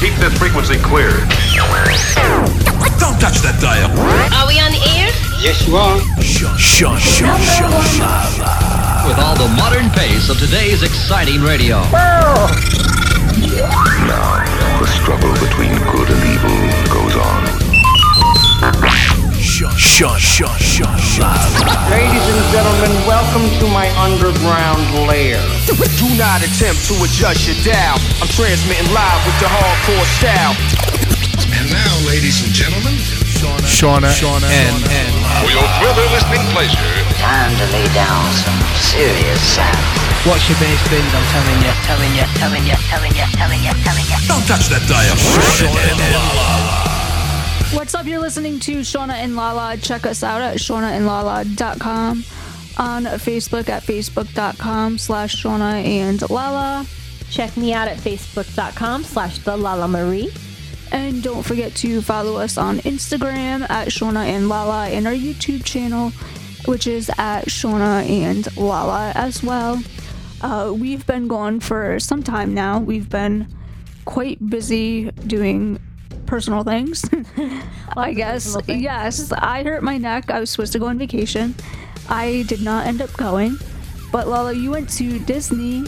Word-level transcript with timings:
Keep 0.00 0.14
this 0.16 0.36
frequency 0.36 0.76
clear. 0.76 1.08
Don't 3.00 3.18
touch 3.18 3.40
that 3.40 3.56
dial. 3.62 3.88
Are 4.36 4.46
we 4.46 4.60
on 4.60 4.70
the 4.70 4.82
air? 4.92 5.08
Yes, 5.40 5.66
you 5.66 5.76
are. 5.76 5.98
Shut, 6.20 6.60
shut, 6.60 7.00
shut, 7.00 7.40
shut, 7.40 7.70
With 9.08 9.18
all 9.18 9.36
the 9.36 9.48
modern 9.56 9.88
pace 9.90 10.28
of 10.28 10.38
today's 10.38 10.82
exciting 10.82 11.40
radio. 11.40 11.80
Now, 14.04 14.44
the 14.80 14.86
struggle 15.00 15.32
between 15.40 15.72
good 15.88 16.10
and 16.10 16.22
evil 16.28 16.92
goes 16.92 17.16
on. 17.16 17.75
Shut, 19.56 19.72
shut, 19.80 20.20
shut, 20.20 20.60
shut, 20.60 21.00
shut. 21.00 21.32
Ladies 21.88 22.26
and 22.28 22.42
gentlemen, 22.52 22.92
welcome 23.08 23.48
to 23.56 23.64
my 23.72 23.88
underground 23.96 24.84
lair. 25.08 25.40
Do 25.64 26.08
not 26.20 26.44
attempt 26.44 26.84
to 26.92 26.94
adjust 27.00 27.48
your 27.48 27.56
dial. 27.64 27.96
I'm 28.20 28.28
transmitting 28.36 28.92
live 28.92 29.20
with 29.24 29.38
the 29.40 29.48
hardcore 29.48 30.04
style. 30.20 30.52
And 31.56 31.72
now, 31.72 31.94
ladies 32.04 32.44
and 32.44 32.52
gentlemen, 32.52 33.00
Shauna, 33.64 34.12
Shauna, 34.12 34.44
and, 34.44 34.76
and 34.92 35.14
for 35.40 35.48
your 35.48 35.64
further 35.80 36.04
listening 36.12 36.44
pleasure, 36.52 36.76
Time 37.16 37.56
to 37.56 37.66
lay 37.72 37.88
down 37.96 38.28
some 38.44 38.60
serious 38.76 39.40
sound. 39.40 39.80
Watch 40.28 40.52
your 40.52 40.60
bass 40.60 40.84
bins, 40.92 41.08
I'm 41.16 41.24
telling 41.32 41.64
you, 41.64 41.72
telling 41.88 42.12
you, 42.12 42.28
telling 42.36 42.64
you, 42.68 42.76
telling 42.92 43.16
you, 43.16 43.24
telling 43.40 43.62
you, 43.64 43.72
telling 43.88 44.04
you. 44.04 44.18
don't 44.28 44.44
touch 44.44 44.68
that 44.68 44.84
dial. 44.84 45.16
What's 47.76 47.94
up? 47.94 48.06
You're 48.06 48.20
listening 48.20 48.58
to 48.60 48.80
Shauna 48.80 49.12
and 49.12 49.36
Lala. 49.36 49.76
Check 49.76 50.06
us 50.06 50.22
out 50.22 50.40
at 50.40 50.56
shaunaandlala.com. 50.56 52.24
On 52.78 53.04
Facebook 53.04 53.68
at 53.68 53.82
facebook.com 53.82 54.96
slash 54.96 55.42
Shauna 55.42 55.84
and 55.84 56.30
Lala. 56.30 56.86
Check 57.28 57.54
me 57.58 57.74
out 57.74 57.86
at 57.86 57.98
facebook.com 57.98 59.04
slash 59.04 59.40
the 59.40 59.58
Lala 59.58 59.88
Marie. 59.88 60.32
And 60.90 61.22
don't 61.22 61.42
forget 61.42 61.74
to 61.76 62.00
follow 62.00 62.40
us 62.40 62.56
on 62.56 62.78
Instagram 62.78 63.68
at 63.68 63.88
Shauna 63.88 64.24
and 64.24 64.48
Lala 64.48 64.88
and 64.88 65.06
our 65.06 65.12
YouTube 65.12 65.62
channel, 65.62 66.12
which 66.64 66.86
is 66.86 67.10
at 67.18 67.42
Shauna 67.42 68.08
and 68.08 68.56
Lala 68.56 69.12
as 69.14 69.42
well. 69.42 69.82
Uh, 70.40 70.72
we've 70.74 71.06
been 71.06 71.28
gone 71.28 71.60
for 71.60 72.00
some 72.00 72.22
time 72.22 72.54
now. 72.54 72.78
We've 72.80 73.10
been 73.10 73.46
quite 74.06 74.48
busy 74.48 75.10
doing 75.26 75.78
personal 76.26 76.62
things. 76.64 77.04
I 77.96 78.12
guess. 78.12 78.56
Yes, 78.66 79.32
I 79.32 79.62
hurt 79.62 79.82
my 79.82 79.98
neck. 79.98 80.30
I 80.30 80.40
was 80.40 80.50
supposed 80.50 80.72
to 80.74 80.78
go 80.78 80.86
on 80.86 80.98
vacation. 80.98 81.54
I 82.08 82.44
did 82.46 82.62
not 82.62 82.86
end 82.86 83.00
up 83.02 83.12
going. 83.14 83.56
But 84.12 84.28
Lala, 84.28 84.52
you 84.52 84.70
went 84.70 84.88
to 84.94 85.18
Disney. 85.20 85.84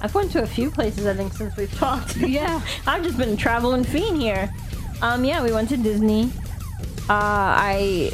I've 0.00 0.14
went 0.14 0.30
to 0.32 0.42
a 0.42 0.46
few 0.46 0.70
places, 0.70 1.06
I 1.06 1.14
think, 1.14 1.32
since 1.32 1.56
we've 1.56 1.72
talked. 1.74 2.16
Yeah. 2.28 2.60
I've 2.86 3.02
just 3.02 3.18
been 3.18 3.36
traveling 3.36 3.84
fiend 3.84 4.20
here. 4.20 4.50
Um, 5.02 5.24
yeah, 5.24 5.42
we 5.42 5.52
went 5.52 5.68
to 5.70 5.76
Disney. 5.76 6.30
Uh, 7.08 7.12
I, 7.56 8.10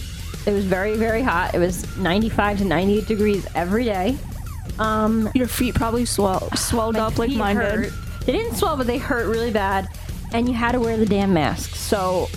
it 0.47 0.53
was 0.53 0.65
very, 0.65 0.97
very 0.97 1.23
hot. 1.23 1.55
It 1.55 1.59
was 1.59 1.97
95 1.97 2.59
to 2.59 2.65
98 2.65 3.07
degrees 3.07 3.47
every 3.55 3.85
day. 3.85 4.17
Um, 4.79 5.31
Your 5.35 5.47
feet 5.47 5.75
probably 5.75 6.05
swell, 6.05 6.49
swelled 6.57 6.97
up 6.97 7.19
like 7.19 7.31
mine 7.31 7.57
hurt. 7.57 7.83
did. 7.85 7.93
They 8.27 8.33
didn't 8.33 8.57
swell, 8.57 8.77
but 8.77 8.87
they 8.87 8.99
hurt 8.99 9.27
really 9.29 9.51
bad, 9.51 9.89
and 10.35 10.49
you 10.49 10.55
had 10.55 10.73
to 10.73 10.81
wear 10.81 10.97
the 10.97 11.07
damn 11.07 11.33
mask. 11.33 11.77
So, 11.77 12.29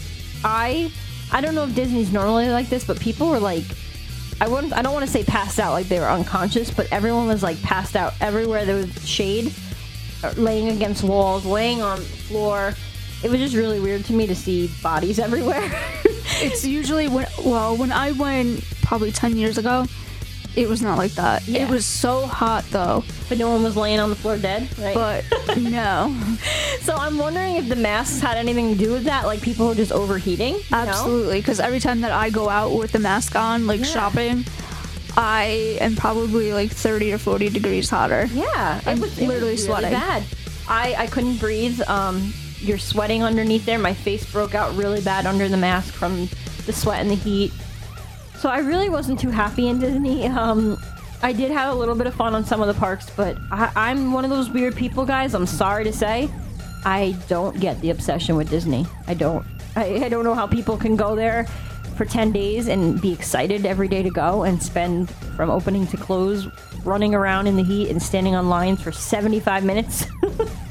I, 0.43 0.91
I 1.31 1.41
don't 1.41 1.55
know 1.55 1.63
if 1.63 1.73
Disney's 1.73 2.13
normally 2.13 2.47
like 2.47 2.69
this, 2.69 2.85
but 2.85 2.99
people 2.99 3.27
were 3.27 3.39
like, 3.39 3.63
I 4.39 4.47
wouldn't, 4.47 4.71
I 4.73 4.83
don't 4.83 4.93
want 4.93 5.03
to 5.03 5.11
say 5.11 5.23
passed 5.23 5.59
out 5.59 5.73
like 5.73 5.87
they 5.87 5.99
were 5.99 6.05
unconscious, 6.05 6.69
but 6.69 6.87
everyone 6.91 7.25
was 7.25 7.41
like 7.41 7.59
passed 7.63 7.95
out 7.95 8.13
everywhere 8.21 8.65
there 8.65 8.75
was 8.75 9.09
shade, 9.09 9.51
uh, 10.23 10.31
laying 10.37 10.69
against 10.69 11.03
walls, 11.03 11.43
laying 11.43 11.81
on 11.81 11.97
the 11.97 12.05
floor. 12.05 12.75
It 13.23 13.31
was 13.31 13.39
just 13.39 13.55
really 13.55 13.79
weird 13.79 14.05
to 14.05 14.13
me 14.13 14.27
to 14.27 14.35
see 14.35 14.69
bodies 14.83 15.17
everywhere. 15.27 15.67
It's 16.39 16.63
usually 16.63 17.07
when 17.07 17.25
well, 17.43 17.75
when 17.75 17.91
I 17.91 18.11
went 18.11 18.63
probably 18.83 19.11
ten 19.11 19.37
years 19.37 19.57
ago, 19.57 19.87
it 20.57 20.67
was 20.67 20.81
not 20.81 20.97
like 20.97 21.11
that. 21.13 21.47
Yeah. 21.47 21.63
It 21.65 21.69
was 21.69 21.85
so 21.85 22.25
hot 22.25 22.65
though, 22.71 23.03
but 23.29 23.37
no 23.37 23.49
one 23.49 23.63
was 23.63 23.77
laying 23.77 23.99
on 23.99 24.09
the 24.09 24.15
floor 24.15 24.37
dead, 24.37 24.67
right? 24.79 24.95
but 24.95 25.57
no, 25.57 26.13
so 26.81 26.95
I'm 26.95 27.17
wondering 27.17 27.55
if 27.57 27.69
the 27.69 27.75
masks 27.75 28.19
had 28.19 28.37
anything 28.37 28.73
to 28.73 28.77
do 28.77 28.91
with 28.91 29.03
that, 29.05 29.25
like 29.25 29.41
people 29.41 29.67
were 29.67 29.75
just 29.75 29.91
overheating. 29.91 30.59
absolutely. 30.71 31.39
Because 31.39 31.59
every 31.59 31.79
time 31.79 32.01
that 32.01 32.11
I 32.11 32.29
go 32.31 32.49
out 32.49 32.71
with 32.77 32.91
the 32.91 32.99
mask 32.99 33.35
on, 33.35 33.67
like 33.67 33.79
Yeah. 33.81 33.85
shopping, 33.85 34.45
I 35.15 35.77
am 35.81 35.95
probably 35.95 36.53
like 36.53 36.71
thirty 36.71 37.11
or 37.13 37.17
forty 37.17 37.49
degrees 37.49 37.89
hotter. 37.89 38.27
Yeah, 38.33 38.81
I'm 38.85 38.99
was 38.99 39.17
literally 39.19 39.25
it 39.25 39.29
was 39.29 39.41
really 39.41 39.57
sweating. 39.57 39.91
bad. 39.91 40.23
I 40.67 40.95
I 40.97 41.07
couldn't 41.07 41.37
breathe. 41.37 41.81
Um, 41.87 42.33
you're 42.59 42.77
sweating 42.79 43.23
underneath 43.23 43.65
there. 43.65 43.79
My 43.79 43.93
face 43.93 44.25
broke 44.31 44.53
out 44.55 44.75
really 44.75 45.01
bad 45.01 45.25
under 45.25 45.47
the 45.47 45.57
mask 45.57 45.93
from 45.93 46.27
the 46.65 46.73
sweat 46.73 47.01
and 47.01 47.09
the 47.09 47.15
heat. 47.15 47.51
So 48.37 48.49
I 48.49 48.59
really 48.59 48.89
wasn't 48.89 49.19
too 49.19 49.31
happy 49.31 49.67
in 49.67 49.79
Disney. 49.79 50.27
Um, 50.27 50.77
I 51.23 51.33
did 51.33 51.49
have 51.51 51.73
a 51.73 51.77
little 51.77 51.95
bit 51.95 52.05
of 52.05 52.13
fun 52.13 52.35
on 52.35 52.45
some 52.45 52.61
of 52.61 52.67
the 52.67 52.73
parks, 52.75 53.09
but 53.15 53.35
I, 53.51 53.71
I'm 53.75 54.13
one 54.13 54.23
of 54.23 54.29
those 54.29 54.49
weird 54.49 54.75
people, 54.75 55.05
guys. 55.05 55.33
I'm 55.33 55.47
sorry 55.47 55.83
to 55.85 55.91
say, 55.91 56.29
I 56.85 57.17
don't 57.27 57.59
get 57.59 57.81
the 57.81 57.89
obsession 57.89 58.35
with 58.35 58.49
Disney. 58.49 58.85
I 59.07 59.15
don't. 59.15 59.45
I, 59.75 60.05
I 60.05 60.09
don't 60.09 60.23
know 60.23 60.35
how 60.35 60.45
people 60.45 60.77
can 60.77 60.95
go 60.95 61.15
there 61.15 61.45
for 61.95 62.05
10 62.05 62.31
days 62.31 62.67
and 62.67 63.01
be 63.01 63.11
excited 63.11 63.65
every 63.65 63.87
day 63.87 64.03
to 64.03 64.11
go 64.11 64.43
and 64.43 64.61
spend 64.61 65.09
from 65.35 65.49
opening 65.49 65.87
to 65.87 65.97
close 65.97 66.47
running 66.85 67.15
around 67.15 67.47
in 67.47 67.55
the 67.55 67.63
heat 67.63 67.89
and 67.89 68.01
standing 68.01 68.35
on 68.35 68.49
lines 68.49 68.81
for 68.81 68.91
75 68.91 69.63
minutes. 69.63 70.05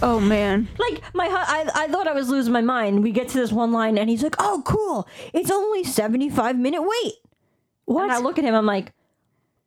Oh 0.03 0.21
man, 0.21 0.69
like 0.79 1.01
my 1.15 1.27
I, 1.27 1.69
I 1.75 1.89
thought 1.89 2.07
I 2.07 2.13
was 2.13 2.29
losing 2.29 2.53
my 2.53 2.61
mind. 2.61 3.03
We 3.03 3.13
get 3.13 3.31
to 3.31 3.39
this 3.39 3.51
one 3.51 3.73
line 3.73 3.97
and 3.97 4.11
he's 4.11 4.23
like, 4.23 4.37
"Oh, 4.39 4.63
cool. 4.67 5.09
It's 5.33 5.51
only 5.51 5.85
75 5.85 6.59
minute 6.59 6.83
wait." 6.83 7.15
What? 7.87 8.03
And 8.05 8.13
I 8.13 8.19
look 8.19 8.39
at 8.39 8.45
him 8.45 8.55
I'm 8.55 8.67
like, 8.67 8.93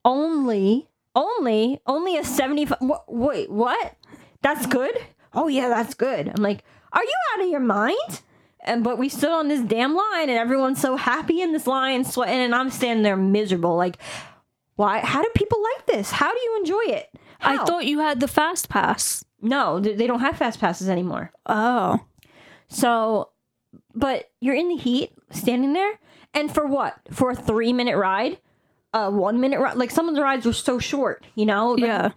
"Only 0.06 0.88
only 1.16 1.81
only 1.85 2.18
a 2.18 2.24
75 2.24 2.78
wha- 2.81 3.03
wait, 3.07 3.50
what? 3.50 3.96
That's 4.41 4.66
good?" 4.66 4.96
"Oh 5.34 5.47
yeah, 5.47 5.69
that's 5.69 5.94
good." 5.94 6.28
I'm 6.29 6.44
like, 6.44 6.63
"Are 6.94 7.03
you 7.03 7.16
out 7.34 7.41
of 7.44 7.50
your 7.50 7.59
mind?" 7.59 8.22
And 8.62 8.84
but 8.84 8.97
we 8.97 9.09
stood 9.09 9.31
on 9.31 9.47
this 9.47 9.62
damn 9.62 9.96
line 9.96 10.29
and 10.29 10.38
everyone's 10.38 10.81
so 10.81 10.96
happy 10.97 11.41
in 11.41 11.53
this 11.53 11.66
line 11.66 12.03
sweating 12.03 12.40
and 12.40 12.53
I'm 12.53 12.69
standing 12.69 13.03
there 13.03 13.16
miserable 13.16 13.75
like 13.78 13.97
why 14.75 15.00
how 15.00 15.22
do 15.22 15.29
people 15.35 15.62
like 15.75 15.85
this? 15.88 16.12
How 16.12 16.31
do 16.31 16.40
you 16.40 16.58
enjoy 16.59 16.94
it? 16.97 17.09
I 17.41 17.63
thought 17.66 17.85
you 17.85 18.00
had 18.00 18.19
the 18.19 18.28
fast 18.28 18.68
pass. 18.69 19.24
no, 19.41 19.79
they 19.79 20.08
don't 20.08 20.19
have 20.19 20.38
fast 20.38 20.59
passes 20.59 20.90
anymore. 20.90 21.31
Oh, 21.46 22.00
So, 22.68 23.29
but 23.96 24.29
you're 24.41 24.56
in 24.56 24.68
the 24.68 24.75
heat, 24.75 25.12
standing 25.31 25.72
there, 25.74 25.97
and 26.34 26.53
for 26.53 26.66
what? 26.66 26.95
For 27.12 27.31
a 27.31 27.35
three 27.35 27.73
minute 27.73 27.97
ride, 27.97 28.40
a 28.94 29.09
one 29.12 29.40
minute 29.40 29.59
ride. 29.59 29.78
Like 29.78 29.91
some 29.91 30.09
of 30.09 30.16
the 30.16 30.22
rides 30.22 30.45
were 30.45 30.53
so 30.53 30.79
short, 30.79 31.25
you 31.35 31.45
know. 31.45 31.72
Like, 31.72 31.81
Yeah. 31.81 32.09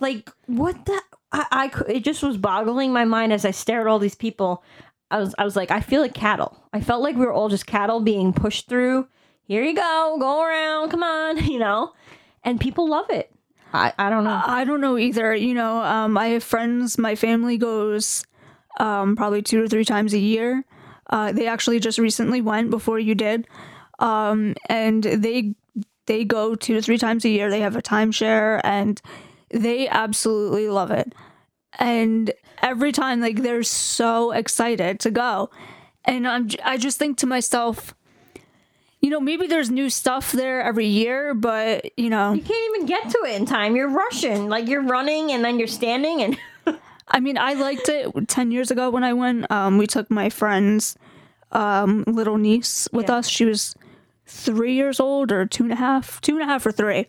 Like 0.00 0.30
what 0.46 0.84
the? 0.86 1.00
I, 1.32 1.46
I 1.50 1.90
it 1.92 2.04
just 2.04 2.22
was 2.22 2.36
boggling 2.36 2.92
my 2.92 3.04
mind 3.04 3.32
as 3.32 3.44
I 3.44 3.50
stared 3.50 3.86
at 3.86 3.90
all 3.90 3.98
these 3.98 4.14
people. 4.14 4.62
I 5.10 5.18
was 5.18 5.34
I 5.38 5.44
was 5.44 5.56
like 5.56 5.70
I 5.70 5.80
feel 5.80 6.00
like 6.00 6.14
cattle. 6.14 6.62
I 6.72 6.80
felt 6.80 7.02
like 7.02 7.16
we 7.16 7.26
were 7.26 7.32
all 7.32 7.48
just 7.48 7.66
cattle 7.66 8.00
being 8.00 8.32
pushed 8.32 8.68
through. 8.68 9.08
Here 9.44 9.64
you 9.64 9.74
go, 9.74 10.16
go 10.20 10.42
around, 10.42 10.90
come 10.90 11.02
on, 11.02 11.44
you 11.46 11.58
know. 11.58 11.92
And 12.44 12.60
people 12.60 12.88
love 12.88 13.10
it. 13.10 13.32
I 13.72 13.92
I 13.98 14.08
don't 14.08 14.24
know. 14.24 14.40
I 14.44 14.64
don't 14.64 14.80
know 14.80 14.96
either. 14.96 15.34
You 15.34 15.54
know, 15.54 15.82
um, 15.82 16.16
I 16.16 16.28
have 16.28 16.44
friends. 16.44 16.96
My 16.96 17.14
family 17.16 17.58
goes 17.58 18.24
um, 18.78 19.16
probably 19.16 19.42
two 19.42 19.62
or 19.62 19.68
three 19.68 19.84
times 19.84 20.14
a 20.14 20.18
year. 20.18 20.64
Uh, 21.10 21.32
they 21.32 21.46
actually 21.46 21.80
just 21.80 21.98
recently 21.98 22.40
went 22.40 22.70
before 22.70 22.98
you 22.98 23.14
did, 23.14 23.46
um, 23.98 24.54
and 24.66 25.02
they 25.02 25.54
they 26.06 26.24
go 26.24 26.54
two 26.54 26.74
to 26.74 26.82
three 26.82 26.98
times 26.98 27.24
a 27.24 27.28
year. 27.28 27.50
They 27.50 27.60
have 27.60 27.76
a 27.76 27.82
timeshare, 27.82 28.60
and 28.64 29.00
they 29.50 29.88
absolutely 29.88 30.68
love 30.68 30.90
it. 30.90 31.14
And 31.78 32.32
every 32.62 32.92
time, 32.92 33.20
like 33.20 33.42
they're 33.42 33.62
so 33.62 34.32
excited 34.32 35.00
to 35.00 35.10
go, 35.10 35.50
and 36.04 36.26
I'm 36.26 36.48
I 36.64 36.76
just 36.76 36.98
think 36.98 37.18
to 37.18 37.26
myself. 37.26 37.94
You 39.00 39.10
know, 39.10 39.20
maybe 39.20 39.46
there's 39.46 39.70
new 39.70 39.90
stuff 39.90 40.32
there 40.32 40.60
every 40.60 40.86
year, 40.88 41.32
but 41.32 41.96
you 41.96 42.10
know, 42.10 42.32
you 42.32 42.42
can't 42.42 42.74
even 42.74 42.86
get 42.86 43.08
to 43.10 43.18
it 43.28 43.36
in 43.36 43.46
time. 43.46 43.76
You're 43.76 43.88
rushing, 43.88 44.48
like 44.48 44.66
you're 44.66 44.82
running, 44.82 45.30
and 45.30 45.44
then 45.44 45.60
you're 45.60 45.68
standing, 45.68 46.20
and 46.20 46.36
I 47.10 47.20
mean, 47.20 47.38
I 47.38 47.54
liked 47.54 47.88
it 47.88 48.28
10 48.28 48.50
years 48.50 48.70
ago 48.70 48.90
when 48.90 49.04
I 49.04 49.12
went. 49.12 49.50
Um, 49.50 49.78
we 49.78 49.86
took 49.86 50.10
my 50.10 50.28
friend's 50.30 50.96
um, 51.52 52.04
little 52.06 52.36
niece 52.38 52.88
with 52.92 53.08
us. 53.10 53.28
She 53.28 53.44
was 53.44 53.74
three 54.26 54.74
years 54.74 55.00
old 55.00 55.32
or 55.32 55.46
two 55.46 55.64
and 55.64 55.72
a 55.72 55.76
half, 55.76 56.20
two 56.20 56.32
and 56.34 56.42
a 56.42 56.46
half 56.46 56.66
or 56.66 56.72
three. 56.72 57.06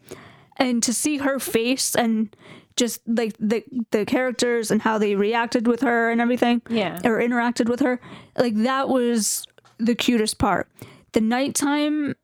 And 0.58 0.82
to 0.84 0.94
see 0.94 1.18
her 1.18 1.40
face 1.40 1.96
and 1.96 2.36
just 2.76 3.02
like 3.08 3.36
the 3.40 3.64
the 3.92 4.06
characters 4.06 4.72
and 4.72 4.82
how 4.82 4.98
they 4.98 5.16
reacted 5.16 5.68
with 5.68 5.82
her 5.82 6.10
and 6.12 6.22
everything, 6.22 6.62
Yeah. 6.70 7.00
or 7.04 7.20
interacted 7.20 7.68
with 7.70 7.82
her, 7.82 8.00
like 8.38 8.56
that 8.56 8.88
was 8.88 9.46
the 9.78 9.96
cutest 9.96 10.38
part. 10.38 10.70
The 11.12 11.20
nighttime 11.22 12.16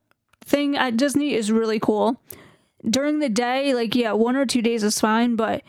thing 0.44 0.76
at 0.76 0.96
Disney 0.96 1.34
is 1.34 1.52
really 1.52 1.78
cool. 1.78 2.22
During 2.88 3.18
the 3.18 3.28
day, 3.28 3.74
like 3.74 3.94
yeah, 3.94 4.12
one 4.12 4.36
or 4.36 4.46
two 4.46 4.62
days 4.62 4.82
is 4.82 4.98
fine, 5.00 5.36
but 5.36 5.62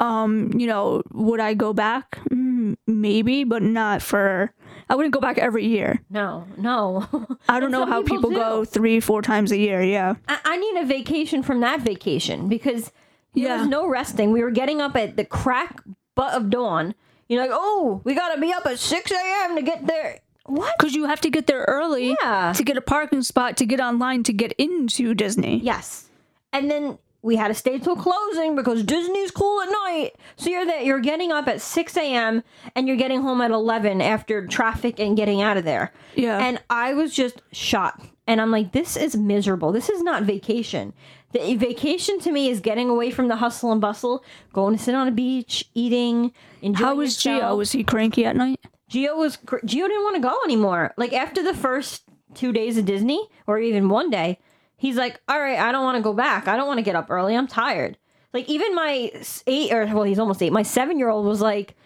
um, 0.00 0.52
you 0.58 0.66
know, 0.66 1.02
would 1.12 1.38
I 1.40 1.54
go 1.54 1.72
back? 1.72 2.18
Mm, 2.30 2.76
maybe, 2.86 3.44
but 3.44 3.62
not 3.62 4.02
for. 4.02 4.52
I 4.88 4.96
wouldn't 4.96 5.14
go 5.14 5.20
back 5.20 5.38
every 5.38 5.66
year. 5.66 6.00
No, 6.10 6.46
no. 6.56 7.06
I 7.48 7.60
don't 7.60 7.70
know 7.70 7.86
how 7.86 8.02
people, 8.02 8.30
do. 8.30 8.36
go 8.36 8.64
three, 8.64 8.98
four 8.98 9.22
times 9.22 9.52
a 9.52 9.56
year. 9.58 9.80
Yeah. 9.82 10.14
I, 10.26 10.38
I 10.44 10.56
need 10.56 10.80
a 10.82 10.84
vacation 10.86 11.44
from 11.44 11.60
that 11.60 11.80
vacation 11.80 12.48
because 12.48 12.86
there 13.34 13.44
Yeah. 13.44 13.58
was 13.60 13.68
no 13.68 13.86
resting. 13.86 14.32
We 14.32 14.42
were 14.42 14.50
getting 14.50 14.80
up 14.80 14.96
at 14.96 15.16
the 15.16 15.24
crack 15.24 15.80
butt 16.16 16.34
of 16.34 16.50
dawn. 16.50 16.94
You're 17.28 17.40
like, 17.40 17.52
oh, 17.52 18.00
we 18.02 18.14
gotta 18.16 18.40
be 18.40 18.52
up 18.52 18.66
at 18.66 18.80
six 18.80 19.12
a.m. 19.12 19.54
to 19.54 19.62
get 19.62 19.86
there. 19.86 20.18
What? 20.46 20.74
Because 20.76 20.96
you 20.96 21.04
have 21.06 21.20
to 21.20 21.30
get 21.30 21.46
there 21.46 21.64
early 21.68 22.16
Yeah. 22.20 22.52
to 22.56 22.64
get 22.64 22.76
a 22.76 22.80
parking 22.80 23.22
spot 23.22 23.56
to 23.58 23.66
get 23.66 23.78
online 23.78 24.24
to 24.24 24.32
get 24.32 24.50
into 24.58 25.14
Disney. 25.14 25.60
Yes. 25.62 26.08
And 26.52 26.68
then 26.68 26.98
we 27.22 27.36
had 27.36 27.48
to 27.48 27.54
stay 27.54 27.78
till 27.78 27.96
closing 27.96 28.56
because 28.56 28.82
Disney's 28.82 29.30
cool 29.30 29.60
at 29.62 29.68
night. 29.68 30.12
So 30.36 30.50
you're 30.50 30.66
that 30.66 30.84
you're 30.84 31.00
getting 31.00 31.32
up 31.32 31.48
at 31.48 31.60
six 31.60 31.96
a.m. 31.96 32.42
and 32.74 32.88
you're 32.88 32.96
getting 32.96 33.22
home 33.22 33.40
at 33.40 33.50
eleven 33.50 34.00
after 34.00 34.46
traffic 34.46 34.98
and 34.98 35.16
getting 35.16 35.42
out 35.42 35.56
of 35.56 35.64
there. 35.64 35.92
Yeah. 36.14 36.38
And 36.38 36.62
I 36.70 36.94
was 36.94 37.14
just 37.14 37.42
shot. 37.52 38.00
And 38.26 38.40
I'm 38.40 38.50
like, 38.50 38.72
this 38.72 38.96
is 38.96 39.16
miserable. 39.16 39.72
This 39.72 39.88
is 39.88 40.02
not 40.02 40.22
vacation. 40.22 40.92
The 41.32 41.56
vacation 41.56 42.20
to 42.20 42.32
me 42.32 42.48
is 42.48 42.60
getting 42.60 42.88
away 42.88 43.10
from 43.10 43.28
the 43.28 43.36
hustle 43.36 43.72
and 43.72 43.80
bustle, 43.80 44.24
going 44.52 44.76
to 44.76 44.82
sit 44.82 44.94
on 44.94 45.08
a 45.08 45.12
beach, 45.12 45.68
eating, 45.74 46.32
enjoying. 46.62 46.84
How 46.84 46.94
was 46.94 47.16
Gio? 47.16 47.34
yourself. 47.34 47.58
Was 47.58 47.72
he 47.72 47.84
cranky 47.84 48.24
at 48.24 48.36
night? 48.36 48.60
Gio 48.90 49.16
was 49.16 49.36
Gio 49.36 49.68
didn't 49.68 50.02
want 50.02 50.16
to 50.16 50.22
go 50.22 50.36
anymore. 50.44 50.94
Like 50.96 51.12
after 51.12 51.42
the 51.42 51.54
first 51.54 52.02
two 52.34 52.52
days 52.52 52.78
of 52.78 52.84
Disney, 52.84 53.28
or 53.46 53.58
even 53.58 53.88
one 53.88 54.10
day, 54.10 54.38
he's 54.80 54.96
like, 54.96 55.20
"All 55.28 55.38
right, 55.38 55.58
I 55.58 55.70
don't 55.70 55.84
want 55.84 55.96
to 55.96 56.02
go 56.02 56.14
back. 56.14 56.48
I 56.48 56.56
don't 56.56 56.66
want 56.66 56.78
to 56.78 56.82
get 56.82 56.96
up 56.96 57.10
early. 57.10 57.36
I'm 57.36 57.46
tired." 57.46 57.98
Like 58.32 58.48
even 58.48 58.74
my 58.74 59.12
eight 59.46 59.72
or 59.72 59.86
well, 59.86 60.04
he's 60.04 60.18
almost 60.18 60.42
eight. 60.42 60.52
My 60.52 60.62
seven 60.62 60.98
year 60.98 61.10
old 61.10 61.26
was 61.26 61.40
like, 61.40 61.76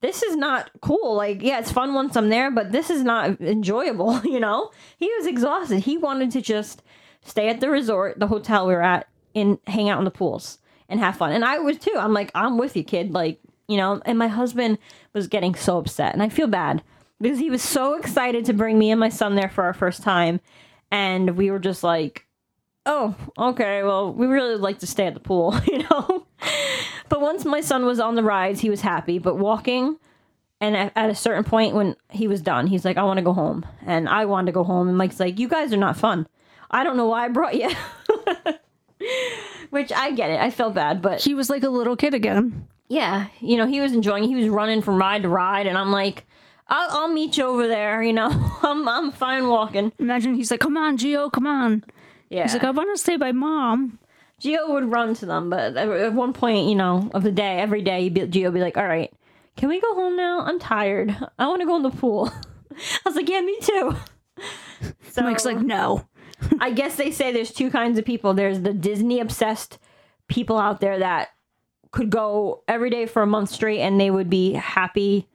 "This 0.00 0.22
is 0.22 0.36
not 0.36 0.70
cool. 0.80 1.14
Like, 1.14 1.40
yeah, 1.42 1.60
it's 1.60 1.72
fun 1.72 1.94
once 1.94 2.16
I'm 2.16 2.28
there, 2.28 2.50
but 2.50 2.72
this 2.72 2.90
is 2.90 3.02
not 3.02 3.40
enjoyable." 3.40 4.20
You 4.24 4.40
know, 4.40 4.70
he 4.98 5.10
was 5.18 5.26
exhausted. 5.26 5.80
He 5.80 5.96
wanted 5.96 6.32
to 6.32 6.42
just 6.42 6.82
stay 7.22 7.48
at 7.48 7.60
the 7.60 7.70
resort, 7.70 8.18
the 8.18 8.26
hotel 8.26 8.66
we 8.66 8.74
were 8.74 8.82
at, 8.82 9.06
and 9.34 9.58
hang 9.66 9.88
out 9.88 9.98
in 9.98 10.04
the 10.04 10.10
pools 10.10 10.58
and 10.88 10.98
have 10.98 11.16
fun. 11.16 11.32
And 11.32 11.44
I 11.44 11.58
was 11.58 11.78
too. 11.78 11.94
I'm 11.96 12.12
like, 12.12 12.32
I'm 12.34 12.58
with 12.58 12.76
you, 12.76 12.82
kid. 12.82 13.12
Like, 13.12 13.38
you 13.68 13.76
know. 13.76 14.02
And 14.04 14.18
my 14.18 14.28
husband 14.28 14.78
was 15.12 15.28
getting 15.28 15.54
so 15.54 15.78
upset, 15.78 16.12
and 16.12 16.22
I 16.22 16.28
feel 16.28 16.48
bad 16.48 16.82
because 17.20 17.38
he 17.38 17.50
was 17.50 17.62
so 17.62 17.94
excited 17.94 18.46
to 18.46 18.52
bring 18.52 18.78
me 18.78 18.90
and 18.90 18.98
my 18.98 19.08
son 19.08 19.36
there 19.36 19.48
for 19.48 19.64
our 19.64 19.74
first 19.74 20.02
time, 20.02 20.40
and 20.90 21.36
we 21.36 21.50
were 21.50 21.60
just 21.60 21.84
like, 21.84 22.26
oh, 22.86 23.14
okay, 23.38 23.82
well, 23.82 24.12
we 24.12 24.26
really 24.26 24.56
like 24.56 24.78
to 24.80 24.86
stay 24.86 25.06
at 25.06 25.14
the 25.14 25.20
pool, 25.20 25.54
you 25.66 25.78
know. 25.78 26.26
but 27.08 27.20
once 27.20 27.44
my 27.44 27.60
son 27.60 27.84
was 27.86 28.00
on 28.00 28.14
the 28.14 28.22
rides, 28.22 28.60
he 28.60 28.70
was 28.70 28.80
happy. 28.80 29.18
But 29.18 29.36
walking. 29.38 29.96
And 30.60 30.76
at, 30.76 30.92
at 30.94 31.10
a 31.10 31.14
certain 31.16 31.42
point, 31.42 31.74
when 31.74 31.96
he 32.10 32.28
was 32.28 32.40
done, 32.40 32.68
he's 32.68 32.84
like, 32.84 32.96
"I 32.96 33.02
want 33.02 33.18
to 33.18 33.24
go 33.24 33.32
home," 33.32 33.66
and 33.84 34.08
I 34.08 34.26
wanted 34.26 34.46
to 34.46 34.52
go 34.52 34.62
home. 34.62 34.88
And 34.88 34.96
Mike's 34.96 35.18
like, 35.18 35.40
"You 35.40 35.48
guys 35.48 35.72
are 35.72 35.76
not 35.76 35.96
fun. 35.96 36.28
I 36.70 36.84
don't 36.84 36.96
know 36.96 37.06
why 37.06 37.24
I 37.24 37.28
brought 37.30 37.56
you." 37.56 37.68
Which 39.70 39.90
I 39.90 40.12
get 40.12 40.30
it. 40.30 40.38
I 40.40 40.50
felt 40.50 40.74
bad, 40.74 41.02
but 41.02 41.20
He 41.22 41.34
was 41.34 41.50
like 41.50 41.64
a 41.64 41.68
little 41.68 41.96
kid 41.96 42.14
again. 42.14 42.68
yeah, 42.88 43.26
you 43.40 43.56
know, 43.56 43.66
he 43.66 43.80
was 43.80 43.92
enjoying. 43.92 44.22
He 44.24 44.36
was 44.36 44.48
running 44.48 44.82
from 44.82 44.98
ride 44.98 45.22
to 45.22 45.28
ride, 45.28 45.66
and 45.66 45.76
I'm 45.76 45.90
like, 45.90 46.26
"I'll, 46.68 46.90
I'll 46.90 47.08
meet 47.08 47.38
you 47.38 47.44
over 47.44 47.66
there." 47.66 48.00
You 48.02 48.12
know, 48.12 48.30
I'm 48.62 48.86
I'm 48.86 49.10
fine 49.10 49.48
walking. 49.48 49.90
Imagine 49.98 50.34
he's 50.34 50.52
like, 50.52 50.60
"Come 50.60 50.76
on, 50.76 50.96
Gio, 50.96 51.32
come 51.32 51.46
on." 51.48 51.82
Yeah, 52.32 52.44
He's 52.44 52.54
like, 52.54 52.64
"I 52.64 52.70
want 52.70 52.88
to 52.96 53.00
stay 53.00 53.16
by 53.16 53.32
mom." 53.32 53.98
Gio 54.42 54.70
would 54.70 54.90
run 54.90 55.14
to 55.14 55.26
them, 55.26 55.50
but 55.50 55.76
at- 55.76 56.12
one 56.14 56.32
point, 56.32 56.66
you 56.68 56.74
know, 56.74 57.10
of 57.14 57.22
the 57.22 57.30
day, 57.30 57.58
every 57.58 57.82
day, 57.82 58.10
Gio 58.10 58.44
would 58.44 58.54
be 58.54 58.60
like, 58.60 58.76
"All 58.76 58.86
right, 58.86 59.12
can 59.56 59.68
we 59.68 59.80
go 59.80 59.94
home 59.94 60.16
now? 60.16 60.40
I'm 60.40 60.58
tired. 60.58 61.14
I 61.38 61.46
want 61.46 61.60
to 61.60 61.66
go 61.66 61.76
in 61.76 61.82
the 61.82 61.90
pool." 61.90 62.30
I 62.72 62.98
was 63.04 63.16
like, 63.16 63.28
"Yeah, 63.28 63.42
me 63.42 63.56
too." 63.60 63.96
So 65.10 65.22
Mike's 65.28 65.44
like, 65.44 65.58
"No." 65.60 66.06
I 66.60 66.70
guess 66.72 66.96
they 66.96 67.10
say 67.10 67.32
there's 67.32 67.52
two 67.52 67.70
kinds 67.70 67.98
of 67.98 68.04
people. 68.04 68.34
There's 68.34 68.62
the 68.62 68.72
Disney 68.72 69.20
obsessed 69.20 69.78
people 70.26 70.58
out 70.58 70.80
there 70.80 70.98
that 70.98 71.28
could 71.92 72.08
go 72.10 72.64
every 72.66 72.88
day 72.90 73.04
for 73.06 73.20
a 73.22 73.26
month 73.26 73.50
straight 73.50 73.80
and 73.80 74.00
they 74.00 74.10
would 74.10 74.30
be 74.30 74.54
happy, 74.54 75.28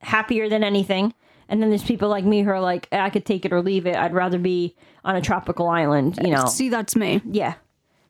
happier 0.00 0.48
than 0.48 0.64
anything. 0.64 1.12
And 1.48 1.60
then 1.62 1.68
there's 1.68 1.84
people 1.84 2.08
like 2.08 2.24
me 2.24 2.42
who 2.42 2.50
are 2.50 2.60
like, 2.60 2.88
eh, 2.90 2.98
I 2.98 3.10
could 3.10 3.26
take 3.26 3.44
it 3.44 3.52
or 3.52 3.60
leave 3.60 3.86
it. 3.86 3.94
I'd 3.96 4.14
rather 4.14 4.38
be 4.38 4.74
on 5.04 5.16
a 5.16 5.20
tropical 5.20 5.68
island, 5.68 6.18
you 6.22 6.30
know. 6.30 6.46
See, 6.46 6.68
that's 6.68 6.94
me. 6.96 7.20
Yeah. 7.24 7.54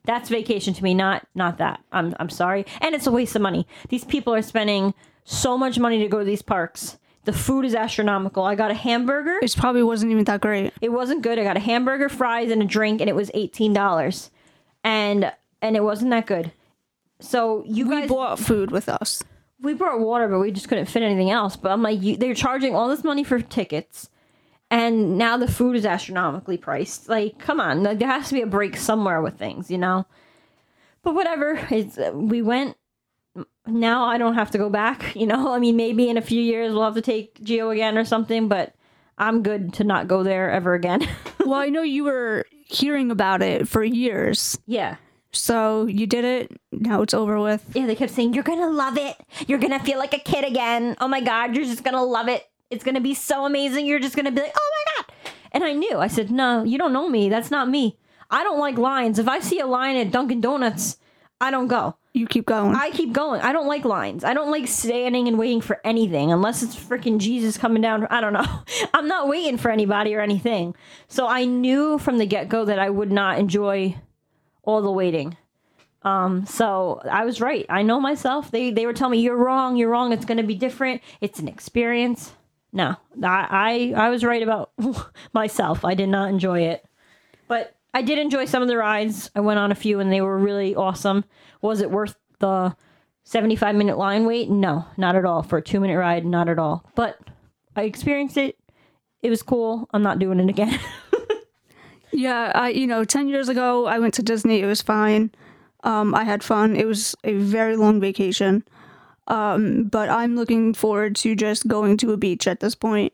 That's 0.03 0.29
vacation 0.29 0.73
to 0.73 0.83
me, 0.83 0.93
not 0.95 1.27
not 1.35 1.59
that. 1.59 1.79
I'm 1.91 2.15
I'm 2.19 2.29
sorry. 2.29 2.65
And 2.81 2.95
it's 2.95 3.05
a 3.07 3.11
waste 3.11 3.35
of 3.35 3.41
money. 3.43 3.67
These 3.89 4.03
people 4.05 4.33
are 4.33 4.41
spending 4.41 4.93
so 5.25 5.57
much 5.57 5.77
money 5.77 5.99
to 5.99 6.07
go 6.07 6.19
to 6.19 6.25
these 6.25 6.41
parks. 6.41 6.97
The 7.25 7.33
food 7.33 7.65
is 7.65 7.75
astronomical. 7.75 8.43
I 8.43 8.55
got 8.55 8.71
a 8.71 8.73
hamburger. 8.73 9.37
It 9.43 9.55
probably 9.55 9.83
wasn't 9.83 10.11
even 10.11 10.23
that 10.23 10.41
great. 10.41 10.73
It 10.81 10.89
wasn't 10.89 11.21
good. 11.21 11.37
I 11.37 11.43
got 11.43 11.55
a 11.55 11.59
hamburger, 11.59 12.09
fries, 12.09 12.49
and 12.49 12.63
a 12.63 12.65
drink, 12.65 12.99
and 12.99 13.07
it 13.11 13.15
was 13.15 13.29
eighteen 13.35 13.73
dollars, 13.73 14.31
and 14.83 15.31
and 15.61 15.75
it 15.75 15.83
wasn't 15.83 16.09
that 16.11 16.25
good. 16.25 16.51
So 17.19 17.63
you 17.67 17.87
We 17.87 18.01
guys, 18.01 18.09
bought 18.09 18.39
food 18.39 18.71
with 18.71 18.89
us. 18.89 19.23
we 19.61 19.75
brought 19.75 19.99
water, 19.99 20.27
but 20.27 20.39
we 20.39 20.49
just 20.51 20.67
couldn't 20.67 20.87
fit 20.87 21.03
anything 21.03 21.29
else. 21.29 21.55
But 21.55 21.71
I'm 21.71 21.83
like, 21.83 22.01
you, 22.01 22.17
they're 22.17 22.33
charging 22.33 22.73
all 22.75 22.89
this 22.89 23.03
money 23.03 23.23
for 23.23 23.39
tickets, 23.39 24.09
and 24.71 25.17
now 25.17 25.37
the 25.37 25.51
food 25.51 25.75
is 25.75 25.85
astronomically 25.85 26.57
priced. 26.57 27.07
Like, 27.09 27.37
come 27.37 27.59
on, 27.59 27.83
there 27.83 28.07
has 28.07 28.29
to 28.29 28.33
be 28.33 28.41
a 28.41 28.47
break 28.47 28.75
somewhere 28.77 29.21
with 29.21 29.37
things, 29.37 29.69
you 29.69 29.77
know. 29.77 30.07
But 31.03 31.13
whatever, 31.13 31.59
it's 31.69 31.99
we 32.13 32.41
went. 32.41 32.77
Now 33.67 34.05
I 34.05 34.17
don't 34.17 34.33
have 34.33 34.51
to 34.51 34.57
go 34.57 34.69
back. 34.69 35.15
You 35.21 35.27
know, 35.27 35.53
I 35.53 35.59
mean, 35.59 35.75
maybe 35.75 36.09
in 36.09 36.17
a 36.17 36.21
few 36.21 36.41
years 36.41 36.73
we'll 36.73 36.83
have 36.85 36.95
to 36.95 37.01
take 37.01 37.39
Gio 37.43 37.71
again 37.71 37.97
or 37.97 38.05
something. 38.05 38.47
But 38.47 38.73
I'm 39.17 39.43
good 39.43 39.73
to 39.73 39.83
not 39.83 40.07
go 40.07 40.23
there 40.23 40.49
ever 40.49 40.73
again. 40.73 41.07
Well, 41.43 41.59
I 41.59 41.69
know 41.69 41.81
you 41.81 42.03
were 42.03 42.45
hearing 42.67 43.09
about 43.09 43.41
it 43.41 43.67
for 43.67 43.83
years. 43.83 44.57
yeah. 44.67 44.97
So 45.33 45.85
you 45.87 46.05
did 46.05 46.23
it. 46.23 46.51
Now 46.71 47.01
it's 47.01 47.13
over 47.15 47.39
with. 47.41 47.65
Yeah, 47.73 47.87
they 47.87 47.95
kept 47.95 48.11
saying, 48.11 48.33
You're 48.35 48.43
gonna 48.43 48.69
love 48.69 48.95
it. 48.97 49.15
You're 49.47 49.57
gonna 49.59 49.79
feel 49.79 49.97
like 49.97 50.13
a 50.13 50.19
kid 50.19 50.45
again. 50.45 50.95
Oh 51.01 51.07
my 51.07 51.19
God, 51.21 51.55
you're 51.55 51.65
just 51.65 51.83
gonna 51.83 52.03
love 52.03 52.27
it. 52.27 52.43
It's 52.71 52.83
gonna 52.83 53.01
be 53.01 53.13
so 53.13 53.45
amazing. 53.45 53.85
You're 53.85 53.99
just 53.99 54.15
gonna 54.15 54.31
be 54.31 54.41
like, 54.41 54.55
Oh 54.55 54.71
my 54.87 55.03
God. 55.03 55.33
And 55.51 55.63
I 55.63 55.73
knew. 55.73 55.97
I 55.97 56.07
said, 56.07 56.31
No, 56.31 56.63
you 56.63 56.77
don't 56.77 56.93
know 56.93 57.09
me. 57.09 57.29
That's 57.29 57.51
not 57.51 57.69
me. 57.69 57.97
I 58.29 58.43
don't 58.43 58.59
like 58.59 58.77
lines. 58.77 59.19
If 59.19 59.27
I 59.27 59.39
see 59.39 59.59
a 59.59 59.67
line 59.67 59.97
at 59.97 60.11
Dunkin' 60.11 60.41
Donuts, 60.41 60.97
I 61.41 61.51
don't 61.51 61.67
go. 61.67 61.95
You 62.13 62.27
keep 62.27 62.45
going. 62.45 62.75
I 62.75 62.91
keep 62.91 63.13
going. 63.13 63.41
I 63.41 63.53
don't 63.53 63.67
like 63.67 63.85
lines. 63.85 64.23
I 64.23 64.33
don't 64.33 64.51
like 64.51 64.67
standing 64.67 65.27
and 65.27 65.39
waiting 65.39 65.61
for 65.61 65.79
anything 65.83 66.31
unless 66.31 66.61
it's 66.61 66.75
freaking 66.75 67.19
Jesus 67.19 67.57
coming 67.57 67.81
down. 67.81 68.05
I 68.07 68.21
don't 68.21 68.33
know. 68.33 68.45
I'm 68.93 69.07
not 69.07 69.27
waiting 69.27 69.57
for 69.57 69.71
anybody 69.71 70.13
or 70.13 70.21
anything. 70.21 70.75
So 71.07 71.27
I 71.27 71.45
knew 71.45 71.97
from 71.97 72.17
the 72.17 72.25
get 72.25 72.49
go 72.49 72.65
that 72.65 72.79
I 72.79 72.89
would 72.89 73.11
not 73.11 73.39
enjoy 73.39 73.95
all 74.63 74.81
the 74.81 74.91
waiting. 74.91 75.37
Um, 76.03 76.45
so 76.45 77.01
I 77.09 77.25
was 77.25 77.39
right. 77.39 77.65
I 77.69 77.83
know 77.83 77.99
myself. 77.99 78.51
They 78.51 78.71
they 78.71 78.85
were 78.85 78.93
telling 78.93 79.13
me 79.13 79.21
you're 79.21 79.37
wrong. 79.37 79.77
You're 79.77 79.89
wrong. 79.89 80.11
It's 80.11 80.25
going 80.25 80.37
to 80.37 80.43
be 80.43 80.55
different. 80.55 81.01
It's 81.21 81.39
an 81.39 81.47
experience. 81.47 82.33
No, 82.73 82.95
I 83.23 83.93
I, 83.95 84.05
I 84.05 84.09
was 84.09 84.23
right 84.23 84.41
about 84.41 84.71
myself. 85.33 85.83
I 85.83 85.93
did 85.93 86.09
not 86.09 86.29
enjoy 86.29 86.61
it, 86.61 86.85
but 87.47 87.75
I 87.93 88.01
did 88.01 88.19
enjoy 88.19 88.45
some 88.45 88.61
of 88.61 88.67
the 88.67 88.77
rides. 88.77 89.29
I 89.35 89.41
went 89.41 89.59
on 89.59 89.71
a 89.71 89.75
few 89.75 89.99
and 89.99 90.11
they 90.11 90.21
were 90.21 90.37
really 90.37 90.75
awesome. 90.75 91.25
Was 91.61 91.81
it 91.81 91.91
worth 91.91 92.15
the 92.39 92.75
75 93.25 93.75
minute 93.75 93.97
line 93.97 94.25
wait? 94.25 94.49
No, 94.49 94.85
not 94.97 95.15
at 95.15 95.25
all. 95.25 95.43
For 95.43 95.57
a 95.57 95.61
two 95.61 95.79
minute 95.79 95.97
ride, 95.97 96.25
not 96.25 96.47
at 96.47 96.59
all. 96.59 96.89
But 96.95 97.19
I 97.75 97.83
experienced 97.83 98.37
it. 98.37 98.57
It 99.21 99.29
was 99.29 99.43
cool. 99.43 99.87
I'm 99.93 100.03
not 100.03 100.19
doing 100.19 100.39
it 100.39 100.49
again. 100.49 100.79
yeah, 102.11 102.51
I 102.55 102.69
you 102.69 102.87
know, 102.87 103.03
ten 103.03 103.27
years 103.27 103.49
ago 103.49 103.85
I 103.85 103.99
went 103.99 104.13
to 104.15 104.23
Disney. 104.23 104.61
It 104.61 104.65
was 104.65 104.81
fine. 104.81 105.31
Um, 105.83 106.13
I 106.15 106.23
had 106.23 106.43
fun. 106.43 106.75
It 106.75 106.85
was 106.85 107.15
a 107.23 107.33
very 107.33 107.75
long 107.75 107.99
vacation. 107.99 108.63
Um, 109.27 109.83
but 109.83 110.09
I'm 110.09 110.35
looking 110.35 110.73
forward 110.73 111.15
to 111.17 111.35
just 111.35 111.67
going 111.67 111.97
to 111.97 112.11
a 112.11 112.17
beach 112.17 112.47
at 112.47 112.59
this 112.59 112.75
point. 112.75 113.13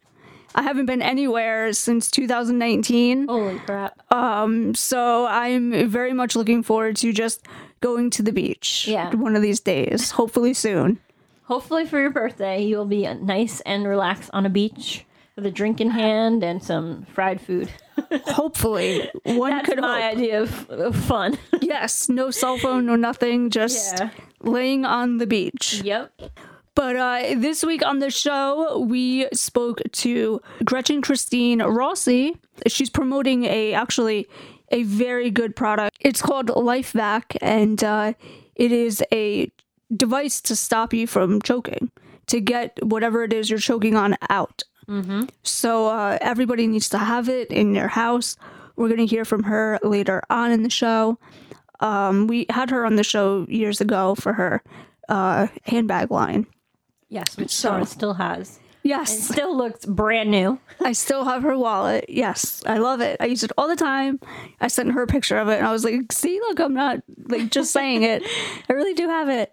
I 0.55 0.63
haven't 0.63 0.85
been 0.87 1.01
anywhere 1.01 1.71
since 1.73 2.09
2019. 2.09 3.27
Holy 3.27 3.59
crap. 3.59 4.01
Um, 4.11 4.73
so 4.73 5.27
I'm 5.27 5.87
very 5.89 6.13
much 6.13 6.35
looking 6.35 6.63
forward 6.63 6.95
to 6.97 7.13
just 7.13 7.45
going 7.81 8.09
to 8.11 8.23
the 8.23 8.31
beach. 8.31 8.87
Yeah. 8.87 9.13
One 9.13 9.35
of 9.35 9.41
these 9.41 9.59
days, 9.59 10.11
hopefully 10.11 10.53
soon. 10.53 10.99
Hopefully 11.43 11.85
for 11.85 11.99
your 11.99 12.09
birthday, 12.09 12.63
you'll 12.63 12.85
be 12.85 13.07
nice 13.13 13.61
and 13.61 13.87
relaxed 13.87 14.29
on 14.33 14.45
a 14.45 14.49
beach 14.49 15.05
with 15.35 15.45
a 15.45 15.51
drink 15.51 15.79
in 15.79 15.91
hand 15.91 16.43
and 16.43 16.61
some 16.63 17.05
fried 17.13 17.39
food. 17.39 17.69
Hopefully, 18.27 19.09
one 19.23 19.51
That's 19.51 19.65
could 19.69 19.79
my 19.81 20.01
hope. 20.01 20.11
idea 20.17 20.41
of, 20.41 20.69
of 20.69 20.95
fun. 20.95 21.37
Yes, 21.61 22.07
no 22.09 22.31
cell 22.31 22.57
phone, 22.57 22.85
no 22.85 22.95
nothing, 22.95 23.49
just 23.49 23.97
Yeah. 23.99 24.09
laying 24.41 24.85
on 24.85 25.17
the 25.17 25.27
beach. 25.27 25.81
yep. 25.83 26.11
But 26.75 26.95
uh, 26.95 27.33
this 27.35 27.63
week 27.63 27.83
on 27.85 27.99
the 27.99 28.11
show, 28.11 28.79
we 28.87 29.27
spoke 29.33 29.81
to 30.03 30.39
Gretchen 30.63 31.01
Christine 31.01 31.61
Rossi. 31.61 32.37
She's 32.67 32.89
promoting 32.89 33.45
a 33.45 33.73
actually 33.73 34.27
a 34.71 34.83
very 34.83 35.31
good 35.31 35.55
product. 35.55 35.97
It's 36.01 36.21
called 36.21 36.47
LifeVac, 36.47 37.37
and 37.41 37.83
uh, 37.83 38.13
it 38.55 38.71
is 38.71 39.03
a 39.11 39.51
device 39.95 40.39
to 40.41 40.55
stop 40.55 40.93
you 40.93 41.07
from 41.07 41.41
choking. 41.41 41.89
to 42.27 42.41
get 42.41 42.77
whatever 42.85 43.23
it 43.23 43.31
is 43.33 43.49
you're 43.49 43.57
choking 43.59 43.95
on 43.95 44.15
out. 44.29 44.63
Mm-hmm. 44.89 45.25
So 45.43 45.87
uh, 45.87 46.17
everybody 46.21 46.67
needs 46.67 46.89
to 46.89 46.97
have 46.97 47.29
it 47.29 47.49
in 47.51 47.73
their 47.73 47.87
house. 47.89 48.37
We're 48.75 48.87
going 48.87 48.99
to 48.99 49.05
hear 49.05 49.25
from 49.25 49.43
her 49.43 49.79
later 49.83 50.21
on 50.29 50.51
in 50.51 50.63
the 50.63 50.69
show. 50.69 51.17
Um, 51.79 52.27
we 52.27 52.45
had 52.49 52.69
her 52.69 52.85
on 52.85 52.95
the 52.95 53.03
show 53.03 53.45
years 53.49 53.81
ago 53.81 54.15
for 54.15 54.33
her 54.33 54.63
uh, 55.09 55.47
handbag 55.63 56.11
line. 56.11 56.47
Yes, 57.09 57.37
which 57.37 57.51
So- 57.51 57.69
Sora 57.69 57.85
still 57.85 58.13
has. 58.15 58.59
It 58.83 58.89
Yes, 58.91 59.27
still 59.27 59.57
looks 59.57 59.85
brand 59.85 60.31
new. 60.31 60.59
I 60.79 60.93
still 60.93 61.25
have 61.25 61.43
her 61.43 61.57
wallet. 61.57 62.05
Yes, 62.07 62.63
I 62.65 62.77
love 62.77 63.01
it. 63.01 63.17
I 63.19 63.25
use 63.25 63.43
it 63.43 63.51
all 63.57 63.67
the 63.67 63.75
time. 63.75 64.17
I 64.61 64.69
sent 64.69 64.93
her 64.93 65.01
a 65.01 65.07
picture 65.07 65.37
of 65.37 65.49
it, 65.49 65.57
and 65.57 65.67
I 65.67 65.73
was 65.73 65.83
like, 65.83 66.09
"See, 66.13 66.39
look, 66.47 66.59
I'm 66.61 66.73
not 66.73 66.99
like 67.27 67.49
just 67.51 67.73
saying 67.73 68.03
it. 68.03 68.23
I 68.69 68.73
really 68.73 68.93
do 68.93 69.09
have 69.09 69.27
it." 69.27 69.51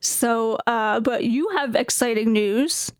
So, 0.00 0.58
uh, 0.66 1.00
but 1.00 1.24
you 1.24 1.48
have 1.56 1.74
exciting 1.76 2.34
news. 2.34 2.92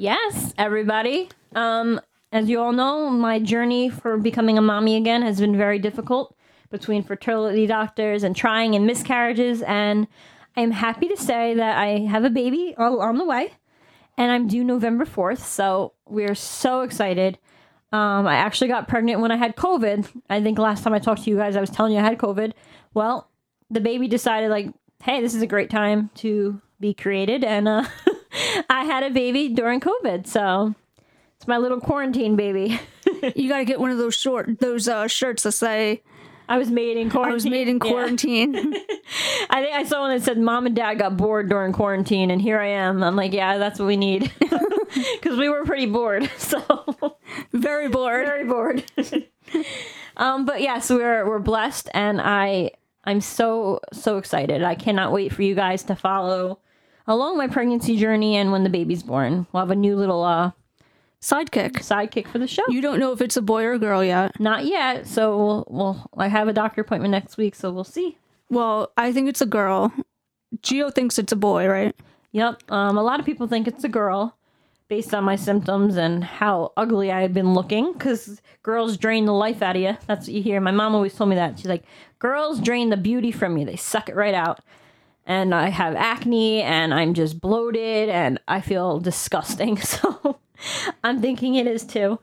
Yes, 0.00 0.54
everybody. 0.56 1.28
Um, 1.54 2.00
as 2.32 2.48
you 2.48 2.58
all 2.58 2.72
know, 2.72 3.10
my 3.10 3.38
journey 3.38 3.90
for 3.90 4.16
becoming 4.16 4.56
a 4.56 4.62
mommy 4.62 4.96
again 4.96 5.20
has 5.20 5.38
been 5.38 5.58
very 5.58 5.78
difficult 5.78 6.34
between 6.70 7.02
fertility 7.02 7.66
doctors 7.66 8.22
and 8.22 8.34
trying 8.34 8.74
and 8.74 8.86
miscarriages. 8.86 9.60
And 9.60 10.08
I'm 10.56 10.70
happy 10.70 11.06
to 11.08 11.18
say 11.18 11.52
that 11.52 11.76
I 11.76 12.06
have 12.06 12.24
a 12.24 12.30
baby 12.30 12.74
on 12.78 13.18
the 13.18 13.26
way, 13.26 13.52
and 14.16 14.32
I'm 14.32 14.48
due 14.48 14.64
November 14.64 15.04
4th. 15.04 15.40
So 15.40 15.92
we're 16.06 16.34
so 16.34 16.80
excited. 16.80 17.38
Um, 17.92 18.26
I 18.26 18.36
actually 18.36 18.68
got 18.68 18.88
pregnant 18.88 19.20
when 19.20 19.32
I 19.32 19.36
had 19.36 19.54
COVID. 19.54 20.08
I 20.30 20.42
think 20.42 20.58
last 20.58 20.82
time 20.82 20.94
I 20.94 20.98
talked 20.98 21.24
to 21.24 21.30
you 21.30 21.36
guys, 21.36 21.56
I 21.56 21.60
was 21.60 21.68
telling 21.68 21.92
you 21.92 21.98
I 21.98 22.04
had 22.04 22.16
COVID. 22.16 22.54
Well, 22.94 23.28
the 23.68 23.80
baby 23.80 24.08
decided, 24.08 24.48
like, 24.48 24.72
hey, 25.02 25.20
this 25.20 25.34
is 25.34 25.42
a 25.42 25.46
great 25.46 25.68
time 25.68 26.08
to 26.14 26.58
be 26.80 26.94
created. 26.94 27.44
And 27.44 27.68
uh, 27.68 27.84
I 28.70 28.84
had 28.84 29.02
a 29.02 29.10
baby 29.10 29.48
during 29.48 29.80
COVID. 29.80 30.26
So 30.26 30.74
it's 31.36 31.46
my 31.48 31.56
little 31.58 31.80
quarantine 31.80 32.36
baby. 32.36 32.78
You 33.36 33.48
got 33.50 33.58
to 33.58 33.64
get 33.66 33.78
one 33.80 33.90
of 33.90 33.98
those 33.98 34.14
short 34.14 34.60
those 34.60 34.88
uh, 34.88 35.06
shirts 35.06 35.42
that 35.42 35.52
say 35.52 36.02
I 36.48 36.56
was 36.56 36.70
made 36.70 36.96
in 36.96 37.10
quarantine. 37.10 37.30
"I 37.32 37.34
was 37.34 37.44
made 37.44 37.68
in 37.68 37.76
Yeah. 37.76 37.90
quarantine." 37.90 38.54
I 39.50 39.62
think 39.62 39.74
I 39.74 39.82
saw 39.84 40.00
one 40.00 40.16
that 40.16 40.22
said 40.24 40.38
mom 40.38 40.64
and 40.64 40.74
dad 40.74 40.94
got 40.94 41.16
bored 41.18 41.50
during 41.50 41.72
quarantine, 41.74 42.30
and 42.30 42.40
here 42.40 42.58
I 42.58 42.68
am. 42.68 43.02
I'm 43.02 43.16
like, 43.16 43.32
yeah, 43.34 43.58
that's 43.58 43.78
what 43.78 43.86
we 43.86 43.96
need. 43.96 44.32
Because 44.38 45.38
we 45.38 45.48
were 45.50 45.64
pretty 45.64 45.86
bored. 45.86 46.30
So 46.38 47.16
Very 47.52 47.88
bored. 47.88 48.26
very 48.26 48.44
bored. 48.46 48.84
um, 50.16 50.46
but 50.46 50.62
yes, 50.62 50.88
we're 50.88 51.28
we're 51.28 51.38
blessed, 51.40 51.90
and 51.92 52.20
I 52.22 52.70
I'm 53.04 53.20
so 53.20 53.80
so 53.92 54.16
excited. 54.18 54.62
I 54.62 54.76
cannot 54.76 55.12
wait 55.12 55.32
for 55.32 55.42
you 55.42 55.54
guys 55.54 55.82
to 55.84 55.94
follow 55.96 56.58
along 57.06 57.36
my 57.36 57.46
pregnancy 57.46 57.96
journey, 57.96 58.36
and 58.36 58.52
when 58.52 58.64
the 58.64 58.70
baby's 58.70 59.02
born, 59.02 59.46
we'll 59.52 59.62
have 59.62 59.70
a 59.70 59.76
new 59.76 59.96
little 59.96 60.22
uh 60.22 60.52
Sidekick. 61.20 61.72
sidekick 61.72 62.26
for 62.28 62.38
the 62.38 62.46
show. 62.46 62.62
You 62.68 62.80
don't 62.80 62.98
know 62.98 63.12
if 63.12 63.20
it's 63.20 63.36
a 63.36 63.42
boy 63.42 63.64
or 63.64 63.72
a 63.74 63.78
girl 63.78 64.02
yet. 64.02 64.40
Not 64.40 64.64
yet. 64.64 65.06
So 65.06 65.36
we'll, 65.36 65.64
we'll 65.68 66.10
I 66.16 66.28
have 66.28 66.48
a 66.48 66.52
doctor 66.52 66.80
appointment 66.80 67.12
next 67.12 67.36
week, 67.36 67.54
so 67.54 67.70
we'll 67.70 67.84
see. 67.84 68.16
Well, 68.48 68.90
I 68.96 69.12
think 69.12 69.28
it's 69.28 69.42
a 69.42 69.46
girl. 69.46 69.92
Gio 70.62 70.92
thinks 70.92 71.18
it's 71.18 71.32
a 71.32 71.36
boy, 71.36 71.68
right? 71.68 71.94
Yep. 72.32 72.70
Um, 72.72 72.96
a 72.96 73.02
lot 73.02 73.20
of 73.20 73.26
people 73.26 73.46
think 73.46 73.68
it's 73.68 73.84
a 73.84 73.88
girl 73.88 74.36
based 74.88 75.14
on 75.14 75.22
my 75.22 75.36
symptoms 75.36 75.96
and 75.96 76.24
how 76.24 76.72
ugly 76.76 77.12
I 77.12 77.20
had 77.20 77.32
been 77.32 77.54
looking 77.54 77.92
because 77.92 78.40
girls 78.62 78.96
drain 78.96 79.24
the 79.24 79.32
life 79.32 79.62
out 79.62 79.76
of 79.76 79.82
you. 79.82 79.96
That's 80.06 80.26
what 80.26 80.34
you 80.34 80.42
hear. 80.42 80.60
My 80.60 80.72
mom 80.72 80.94
always 80.94 81.14
told 81.14 81.30
me 81.30 81.36
that. 81.36 81.58
She's 81.58 81.68
like, 81.68 81.84
girls 82.18 82.60
drain 82.60 82.90
the 82.90 82.96
beauty 82.96 83.30
from 83.30 83.56
you, 83.56 83.64
they 83.66 83.76
suck 83.76 84.08
it 84.08 84.16
right 84.16 84.34
out. 84.34 84.60
And 85.30 85.54
I 85.54 85.68
have 85.68 85.94
acne 85.94 86.60
and 86.62 86.92
I'm 86.92 87.14
just 87.14 87.40
bloated 87.40 88.08
and 88.08 88.40
I 88.48 88.60
feel 88.60 88.98
disgusting. 89.00 89.78
So 89.90 90.40
I'm 91.04 91.22
thinking 91.22 91.54
it 91.54 91.66
is 91.66 91.84
too. 91.86 92.18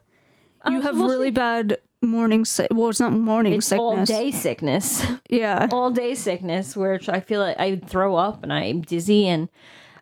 You 0.69 0.77
Uh, 0.79 0.81
have 0.81 0.99
really 0.99 1.31
bad 1.31 1.77
morning 2.03 2.45
sick. 2.45 2.67
Well, 2.71 2.89
it's 2.89 2.99
not 2.99 3.13
morning 3.13 3.53
It's 3.53 3.67
sickness. 3.67 3.81
all 3.81 4.05
day 4.05 4.29
sickness. 4.31 5.05
Yeah. 5.29 5.67
all 5.71 5.89
day 5.89 6.13
sickness 6.15 6.75
where 6.75 6.99
I 7.07 7.19
feel 7.21 7.39
like 7.41 7.57
I 7.59 7.77
throw 7.77 8.15
up 8.15 8.43
and 8.43 8.51
I'm 8.53 8.81
dizzy 8.81 9.25
and 9.27 9.49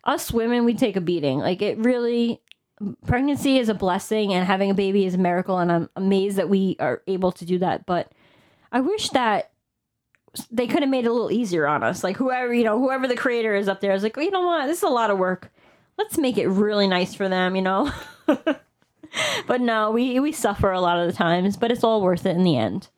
us 0.03 0.31
women 0.33 0.65
we 0.65 0.73
take 0.73 0.95
a 0.97 1.01
beating. 1.01 1.37
Like 1.39 1.61
it 1.61 1.77
really 1.77 2.41
pregnancy 3.05 3.57
is 3.57 3.69
a 3.69 3.73
blessing 3.73 4.33
and 4.33 4.45
having 4.45 4.69
a 4.69 4.73
baby 4.73 5.05
is 5.05 5.13
a 5.13 5.17
miracle 5.29 5.59
and 5.59 5.71
I'm 5.71 5.89
amazed 5.95 6.37
that 6.37 6.49
we 6.49 6.75
are 6.79 7.01
able 7.07 7.31
to 7.33 7.45
do 7.45 7.59
that. 7.59 7.85
But 7.85 8.11
I 8.71 8.81
wish 8.81 9.09
that 9.11 9.51
they 10.51 10.67
could 10.67 10.81
have 10.81 10.89
made 10.89 11.05
it 11.05 11.09
a 11.09 11.13
little 11.13 11.31
easier 11.31 11.67
on 11.67 11.83
us. 11.83 12.03
Like 12.03 12.17
whoever, 12.17 12.53
you 12.53 12.63
know, 12.63 12.79
whoever 12.79 13.07
the 13.07 13.15
creator 13.15 13.55
is 13.55 13.67
up 13.67 13.81
there 13.81 13.93
is 13.93 14.03
like, 14.03 14.17
you 14.17 14.31
know 14.31 14.45
what, 14.45 14.67
this 14.67 14.77
is 14.79 14.83
a 14.83 14.87
lot 14.89 15.09
of 15.09 15.17
work. 15.17 15.51
Let's 15.97 16.17
make 16.17 16.37
it 16.37 16.47
really 16.47 16.87
nice 16.87 17.13
for 17.13 17.29
them, 17.29 17.55
you 17.55 17.61
know? 17.61 17.91
but 19.47 19.61
no, 19.61 19.91
we 19.91 20.19
we 20.19 20.31
suffer 20.31 20.71
a 20.71 20.81
lot 20.81 20.99
of 20.99 21.07
the 21.07 21.13
times, 21.13 21.57
but 21.57 21.71
it's 21.71 21.83
all 21.83 22.01
worth 22.01 22.25
it 22.25 22.35
in 22.35 22.43
the 22.43 22.57
end. 22.57 22.89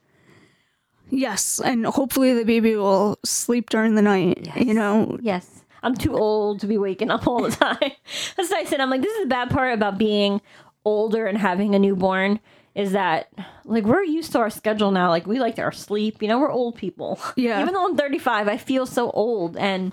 Yes, 1.09 1.61
and 1.63 1.85
hopefully 1.85 2.33
the 2.33 2.43
baby 2.43 2.75
will 2.75 3.17
sleep 3.23 3.69
during 3.69 3.95
the 3.95 4.01
night. 4.01 4.49
You 4.57 4.73
know, 4.73 5.17
Yes. 5.21 5.63
I'm 5.83 5.95
too 5.95 6.17
old 6.17 6.59
to 6.61 6.67
be 6.67 6.77
waking 6.77 7.11
up 7.11 7.27
all 7.27 7.41
the 7.43 7.51
time. 7.55 7.77
That's 8.35 8.49
what 8.49 8.53
I 8.57 8.65
said. 8.65 8.81
I'm 8.81 8.89
like, 8.89 9.01
this 9.01 9.13
is 9.15 9.23
the 9.23 9.29
bad 9.29 9.49
part 9.51 9.73
about 9.73 9.97
being 9.97 10.41
older 10.83 11.27
and 11.27 11.37
having 11.37 11.75
a 11.75 11.79
newborn 11.79 12.39
is 12.77 12.91
that 12.91 13.33
like 13.65 13.83
we're 13.85 14.03
used 14.03 14.31
to 14.33 14.39
our 14.39 14.51
schedule 14.51 14.91
now. 14.91 15.09
Like 15.09 15.25
we 15.25 15.39
like 15.39 15.57
our 15.57 15.71
sleep. 15.71 16.21
You 16.21 16.27
know, 16.27 16.39
we're 16.39 16.51
old 16.51 16.75
people. 16.75 17.19
Yeah. 17.35 17.59
Even 17.61 17.73
though 17.73 17.85
I'm 17.85 17.97
35, 17.97 18.47
I 18.47 18.57
feel 18.57 18.85
so 18.85 19.09
old, 19.09 19.57
and 19.57 19.91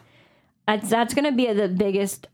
that's 0.68 0.90
that's 0.90 1.14
gonna 1.14 1.32
be 1.32 1.50
the 1.52 1.68
biggest 1.68 2.28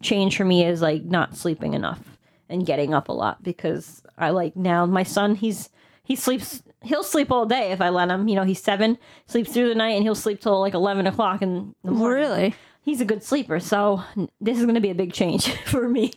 change 0.00 0.36
for 0.36 0.44
me 0.44 0.64
is 0.64 0.80
like 0.80 1.02
not 1.02 1.36
sleeping 1.36 1.74
enough 1.74 2.00
and 2.48 2.64
getting 2.64 2.94
up 2.94 3.08
a 3.08 3.12
lot 3.12 3.42
because 3.42 4.02
I 4.18 4.30
like 4.30 4.54
now 4.54 4.84
my 4.86 5.02
son 5.02 5.34
he's 5.34 5.70
he 6.04 6.14
sleeps 6.14 6.62
he'll 6.82 7.02
sleep 7.02 7.32
all 7.32 7.46
day 7.46 7.72
if 7.72 7.80
I 7.80 7.88
let 7.88 8.10
him. 8.10 8.28
You 8.28 8.36
know, 8.36 8.44
he's 8.44 8.62
seven, 8.62 8.98
sleeps 9.26 9.52
through 9.52 9.68
the 9.68 9.74
night, 9.74 9.94
and 9.96 10.02
he'll 10.04 10.14
sleep 10.14 10.40
till 10.40 10.60
like 10.60 10.74
eleven 10.74 11.06
o'clock 11.08 11.42
in 11.42 11.74
the 11.82 11.90
morning. 11.90 12.22
really. 12.22 12.54
He's 12.82 13.00
a 13.00 13.06
good 13.06 13.24
sleeper, 13.24 13.58
so 13.60 14.04
this 14.40 14.58
is 14.58 14.64
going 14.64 14.74
to 14.74 14.80
be 14.82 14.90
a 14.90 14.94
big 14.94 15.14
change 15.14 15.50
for 15.64 15.88
me. 15.88 16.12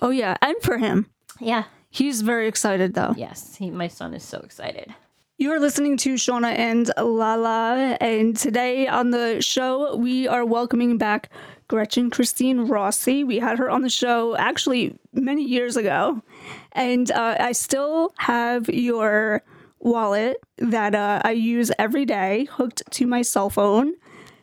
Oh 0.00 0.10
yeah, 0.10 0.36
and 0.42 0.56
for 0.62 0.76
him, 0.78 1.10
Yeah. 1.40 1.64
He's 1.90 2.22
very 2.22 2.48
excited 2.48 2.94
though. 2.94 3.14
Yes, 3.16 3.56
he, 3.56 3.70
my 3.70 3.88
son 3.88 4.14
is 4.14 4.22
so 4.22 4.38
excited. 4.38 4.94
You 5.36 5.52
are 5.52 5.58
listening 5.60 5.96
to 5.98 6.14
Shauna 6.14 6.54
and 6.54 6.90
Lala, 6.98 7.96
and 7.98 8.36
today 8.36 8.86
on 8.86 9.10
the 9.10 9.40
show 9.40 9.96
we 9.96 10.28
are 10.28 10.44
welcoming 10.44 10.98
back 10.98 11.30
Gretchen 11.66 12.10
Christine 12.10 12.66
Rossi. 12.66 13.24
We 13.24 13.38
had 13.38 13.58
her 13.58 13.70
on 13.70 13.80
the 13.80 13.88
show 13.88 14.36
actually 14.36 14.98
many 15.14 15.42
years 15.42 15.76
ago, 15.76 16.22
and 16.72 17.10
uh, 17.10 17.36
I 17.40 17.52
still 17.52 18.12
have 18.18 18.68
your 18.68 19.42
wallet 19.78 20.36
that 20.58 20.94
uh, 20.94 21.22
I 21.24 21.30
use 21.30 21.72
every 21.78 22.04
day 22.04 22.46
hooked 22.50 22.82
to 22.90 23.06
my 23.06 23.22
cell 23.22 23.48
phone. 23.48 23.94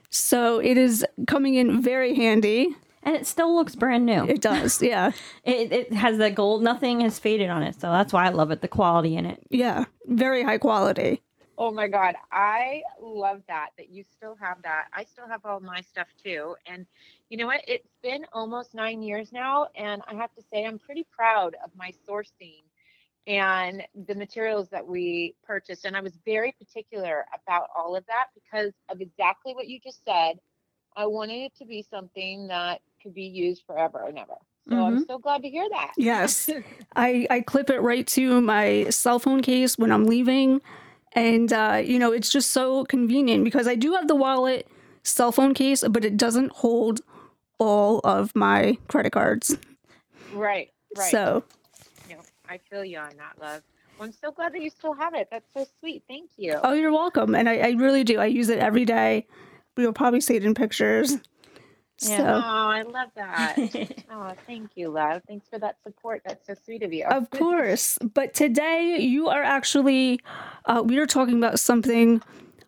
So 0.10 0.60
it 0.60 0.78
is 0.78 1.06
coming 1.28 1.56
in 1.56 1.82
very 1.82 2.16
handy. 2.16 2.76
And 3.08 3.16
it 3.16 3.26
still 3.26 3.56
looks 3.56 3.74
brand 3.74 4.06
new. 4.06 4.26
It 4.26 4.42
does, 4.42 4.82
yeah, 4.84 5.14
It, 5.46 5.72
it 5.72 5.94
has 5.94 6.18
that 6.18 6.36
gold. 6.36 6.62
Nothing 6.62 7.00
has 7.02 7.18
faded 7.18 7.50
on 7.50 7.64
it, 7.64 7.80
so 7.80 7.90
that's 7.90 8.12
why 8.12 8.26
I 8.26 8.30
love 8.32 8.52
it. 8.52 8.60
The 8.60 8.68
quality 8.68 9.16
in 9.16 9.26
it. 9.26 9.42
yeah, 9.50 9.86
very 10.06 10.44
high 10.44 10.58
quality. 10.58 11.22
Oh 11.58 11.72
my 11.72 11.88
God. 11.88 12.16
I 12.34 12.82
love 13.02 13.42
that, 13.48 13.70
that 13.78 13.90
you 13.90 14.04
still 14.04 14.36
have 14.42 14.62
that. 14.64 14.88
I 14.94 15.06
still 15.06 15.26
have 15.28 15.46
all 15.46 15.62
my 15.62 15.80
stuff 15.80 16.08
too. 16.22 16.56
And 16.66 16.86
you 17.30 17.38
know 17.38 17.48
what? 17.48 17.62
It's 17.66 17.88
been 18.04 18.26
almost 18.34 18.76
nine 18.76 19.02
years 19.02 19.32
now. 19.32 19.68
And 19.78 20.02
I 20.06 20.14
have 20.16 20.34
to 20.36 20.44
say, 20.52 20.66
I'm 20.66 20.78
pretty 20.78 21.08
proud 21.10 21.56
of 21.64 21.72
my 21.78 21.94
sourcing 22.08 22.62
and 23.26 23.84
the 24.08 24.16
materials 24.16 24.68
that 24.70 24.86
we 24.86 25.34
purchased. 25.46 25.86
And 25.86 25.96
I 25.96 26.02
was 26.02 26.20
very 26.26 26.52
particular 26.60 27.26
about 27.34 27.70
all 27.76 27.96
of 27.96 28.06
that 28.08 28.28
because 28.36 28.74
of 28.90 29.00
exactly 29.00 29.54
what 29.56 29.68
you 29.68 29.80
just 29.80 30.04
said. 30.06 30.34
I 30.96 31.06
wanted 31.06 31.44
it 31.46 31.56
to 31.58 31.66
be 31.66 31.86
something 31.90 32.48
that 32.48 32.82
could 33.08 33.14
be 33.14 33.24
used 33.24 33.64
forever 33.66 34.04
and 34.06 34.20
ever. 34.20 34.36
So 34.70 34.76
I'm 34.84 35.06
so 35.06 35.18
glad 35.18 35.44
to 35.44 35.50
hear 35.50 35.66
that. 35.70 35.94
Yes. 35.96 36.50
I, 36.98 37.26
I 37.30 37.40
clip 37.40 37.70
it 37.70 37.80
right 37.80 38.06
to 38.08 38.42
my 38.42 38.90
cell 38.90 39.18
phone 39.18 39.42
case 39.42 39.78
when 39.78 39.94
I'm 39.94 40.06
leaving. 40.06 40.60
And, 41.14 41.54
uh, 41.54 41.82
you 41.84 41.98
know, 41.98 42.12
it's 42.12 42.30
just 42.30 42.52
so 42.52 42.84
convenient 42.84 43.46
because 43.46 43.66
I 43.66 43.76
do 43.76 43.94
have 43.94 44.10
the 44.10 44.16
wallet 44.16 44.68
cell 45.04 45.32
phone 45.32 45.54
case, 45.54 45.86
but 45.90 46.04
it 46.04 46.18
doesn't 46.18 46.52
hold 46.52 47.00
all 47.60 48.02
of 48.04 48.36
my 48.36 48.78
credit 48.90 49.12
cards. 49.14 49.56
Right. 50.34 50.70
Right. 50.98 51.12
So, 51.12 51.46
know, 52.10 52.18
I 52.50 52.60
feel 52.70 52.84
you 52.84 52.98
on 52.98 53.14
that, 53.18 53.42
love. 53.42 53.62
Well, 53.98 54.08
I'm 54.08 54.12
so 54.22 54.32
glad 54.32 54.54
that 54.54 54.62
you 54.62 54.70
still 54.70 54.94
have 54.94 55.14
it. 55.14 55.30
That's 55.32 55.48
so 55.54 55.66
sweet. 55.80 56.04
Thank 56.10 56.32
you. 56.36 56.60
oh, 56.62 56.74
you're 56.74 56.92
welcome. 56.92 57.36
And 57.36 57.48
I, 57.48 57.58
I 57.60 57.70
really 57.72 58.04
do. 58.04 58.20
I 58.20 58.26
use 58.26 58.50
it 58.50 58.60
every 58.60 58.84
day. 58.84 59.26
We'll 59.78 59.94
probably 59.94 60.20
see 60.20 60.36
it 60.36 60.44
in 60.44 60.54
pictures. 60.54 61.18
Yeah. 62.02 62.18
So, 62.18 62.24
Oh, 62.26 62.40
I 62.70 62.82
love 62.84 63.10
that. 63.16 63.58
oh, 64.12 64.34
thank 64.46 64.72
you, 64.76 64.90
love. 64.90 65.22
Thanks 65.28 65.48
for 65.50 65.60
that 65.60 65.78
support. 65.84 66.22
That's 66.26 66.46
so 66.46 66.54
sweet 66.54 66.84
of 66.84 66.94
you. 66.94 67.06
Of 67.06 67.30
course. 67.32 67.98
But 68.14 68.34
today 68.34 68.98
you 69.00 69.28
are 69.28 69.44
actually, 69.44 70.20
uh, 70.66 70.84
we 70.86 70.98
are 71.00 71.08
talking 71.08 71.38
about 71.38 71.60
something 71.60 72.22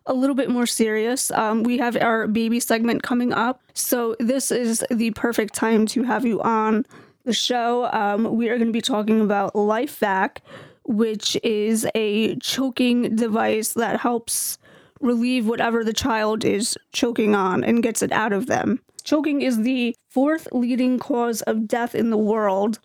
a 0.06 0.14
little 0.14 0.34
bit 0.34 0.50
more 0.50 0.66
serious. 0.66 1.30
Um, 1.30 1.62
we 1.62 1.78
have 1.78 1.96
our 1.96 2.26
baby 2.26 2.58
segment 2.58 3.02
coming 3.02 3.32
up. 3.32 3.62
So, 3.74 4.16
this 4.18 4.50
is 4.50 4.84
the 4.90 5.12
perfect 5.12 5.54
time 5.54 5.86
to 5.88 6.02
have 6.02 6.24
you 6.26 6.40
on 6.42 6.84
the 7.24 7.32
show. 7.32 7.88
Um, 7.92 8.34
we 8.36 8.48
are 8.48 8.56
going 8.56 8.68
to 8.68 8.72
be 8.72 8.80
talking 8.80 9.20
about 9.20 9.54
LifeVac, 9.54 10.38
which 10.84 11.36
is 11.44 11.86
a 11.94 12.34
choking 12.36 13.14
device 13.14 13.74
that 13.74 14.00
helps 14.00 14.58
relieve 15.00 15.46
whatever 15.46 15.84
the 15.84 15.92
child 15.92 16.44
is 16.44 16.76
choking 16.92 17.34
on 17.34 17.62
and 17.62 17.82
gets 17.82 18.02
it 18.02 18.10
out 18.10 18.32
of 18.32 18.46
them. 18.46 18.80
Choking 19.00 19.42
is 19.42 19.62
the 19.62 19.94
fourth 20.08 20.48
leading 20.52 20.98
cause 20.98 21.42
of 21.42 21.66
death 21.68 21.94
in 21.94 22.10
the 22.10 22.18
world. 22.18 22.78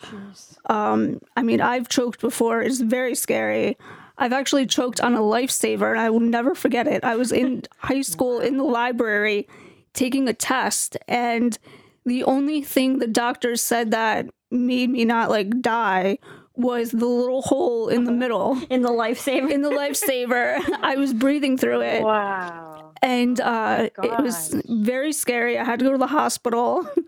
Um, 0.67 1.19
I 1.35 1.43
mean, 1.43 1.61
I've 1.61 1.89
choked 1.89 2.21
before, 2.21 2.61
it's 2.61 2.81
very 2.81 3.15
scary. 3.15 3.77
I've 4.17 4.33
actually 4.33 4.65
choked 4.65 5.01
on 5.01 5.13
a 5.13 5.19
lifesaver 5.19 5.91
and 5.91 5.99
I 5.99 6.09
will 6.09 6.21
never 6.21 6.55
forget 6.55 6.87
it. 6.87 7.03
I 7.03 7.15
was 7.15 7.31
in 7.31 7.63
high 7.77 8.01
school 8.01 8.39
in 8.39 8.57
the 8.57 8.63
library 8.63 9.47
taking 9.93 10.27
a 10.27 10.33
test, 10.33 10.97
and 11.07 11.57
the 12.05 12.23
only 12.25 12.61
thing 12.61 12.99
the 12.99 13.07
doctors 13.07 13.61
said 13.61 13.91
that 13.91 14.27
made 14.51 14.89
me 14.89 15.05
not 15.05 15.29
like 15.29 15.61
die 15.61 16.17
was 16.57 16.91
the 16.91 17.05
little 17.05 17.41
hole 17.41 17.87
in 17.89 18.05
the 18.05 18.11
middle 18.11 18.61
in 18.69 18.81
the 18.81 18.89
lifesaver. 18.89 19.51
In 19.51 19.61
the 19.61 19.69
lifesaver, 19.69 20.59
I 20.81 20.95
was 20.95 21.13
breathing 21.13 21.57
through 21.57 21.81
it. 21.81 22.03
Wow. 22.03 22.93
And 23.01 23.39
uh, 23.39 23.89
it 24.01 24.19
was 24.21 24.55
very 24.67 25.13
scary. 25.13 25.59
I 25.59 25.63
had 25.63 25.79
to 25.79 25.85
go 25.85 25.91
to 25.91 25.97
the 25.97 26.07
hospital. 26.07 26.87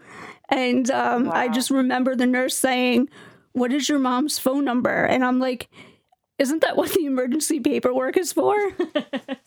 And 0.50 0.89
um, 0.92 1.25
wow. 1.25 1.34
I 1.34 1.50
just 1.50 1.70
remember 1.70 2.16
the 2.16 2.25
nurse 2.25 2.56
saying, 2.56 3.10
What 3.51 3.74
is 3.74 3.89
your 3.89 4.00
mom's 4.00 4.39
phone 4.39 4.63
number? 4.63 5.04
And 5.04 5.25
I'm 5.25 5.39
like, 5.39 5.68
Isn't 6.39 6.62
that 6.62 6.77
what 6.77 6.94
the 6.94 7.06
emergency 7.06 7.60
paperwork 7.60 8.16
is 8.16 8.32
for? 8.32 8.56
you 8.56 8.72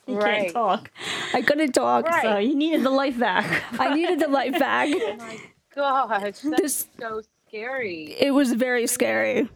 right. 0.08 0.42
can't 0.42 0.52
talk. 0.52 0.90
I 1.32 1.40
couldn't 1.40 1.72
talk. 1.72 2.04
Right. 2.04 2.22
So 2.22 2.36
you 2.36 2.54
needed 2.54 2.84
the 2.84 2.90
LifeVac. 2.90 3.62
I 3.78 3.94
needed 3.94 4.20
the 4.20 4.26
LifeVac. 4.26 4.92
oh 4.94 5.16
my 5.16 5.38
gosh. 5.74 6.20
That's 6.20 6.42
this, 6.42 6.86
so 7.00 7.22
scary. 7.48 8.14
It 8.18 8.32
was 8.32 8.52
very 8.52 8.86
scary. 8.86 9.48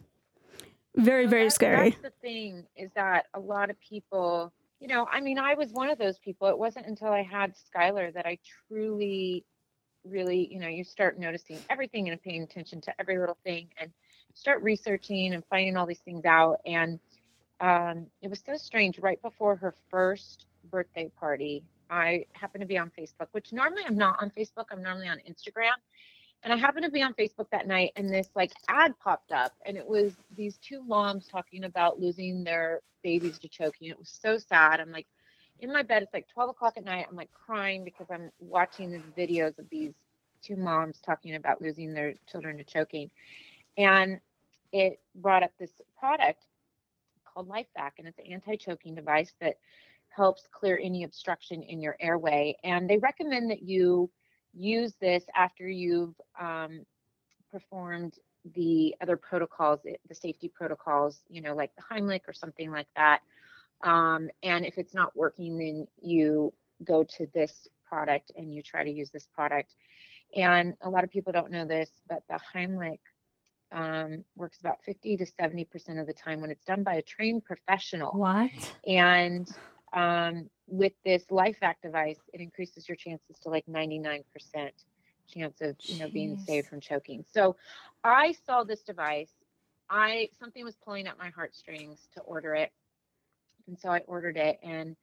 Very, 0.96 1.26
very 1.26 1.44
that's, 1.44 1.54
scary. 1.56 1.90
That's 1.90 2.02
the 2.02 2.12
thing 2.22 2.64
is 2.76 2.90
that 2.94 3.26
a 3.34 3.40
lot 3.40 3.70
of 3.70 3.76
people, 3.80 4.52
you 4.80 4.88
know, 4.88 5.06
I 5.10 5.20
mean, 5.20 5.38
I 5.38 5.54
was 5.54 5.72
one 5.72 5.90
of 5.90 5.98
those 5.98 6.18
people. 6.18 6.48
It 6.48 6.58
wasn't 6.58 6.86
until 6.86 7.08
I 7.08 7.22
had 7.22 7.54
Skylar 7.54 8.12
that 8.14 8.26
I 8.26 8.38
truly, 8.68 9.44
really, 10.04 10.48
you 10.52 10.60
know, 10.60 10.68
you 10.68 10.84
start 10.84 11.18
noticing 11.18 11.58
everything 11.68 12.08
and 12.08 12.22
paying 12.22 12.42
attention 12.42 12.80
to 12.82 13.00
every 13.00 13.18
little 13.18 13.38
thing 13.44 13.68
and 13.78 13.90
start 14.34 14.62
researching 14.62 15.34
and 15.34 15.42
finding 15.50 15.76
all 15.76 15.86
these 15.86 16.00
things 16.00 16.24
out. 16.24 16.60
And 16.64 17.00
um, 17.60 18.06
it 18.22 18.28
was 18.28 18.42
so 18.44 18.56
strange. 18.56 18.98
Right 18.98 19.20
before 19.20 19.56
her 19.56 19.74
first 19.90 20.46
birthday 20.70 21.10
party, 21.18 21.64
I 21.90 22.26
happened 22.32 22.62
to 22.62 22.66
be 22.66 22.78
on 22.78 22.92
Facebook, 22.96 23.28
which 23.32 23.52
normally 23.52 23.82
I'm 23.86 23.96
not 23.96 24.16
on 24.20 24.30
Facebook. 24.30 24.66
I'm 24.70 24.82
normally 24.82 25.08
on 25.08 25.18
Instagram. 25.28 25.74
And 26.44 26.52
I 26.52 26.56
happened 26.56 26.84
to 26.84 26.90
be 26.90 27.02
on 27.02 27.14
Facebook 27.14 27.48
that 27.50 27.66
night 27.66 27.92
and 27.96 28.08
this 28.08 28.28
like 28.36 28.52
ad 28.68 28.92
popped 29.02 29.32
up 29.32 29.52
and 29.64 29.78
it 29.78 29.86
was 29.86 30.12
these 30.36 30.58
two 30.58 30.84
moms 30.84 31.26
talking 31.26 31.64
about 31.64 32.00
losing 32.00 32.44
their 32.44 32.82
babies 33.02 33.38
to 33.38 33.48
choking. 33.48 33.88
It 33.88 33.98
was 33.98 34.10
so 34.10 34.36
sad. 34.36 34.78
I'm 34.78 34.92
like 34.92 35.06
in 35.60 35.72
my 35.72 35.82
bed, 35.82 36.02
it's 36.02 36.12
like 36.12 36.28
12 36.28 36.50
o'clock 36.50 36.74
at 36.76 36.84
night. 36.84 37.06
I'm 37.08 37.16
like 37.16 37.30
crying 37.32 37.82
because 37.82 38.08
I'm 38.10 38.30
watching 38.40 38.92
these 38.92 39.00
videos 39.16 39.58
of 39.58 39.70
these 39.70 39.94
two 40.42 40.56
moms 40.56 41.00
talking 41.00 41.36
about 41.36 41.62
losing 41.62 41.94
their 41.94 42.12
children 42.30 42.58
to 42.58 42.64
choking. 42.64 43.10
And 43.78 44.20
it 44.72 45.00
brought 45.14 45.42
up 45.42 45.52
this 45.58 45.70
product 45.98 46.44
called 47.24 47.48
LifeVac 47.48 47.92
and 47.98 48.06
it's 48.06 48.18
an 48.18 48.26
anti-choking 48.30 48.94
device 48.94 49.32
that 49.40 49.56
helps 50.08 50.46
clear 50.52 50.78
any 50.82 51.04
obstruction 51.04 51.62
in 51.62 51.80
your 51.80 51.96
airway. 52.00 52.56
And 52.62 52.88
they 52.88 52.98
recommend 52.98 53.50
that 53.50 53.62
you 53.62 54.10
use 54.56 54.94
this 55.00 55.24
after 55.34 55.68
you've 55.68 56.14
um, 56.40 56.84
performed 57.50 58.14
the 58.54 58.94
other 59.00 59.16
protocols, 59.16 59.80
eh, 59.88 59.94
the 60.08 60.14
safety 60.14 60.48
protocols, 60.54 61.22
you 61.28 61.40
know, 61.40 61.54
like 61.54 61.70
the 61.76 61.82
Heimlich 61.82 62.28
or 62.28 62.32
something 62.32 62.70
like 62.70 62.88
that. 62.96 63.20
Um, 63.82 64.28
and 64.42 64.64
if 64.64 64.78
it's 64.78 64.94
not 64.94 65.16
working, 65.16 65.58
then 65.58 65.86
you 66.00 66.52
go 66.84 67.04
to 67.04 67.26
this 67.34 67.68
product 67.88 68.32
and 68.36 68.54
you 68.54 68.62
try 68.62 68.84
to 68.84 68.90
use 68.90 69.10
this 69.10 69.26
product. 69.34 69.74
And 70.36 70.74
a 70.82 70.90
lot 70.90 71.04
of 71.04 71.10
people 71.10 71.32
don't 71.32 71.50
know 71.50 71.64
this, 71.64 71.90
but 72.08 72.22
the 72.28 72.38
Heimlich 72.54 72.98
um, 73.72 74.24
works 74.36 74.58
about 74.60 74.82
50 74.84 75.16
to 75.18 75.26
70% 75.26 76.00
of 76.00 76.06
the 76.06 76.12
time 76.12 76.40
when 76.40 76.50
it's 76.50 76.64
done 76.64 76.82
by 76.82 76.94
a 76.94 77.02
trained 77.02 77.44
professional. 77.44 78.12
What? 78.12 78.50
And 78.86 79.48
um, 79.92 80.48
with 80.66 80.92
this 81.04 81.24
LifeVac 81.30 81.74
device, 81.82 82.20
it 82.32 82.40
increases 82.40 82.88
your 82.88 82.96
chances 82.96 83.38
to 83.40 83.48
like 83.48 83.66
99% 83.66 84.22
chance 85.26 85.60
of 85.62 85.76
you 85.84 85.98
know 85.98 86.08
being 86.08 86.36
saved 86.36 86.68
from 86.68 86.80
choking. 86.80 87.24
So 87.32 87.56
I 88.02 88.34
saw 88.46 88.64
this 88.64 88.82
device. 88.82 89.32
I 89.90 90.28
something 90.38 90.64
was 90.64 90.76
pulling 90.84 91.06
at 91.06 91.18
my 91.18 91.30
heartstrings 91.30 92.08
to 92.14 92.20
order 92.22 92.54
it. 92.54 92.72
And 93.66 93.78
so 93.78 93.88
I 93.88 94.00
ordered 94.00 94.36
it 94.36 94.58
and 94.62 94.96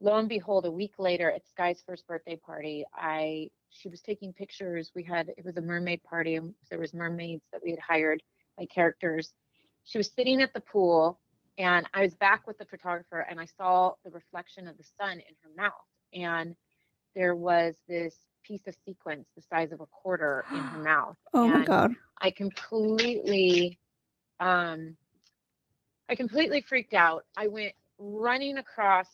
lo 0.00 0.16
and 0.16 0.28
behold, 0.28 0.66
a 0.66 0.70
week 0.70 0.94
later 0.98 1.30
at 1.30 1.46
Sky's 1.48 1.82
first 1.84 2.06
birthday 2.06 2.36
party, 2.36 2.84
I 2.94 3.50
she 3.70 3.88
was 3.88 4.00
taking 4.00 4.32
pictures. 4.32 4.92
We 4.94 5.02
had 5.02 5.28
it 5.36 5.44
was 5.44 5.56
a 5.56 5.62
mermaid 5.62 6.02
party 6.04 6.36
and 6.36 6.54
there 6.70 6.78
was 6.78 6.94
mermaids 6.94 7.44
that 7.52 7.62
we 7.62 7.70
had 7.70 7.80
hired 7.80 8.22
by 8.56 8.66
characters. 8.66 9.32
She 9.84 9.98
was 9.98 10.10
sitting 10.10 10.42
at 10.42 10.52
the 10.52 10.60
pool 10.60 11.18
and 11.58 11.86
I 11.92 12.02
was 12.02 12.14
back 12.14 12.46
with 12.46 12.56
the 12.56 12.64
photographer 12.64 13.26
and 13.28 13.40
I 13.40 13.46
saw 13.46 13.94
the 14.04 14.10
reflection 14.10 14.68
of 14.68 14.78
the 14.78 14.84
sun 14.98 15.14
in 15.14 15.34
her 15.42 15.50
mouth. 15.56 15.72
And 16.14 16.54
there 17.16 17.34
was 17.34 17.74
this 17.88 18.14
piece 18.44 18.66
of 18.68 18.76
sequence 18.84 19.26
the 19.36 19.42
size 19.42 19.72
of 19.72 19.80
a 19.80 19.86
quarter 19.86 20.44
in 20.52 20.58
her 20.58 20.78
mouth. 20.82 21.16
Oh 21.34 21.44
and 21.44 21.52
my 21.52 21.64
God. 21.64 21.94
I 22.20 22.30
completely, 22.30 23.78
um, 24.38 24.96
I 26.08 26.14
completely 26.14 26.60
freaked 26.60 26.94
out. 26.94 27.24
I 27.36 27.48
went 27.48 27.74
running 27.98 28.58
across 28.58 29.08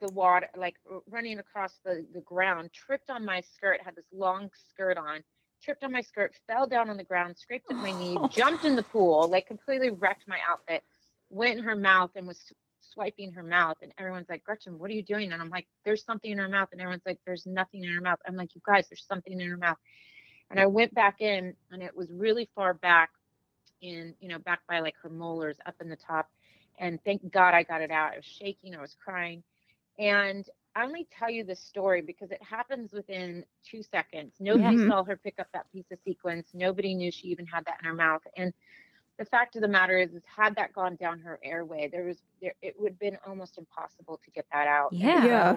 the 0.00 0.10
water, 0.12 0.48
like 0.56 0.76
running 1.10 1.38
across 1.38 1.78
the, 1.84 2.06
the 2.14 2.22
ground, 2.22 2.70
tripped 2.72 3.10
on 3.10 3.22
my 3.22 3.42
skirt, 3.42 3.80
had 3.84 3.94
this 3.94 4.06
long 4.14 4.48
skirt 4.70 4.96
on, 4.96 5.22
tripped 5.62 5.84
on 5.84 5.92
my 5.92 6.00
skirt, 6.00 6.32
fell 6.46 6.66
down 6.66 6.88
on 6.88 6.96
the 6.96 7.04
ground, 7.04 7.36
scraped 7.36 7.70
at 7.70 7.76
my 7.76 7.92
knee, 7.92 8.16
jumped 8.30 8.64
in 8.64 8.76
the 8.76 8.82
pool, 8.82 9.28
like 9.28 9.46
completely 9.46 9.90
wrecked 9.90 10.26
my 10.26 10.38
outfit 10.48 10.82
went 11.30 11.58
in 11.58 11.64
her 11.64 11.76
mouth 11.76 12.10
and 12.16 12.26
was 12.26 12.52
swiping 12.92 13.32
her 13.32 13.42
mouth 13.42 13.76
and 13.82 13.92
everyone's 13.98 14.28
like 14.28 14.42
gretchen 14.42 14.78
what 14.78 14.90
are 14.90 14.94
you 14.94 15.02
doing? 15.02 15.32
And 15.32 15.40
i'm 15.40 15.50
like 15.50 15.66
there's 15.84 16.04
something 16.04 16.30
in 16.30 16.38
her 16.38 16.48
mouth. 16.48 16.68
And 16.72 16.80
everyone's 16.80 17.06
like 17.06 17.20
there's 17.24 17.46
nothing 17.46 17.84
in 17.84 17.92
her 17.92 18.00
mouth. 18.00 18.18
I'm 18.26 18.36
like 18.36 18.54
you 18.54 18.60
guys 18.66 18.86
there's 18.88 19.06
something 19.06 19.40
in 19.40 19.48
her 19.48 19.56
mouth. 19.56 19.78
And 20.50 20.58
i 20.58 20.66
went 20.66 20.94
back 20.94 21.20
in 21.20 21.54
and 21.70 21.82
it 21.82 21.96
was 21.96 22.08
really 22.10 22.48
far 22.54 22.74
back 22.74 23.10
in 23.80 24.14
you 24.20 24.28
know 24.28 24.38
back 24.38 24.60
by 24.68 24.80
like 24.80 24.94
her 25.02 25.08
molars 25.08 25.56
up 25.66 25.74
in 25.80 25.88
the 25.88 25.96
top. 25.96 26.28
And 26.78 26.98
thank 27.04 27.30
god 27.32 27.54
i 27.54 27.62
got 27.62 27.82
it 27.82 27.90
out. 27.90 28.12
I 28.12 28.16
was 28.16 28.24
shaking 28.24 28.74
i 28.74 28.80
was 28.80 28.96
crying. 29.02 29.42
And 29.98 30.46
i 30.74 30.84
only 30.84 31.06
tell 31.16 31.30
you 31.30 31.44
this 31.44 31.60
story 31.60 32.02
because 32.02 32.30
it 32.30 32.42
happens 32.42 32.92
within 32.92 33.44
two 33.64 33.82
seconds. 33.82 34.34
Nobody 34.40 34.76
mm-hmm. 34.76 34.90
saw 34.90 35.04
her 35.04 35.16
pick 35.16 35.38
up 35.38 35.48
that 35.52 35.70
piece 35.72 35.90
of 35.92 35.98
sequence. 36.04 36.48
Nobody 36.54 36.94
knew 36.94 37.12
she 37.12 37.28
even 37.28 37.46
had 37.46 37.64
that 37.66 37.78
in 37.82 37.88
her 37.88 37.94
mouth. 37.94 38.22
And 38.36 38.52
the 39.20 39.26
fact 39.26 39.54
of 39.54 39.60
the 39.60 39.68
matter 39.68 39.98
is, 39.98 40.14
is 40.14 40.22
had 40.34 40.56
that 40.56 40.72
gone 40.72 40.96
down 40.96 41.20
her 41.20 41.38
airway, 41.44 41.90
there 41.92 42.04
was 42.04 42.16
there, 42.40 42.54
it 42.62 42.74
would 42.78 42.92
have 42.92 42.98
been 42.98 43.18
almost 43.26 43.58
impossible 43.58 44.18
to 44.24 44.30
get 44.30 44.46
that 44.50 44.66
out. 44.66 44.94
Yeah, 44.94 45.26
yeah. 45.26 45.56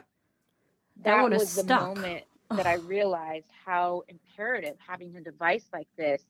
That, 0.97 1.05
that 1.05 1.29
was 1.29 1.49
stuck. 1.49 1.67
the 1.67 1.73
moment 1.73 2.23
that 2.51 2.67
I 2.67 2.75
realized 2.75 3.47
how 3.65 4.03
imperative 4.09 4.75
having 4.85 5.15
a 5.15 5.21
device 5.21 5.63
like 5.71 5.87
this 5.97 6.21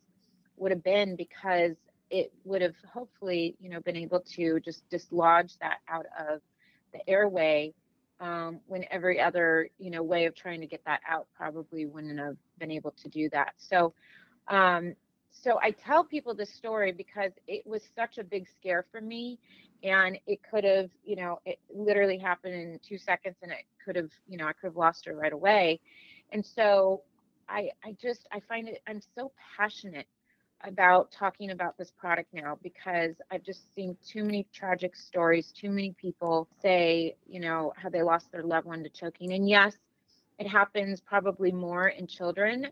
would 0.58 0.72
have 0.72 0.84
been 0.84 1.16
because 1.16 1.76
it 2.12 2.32
would 2.44 2.62
have 2.62 2.76
hopefully, 2.88 3.56
you 3.60 3.68
know, 3.68 3.80
been 3.80 3.98
able 3.98 4.20
to 4.20 4.60
just 4.60 4.88
dislodge 4.92 5.58
that 5.60 5.80
out 5.90 6.06
of 6.30 6.40
the 6.94 7.00
airway 7.10 7.74
um, 8.20 8.60
when 8.68 8.86
every 8.92 9.20
other, 9.20 9.70
you 9.80 9.90
know, 9.90 10.04
way 10.04 10.26
of 10.26 10.36
trying 10.36 10.62
to 10.62 10.68
get 10.68 10.86
that 10.86 11.02
out 11.10 11.26
probably 11.36 11.88
wouldn't 11.88 12.20
have 12.20 12.38
been 12.60 12.70
able 12.70 12.92
to 12.92 13.10
do 13.10 13.28
that. 13.32 13.54
So 13.58 13.96
um, 14.48 14.94
so 15.34 15.60
I 15.62 15.72
tell 15.72 16.04
people 16.04 16.34
this 16.34 16.54
story 16.54 16.92
because 16.92 17.32
it 17.48 17.66
was 17.66 17.82
such 17.96 18.18
a 18.18 18.24
big 18.24 18.48
scare 18.48 18.86
for 18.92 19.02
me 19.02 19.40
and 19.84 20.18
it 20.28 20.40
could 20.50 20.64
have, 20.64 20.90
you 21.04 21.16
know, 21.16 21.40
it 21.46 21.60
literally 21.74 22.18
happened 22.18 22.54
in 22.54 22.80
two 22.88 22.98
seconds 22.98 23.36
and 23.42 23.52
it 23.52 23.66
could 23.84 23.96
have, 23.96 24.12
you 24.28 24.38
know, 24.38 24.46
I 24.46 24.54
could 24.54 24.68
have 24.68 24.78
lost 24.78 25.06
her 25.06 25.16
right 25.16 25.34
away. 25.34 25.80
And 26.32 26.46
so 26.46 27.02
I 27.50 27.70
I 27.84 27.96
just 28.02 28.28
I 28.32 28.40
find 28.48 28.70
it 28.70 28.82
I'm 28.88 29.02
so 29.16 29.32
passionate 29.58 30.08
about 30.66 31.12
talking 31.12 31.52
about 31.52 31.78
this 31.78 31.92
product 31.92 32.34
now 32.34 32.58
because 32.64 33.16
I've 33.30 33.44
just 33.44 33.74
seen 33.76 33.98
too 34.08 34.24
many 34.24 34.48
tragic 34.54 34.96
stories, 34.96 35.52
too 35.52 35.70
many 35.70 35.94
people 36.00 36.48
say, 36.62 37.16
you 37.28 37.42
know, 37.42 37.74
how 37.76 37.90
they 37.90 38.02
lost 38.02 38.32
their 38.32 38.44
loved 38.44 38.68
one 38.68 38.82
to 38.84 38.90
choking. 38.90 39.34
And 39.34 39.50
yes, 39.50 39.76
it 40.40 40.48
happens 40.48 41.02
probably 41.02 41.52
more 41.52 41.90
in 41.90 42.08
children 42.08 42.68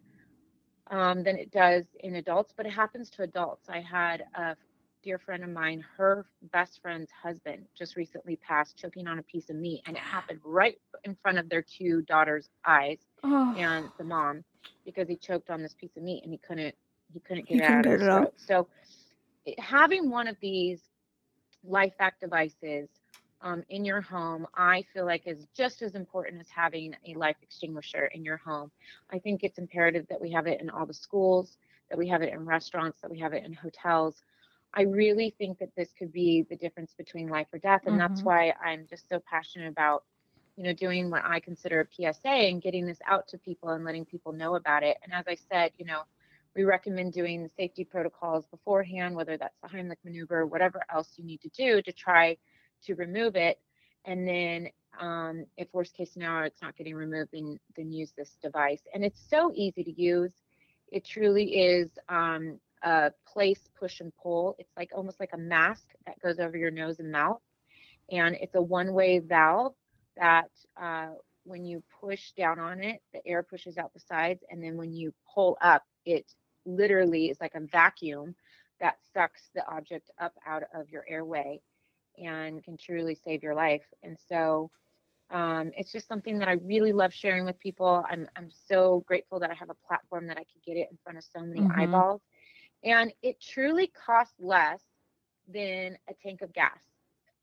um, 0.91 1.23
than 1.23 1.37
it 1.37 1.51
does 1.51 1.85
in 2.01 2.15
adults, 2.15 2.53
but 2.55 2.65
it 2.67 2.71
happens 2.71 3.09
to 3.11 3.23
adults. 3.23 3.69
I 3.69 3.81
had 3.81 4.25
a 4.35 4.55
dear 5.03 5.17
friend 5.17 5.43
of 5.43 5.49
mine, 5.49 5.83
her 5.97 6.25
best 6.53 6.79
friend's 6.81 7.09
husband 7.11 7.65
just 7.77 7.95
recently 7.95 8.35
passed 8.37 8.77
choking 8.77 9.07
on 9.07 9.19
a 9.19 9.23
piece 9.23 9.49
of 9.49 9.55
meat, 9.55 9.81
and 9.87 9.97
it 9.97 10.03
happened 10.03 10.39
right 10.43 10.77
in 11.05 11.15
front 11.15 11.39
of 11.39 11.49
their 11.49 11.63
two 11.63 12.01
daughters' 12.03 12.49
eyes 12.65 12.99
Oh. 13.23 13.55
and 13.57 13.89
the 13.97 14.03
mom 14.03 14.43
because 14.85 15.07
he 15.07 15.15
choked 15.15 15.49
on 15.49 15.61
this 15.61 15.73
piece 15.73 15.95
of 15.97 16.03
meat 16.03 16.23
and 16.23 16.31
he 16.31 16.37
couldn't 16.39 16.75
he 17.13 17.19
couldn't 17.19 17.47
get 17.47 17.55
He 17.55 17.59
it 17.59 17.63
out 17.63 17.85
of 17.85 17.91
his 17.93 18.01
throat. 18.01 18.33
So 18.37 18.67
it- 19.45 19.59
having 19.59 20.09
one 20.09 20.27
of 20.27 20.37
these 20.41 20.81
LifeVac 21.67 22.13
devices 22.21 22.89
um, 23.41 23.63
in 23.69 23.85
your 23.85 24.01
home, 24.01 24.45
I 24.55 24.83
feel 24.93 25.05
like 25.05 25.27
is 25.27 25.47
just 25.55 25.81
as 25.81 25.95
important 25.95 26.39
as 26.41 26.49
having 26.49 26.95
a 27.07 27.13
life 27.15 27.37
extinguisher 27.41 28.05
in 28.07 28.23
your 28.23 28.37
home. 28.37 28.71
I 29.11 29.19
think 29.19 29.43
it's 29.43 29.57
imperative 29.59 30.07
that 30.09 30.21
we 30.21 30.31
have 30.31 30.47
it 30.47 30.61
in 30.61 30.69
all 30.69 30.85
the 30.85 30.93
schools, 30.93 31.57
that 31.89 31.97
we 31.97 32.07
have 32.09 32.21
it 32.21 32.33
in 32.33 32.45
restaurants, 32.45 33.01
that 33.01 33.11
we 33.11 33.19
have 33.19 33.33
it 33.33 33.43
in 33.45 33.53
hotels. 33.53 34.23
I 34.73 34.83
really 34.83 35.35
think 35.37 35.59
that 35.59 35.75
this 35.75 35.93
could 35.93 36.11
be 36.11 36.43
the 36.49 36.55
difference 36.57 36.93
between 36.93 37.27
life 37.29 37.47
or 37.53 37.59
death, 37.59 37.83
and 37.87 37.99
that's 37.99 38.23
Mhm. 38.23 38.25
why 38.25 38.53
I'm 38.63 38.87
just 38.87 39.07
so 39.09 39.19
passionate 39.29 39.69
about, 39.69 40.03
you 40.55 40.63
know, 40.63 40.73
doing 40.73 41.09
what 41.09 41.23
I 41.25 41.39
consider 41.39 41.81
a 41.81 41.85
PSA 41.85 42.49
and 42.49 42.61
getting 42.61 42.85
this 42.85 42.99
out 43.07 43.27
to 43.29 43.37
people 43.37 43.69
and 43.69 43.83
letting 43.85 44.05
people 44.05 44.31
know 44.33 44.55
about 44.55 44.83
it. 44.83 44.97
And 45.03 45.13
as 45.13 45.27
I 45.27 45.35
said, 45.35 45.71
you 45.77 45.85
know, 45.85 46.01
we 46.55 46.63
recommend 46.63 47.13
doing 47.13 47.43
the 47.43 47.49
safety 47.49 47.83
protocols 47.85 48.45
beforehand, 48.47 49.15
whether 49.15 49.37
that's 49.37 49.57
the 49.61 49.67
Heimlich 49.69 50.03
maneuver, 50.03 50.45
whatever 50.45 50.81
else 50.93 51.13
you 51.17 51.23
need 51.25 51.41
to 51.41 51.49
do 51.49 51.81
to 51.81 51.91
try 51.91 52.37
to 52.85 52.95
remove 52.95 53.35
it. 53.35 53.59
And 54.05 54.27
then, 54.27 54.69
um, 54.99 55.45
if 55.57 55.67
worst 55.73 55.95
case 55.95 56.11
scenario 56.11 56.45
it's 56.45 56.61
not 56.61 56.75
getting 56.75 56.95
removed, 56.95 57.29
then 57.33 57.59
then 57.75 57.91
use 57.91 58.11
this 58.17 58.37
device. 58.41 58.81
And 58.93 59.03
it's 59.03 59.21
so 59.29 59.51
easy 59.55 59.83
to 59.83 60.01
use. 60.01 60.31
It 60.91 61.05
truly 61.05 61.55
is 61.55 61.91
um, 62.09 62.59
a 62.83 63.11
place 63.25 63.69
push 63.79 64.01
and 64.01 64.11
pull. 64.21 64.55
It's 64.59 64.75
like 64.75 64.91
almost 64.95 65.19
like 65.19 65.31
a 65.33 65.37
mask 65.37 65.85
that 66.05 66.19
goes 66.19 66.39
over 66.39 66.57
your 66.57 66.71
nose 66.71 66.99
and 66.99 67.11
mouth, 67.11 67.41
and 68.11 68.35
it's 68.35 68.55
a 68.55 68.61
one-way 68.61 69.19
valve 69.19 69.73
that 70.17 70.49
uh, 70.81 71.09
when 71.43 71.65
you 71.65 71.81
push 72.01 72.31
down 72.33 72.59
on 72.59 72.83
it, 72.83 73.01
the 73.13 73.25
air 73.25 73.43
pushes 73.43 73.77
out 73.77 73.93
the 73.93 73.99
sides, 73.99 74.43
and 74.49 74.61
then 74.63 74.75
when 74.77 74.93
you 74.93 75.13
pull 75.33 75.57
up, 75.61 75.83
it 76.05 76.25
literally 76.65 77.29
is 77.29 77.37
like 77.39 77.55
a 77.55 77.61
vacuum 77.61 78.35
that 78.79 78.97
sucks 79.13 79.49
the 79.55 79.65
object 79.67 80.09
up 80.19 80.33
out 80.45 80.63
of 80.73 80.89
your 80.89 81.05
airway 81.07 81.61
and 82.17 82.63
can 82.63 82.77
truly 82.77 83.15
save 83.15 83.43
your 83.43 83.55
life. 83.55 83.83
And 84.03 84.17
so 84.27 84.69
um, 85.31 85.71
it's 85.75 85.91
just 85.91 86.07
something 86.07 86.39
that 86.39 86.47
I 86.47 86.53
really 86.53 86.91
love 86.93 87.13
sharing 87.13 87.45
with 87.45 87.59
people. 87.59 88.03
I'm 88.09 88.27
I'm 88.37 88.49
so 88.51 89.03
grateful 89.07 89.39
that 89.39 89.51
I 89.51 89.53
have 89.55 89.69
a 89.69 89.87
platform 89.87 90.27
that 90.27 90.37
I 90.37 90.43
could 90.43 90.63
get 90.65 90.77
it 90.77 90.87
in 90.91 90.97
front 91.03 91.17
of 91.17 91.23
so 91.23 91.41
many 91.41 91.65
Mhm. 91.65 91.75
eyeballs, 91.75 92.21
and 92.83 93.11
it 93.21 93.41
truly 93.41 93.87
costs 93.87 94.35
less 94.39 94.81
than 95.47 95.97
a 96.09 96.13
tank 96.21 96.41
of 96.41 96.53
gas 96.53 96.81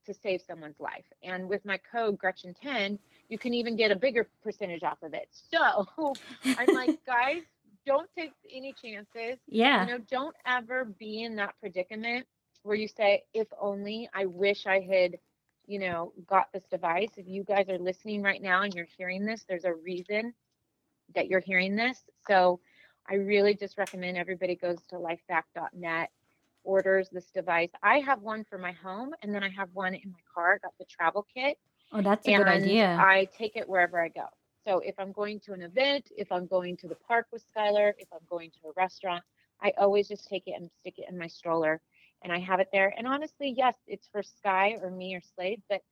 to 0.07 0.15
save 0.15 0.41
someone's 0.43 0.81
life. 0.81 1.07
And 1.23 1.49
with 1.49 1.65
my 1.65 1.79
code 1.91 2.19
Gretchen10, 2.19 2.99
you 3.29 3.39
can 3.39 3.55
even 3.55 3.77
get 3.77 3.91
a 3.91 3.97
bigger 3.97 4.29
percentage 4.43 4.83
off 4.83 5.03
of 5.03 5.15
it. 5.15 5.29
So 5.33 6.15
I'm 6.57 6.73
like, 6.73 6.93
guys, 7.07 7.43
don't 7.87 8.09
take 8.17 8.35
any 8.53 8.75
chances. 8.75 9.39
Yeah. 9.49 9.89
You 9.89 9.99
know, 9.99 9.99
don't 10.11 10.37
ever 10.47 10.85
be 10.99 11.25
in 11.25 11.37
that 11.37 11.55
predicament 11.61 12.27
where 12.63 12.77
you 12.77 12.89
say, 12.89 13.25
if 13.35 13.49
only 13.61 14.09
I 14.15 14.27
wish 14.27 14.67
I 14.67 14.81
had, 14.81 15.19
you 15.67 15.79
know, 15.79 16.13
got 16.27 16.53
this 16.53 16.65
device. 16.71 17.11
If 17.17 17.27
you 17.29 17.45
guys 17.45 17.69
are 17.69 17.79
listening 17.79 18.23
right 18.23 18.43
now 18.43 18.63
and 18.63 18.75
you're 18.75 18.89
hearing 18.97 19.25
this, 19.25 19.45
there's 19.49 19.65
a 19.65 19.75
reason 19.75 20.35
that 21.15 21.29
you're 21.29 21.41
hearing 21.41 21.77
this. 21.77 22.03
So 22.27 22.61
I 23.09 23.15
really 23.15 23.55
just 23.55 23.79
recommend 23.79 24.17
everybody 24.17 24.57
goes 24.57 24.79
to 24.91 24.97
lifevac.net, 24.97 26.11
orders 26.65 27.09
this 27.11 27.31
device. 27.31 27.71
I 27.83 28.01
have 28.01 28.23
one 28.23 28.45
for 28.45 28.59
my 28.59 28.73
home 28.73 29.15
and 29.23 29.35
then 29.35 29.43
I 29.43 29.49
have 29.51 29.71
one 29.73 29.95
in 29.95 30.11
my 30.11 30.21
car. 30.35 30.55
I 30.55 30.59
got 30.59 30.75
the 30.79 30.85
travel 30.87 31.27
kit 31.35 31.59
Oh, 31.93 32.03
that's 32.03 32.29
a 32.29 32.33
good 32.33 32.49
idea. 32.49 32.87
I 32.99 33.27
take 33.37 33.57
it 33.57 33.69
wherever 33.69 34.03
I 34.03 34.09
go. 34.09 34.27
So 34.67 34.81
if 34.81 34.95
I'm 34.99 35.13
going 35.13 35.41
to 35.41 35.53
an 35.55 35.63
event, 35.63 36.11
if 36.17 36.31
I'm 36.31 36.47
going 36.47 36.77
to 36.79 36.89
the 36.89 36.97
park 36.97 37.27
with 37.33 37.43
Skylar, 37.55 37.93
if 37.99 38.09
I'm 38.13 38.27
going 38.29 38.51
to 38.51 38.69
a 38.69 38.73
restaurant, 38.77 39.25
I 39.63 39.73
always 39.79 40.09
just 40.09 40.29
take 40.29 40.47
it 40.47 40.55
and 40.57 40.71
stick 40.81 40.99
it 40.99 41.07
in 41.09 41.19
my 41.19 41.27
stroller 41.27 41.81
and 42.23 42.33
I 42.33 42.39
have 42.39 42.61
it 42.61 42.69
there. 42.73 42.93
And 42.97 43.07
honestly, 43.07 43.55
yes, 43.57 43.77
it's 43.87 44.09
for 44.11 44.23
Sky 44.23 44.77
or 44.83 44.91
me 44.91 45.15
or 45.15 45.21
Slade, 45.35 45.63
but 45.69 45.83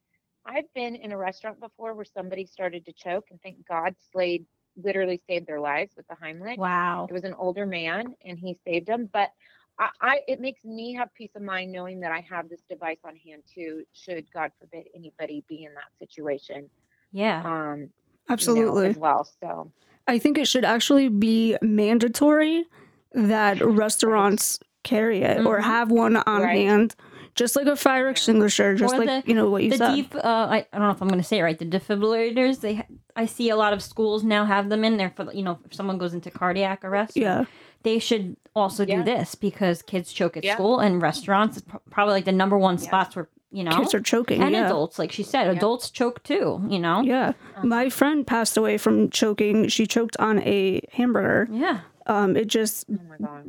I've 0.45 0.73
been 0.75 0.95
in 0.95 1.13
a 1.13 1.17
restaurant 1.17 1.61
before 1.61 1.95
where 1.95 2.05
somebody 2.05 2.47
started 2.47 2.87
to 2.87 2.93
choke 2.93 3.27
and 3.31 3.41
thank 3.43 3.67
God 3.67 3.95
Slade 4.13 4.47
literally 4.77 5.21
saved 5.29 5.47
their 5.47 5.61
lives 5.61 5.93
with 5.97 6.07
the 6.09 6.15
Heimlich. 6.15 6.59
wow. 6.59 7.07
It 7.09 7.13
was 7.13 7.25
an 7.25 7.35
older 7.35 7.67
man 7.67 8.15
and 8.25 8.39
he 8.39 8.59
saved 8.65 8.87
them. 8.87 9.09
But 9.13 9.31
I, 9.79 9.89
I 10.01 10.21
it 10.29 10.41
makes 10.41 10.65
me 10.65 10.95
have 10.95 11.13
peace 11.15 11.31
of 11.35 11.43
mind 11.43 11.73
knowing 11.73 12.01
that 12.01 12.13
I 12.13 12.21
have 12.21 12.49
this 12.49 12.63
device 12.69 12.99
on 13.05 13.17
hand 13.17 13.43
too, 13.53 13.85
should 13.93 14.27
God 14.33 14.53
forbid 14.59 14.87
anybody 14.95 15.45
be 15.49 15.65
in 15.65 15.75
that 15.75 15.99
situation. 15.99 16.69
Yeah. 17.13 17.43
Um 17.45 17.79
you 17.79 17.85
know, 17.85 18.33
Absolutely. 18.33 18.89
as 18.89 18.97
well. 18.97 19.29
So 19.41 19.73
I 20.07 20.19
think 20.19 20.39
it 20.39 20.47
should 20.49 20.65
actually 20.65 21.09
be 21.09 21.57
mandatory 21.63 22.67
that 23.13 23.65
restaurants 23.65 24.59
carry 24.93 25.21
it 25.23 25.39
or 25.47 25.59
Mhm. 25.59 25.65
have 25.65 25.91
one 25.91 26.17
on 26.17 26.25
Mm-hmm. 26.25 26.43
Right. 26.43 26.67
hand, 26.67 26.95
just 27.35 27.55
like 27.57 27.67
a 27.67 27.77
fire 27.77 28.09
extinguisher, 28.09 28.75
just 28.77 28.95
Or 28.95 28.99
like 29.05 29.25
the- 29.25 29.29
you 29.29 29.35
know 29.35 29.51
what 29.51 29.63
you 29.65 29.71
the 29.71 29.77
said. 29.79 29.95
deep, 29.95 30.15
uh, 30.15 30.21
I, 30.57 30.59
I 30.73 30.79
don't 30.79 30.87
know 30.89 30.95
if 30.97 31.03
I'm 31.03 31.09
going 31.09 31.21
to 31.21 31.27
say 31.33 31.39
it 31.41 31.43
right. 31.43 31.59
The 31.59 31.67
defibrillators. 31.67 32.61
They, 32.61 32.87
I 33.15 33.27
see 33.27 33.51
a 33.51 33.57
lot 33.57 33.73
of 33.73 33.83
schools 33.83 34.23
now 34.25 34.45
have 34.45 34.69
them 34.71 34.85
in 34.85 34.97
there 34.97 35.13
for 35.17 35.31
you 35.33 35.43
know 35.43 35.59
if 35.67 35.75
someone 35.75 35.99
goes 35.99 36.15
into 36.15 36.31
cardiac 36.31 36.85
arrest. 36.85 37.17
yeah, 37.17 37.45
They 37.83 37.99
should 37.99 38.37
also 38.55 38.85
Yeah. 38.87 38.97
do 38.97 39.03
this 39.05 39.35
because 39.35 39.83
kids 39.83 40.13
choke 40.13 40.37
at 40.37 40.45
Yeah. 40.45 40.55
school 40.55 40.79
and 40.81 41.01
restaurants. 41.03 41.59
It's 41.59 41.67
probably 41.91 42.15
like 42.15 42.25
the 42.25 42.33
number 42.43 42.57
one 42.59 42.79
spots 42.79 43.15
where 43.17 43.29
you 43.53 43.63
know 43.65 43.71
kids 43.79 43.95
are 43.95 44.01
choking. 44.01 44.43
and 44.43 44.53
yeah. 44.53 44.67
adults, 44.67 44.99
like 44.99 45.13
she 45.13 45.23
said, 45.23 45.47
adults 45.47 45.91
choke 45.91 46.23
too. 46.23 46.61
You 46.69 46.79
know. 46.79 47.01
Yeah, 47.03 47.29
Uh-huh. 47.57 47.67
my 47.67 47.89
friend 47.91 48.27
passed 48.27 48.57
away 48.57 48.77
from 48.79 49.09
choking. 49.11 49.69
She 49.69 49.87
choked 49.87 50.17
on 50.19 50.41
a 50.41 50.81
hamburger. 50.93 51.49
Yeah. 51.53 51.81
Um, 52.07 52.37
it 52.37 52.47
just 52.47 52.87
oh 53.25 53.41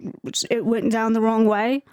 it 0.49 0.65
went 0.65 0.91
down 0.91 1.13
the 1.13 1.21
wrong 1.21 1.45
way. 1.47 1.83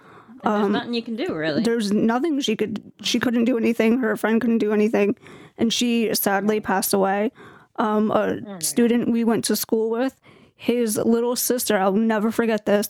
Um, 0.43 0.61
there's 0.61 0.73
nothing 0.73 0.93
you 0.93 1.03
can 1.03 1.15
do 1.15 1.33
really. 1.33 1.63
There's 1.63 1.91
nothing 1.91 2.39
she 2.41 2.55
could. 2.55 2.91
She 3.01 3.19
couldn't 3.19 3.45
do 3.45 3.57
anything. 3.57 3.99
Her 3.99 4.15
friend 4.17 4.39
couldn't 4.41 4.59
do 4.59 4.73
anything, 4.73 5.15
and 5.57 5.71
she 5.73 6.13
sadly 6.13 6.59
passed 6.59 6.93
away. 6.93 7.31
Um, 7.77 8.11
a 8.11 8.61
student 8.61 9.11
we 9.11 9.23
went 9.23 9.43
to 9.45 9.55
school 9.55 9.89
with, 9.89 10.19
his 10.55 10.97
little 10.97 11.35
sister. 11.35 11.77
I'll 11.77 11.91
never 11.93 12.31
forget 12.31 12.65
this. 12.65 12.89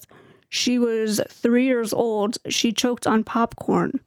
She 0.50 0.78
was 0.78 1.20
three 1.28 1.66
years 1.66 1.92
old. 1.92 2.38
She 2.50 2.72
choked 2.72 3.08
on 3.08 3.24
popcorn, 3.24 4.00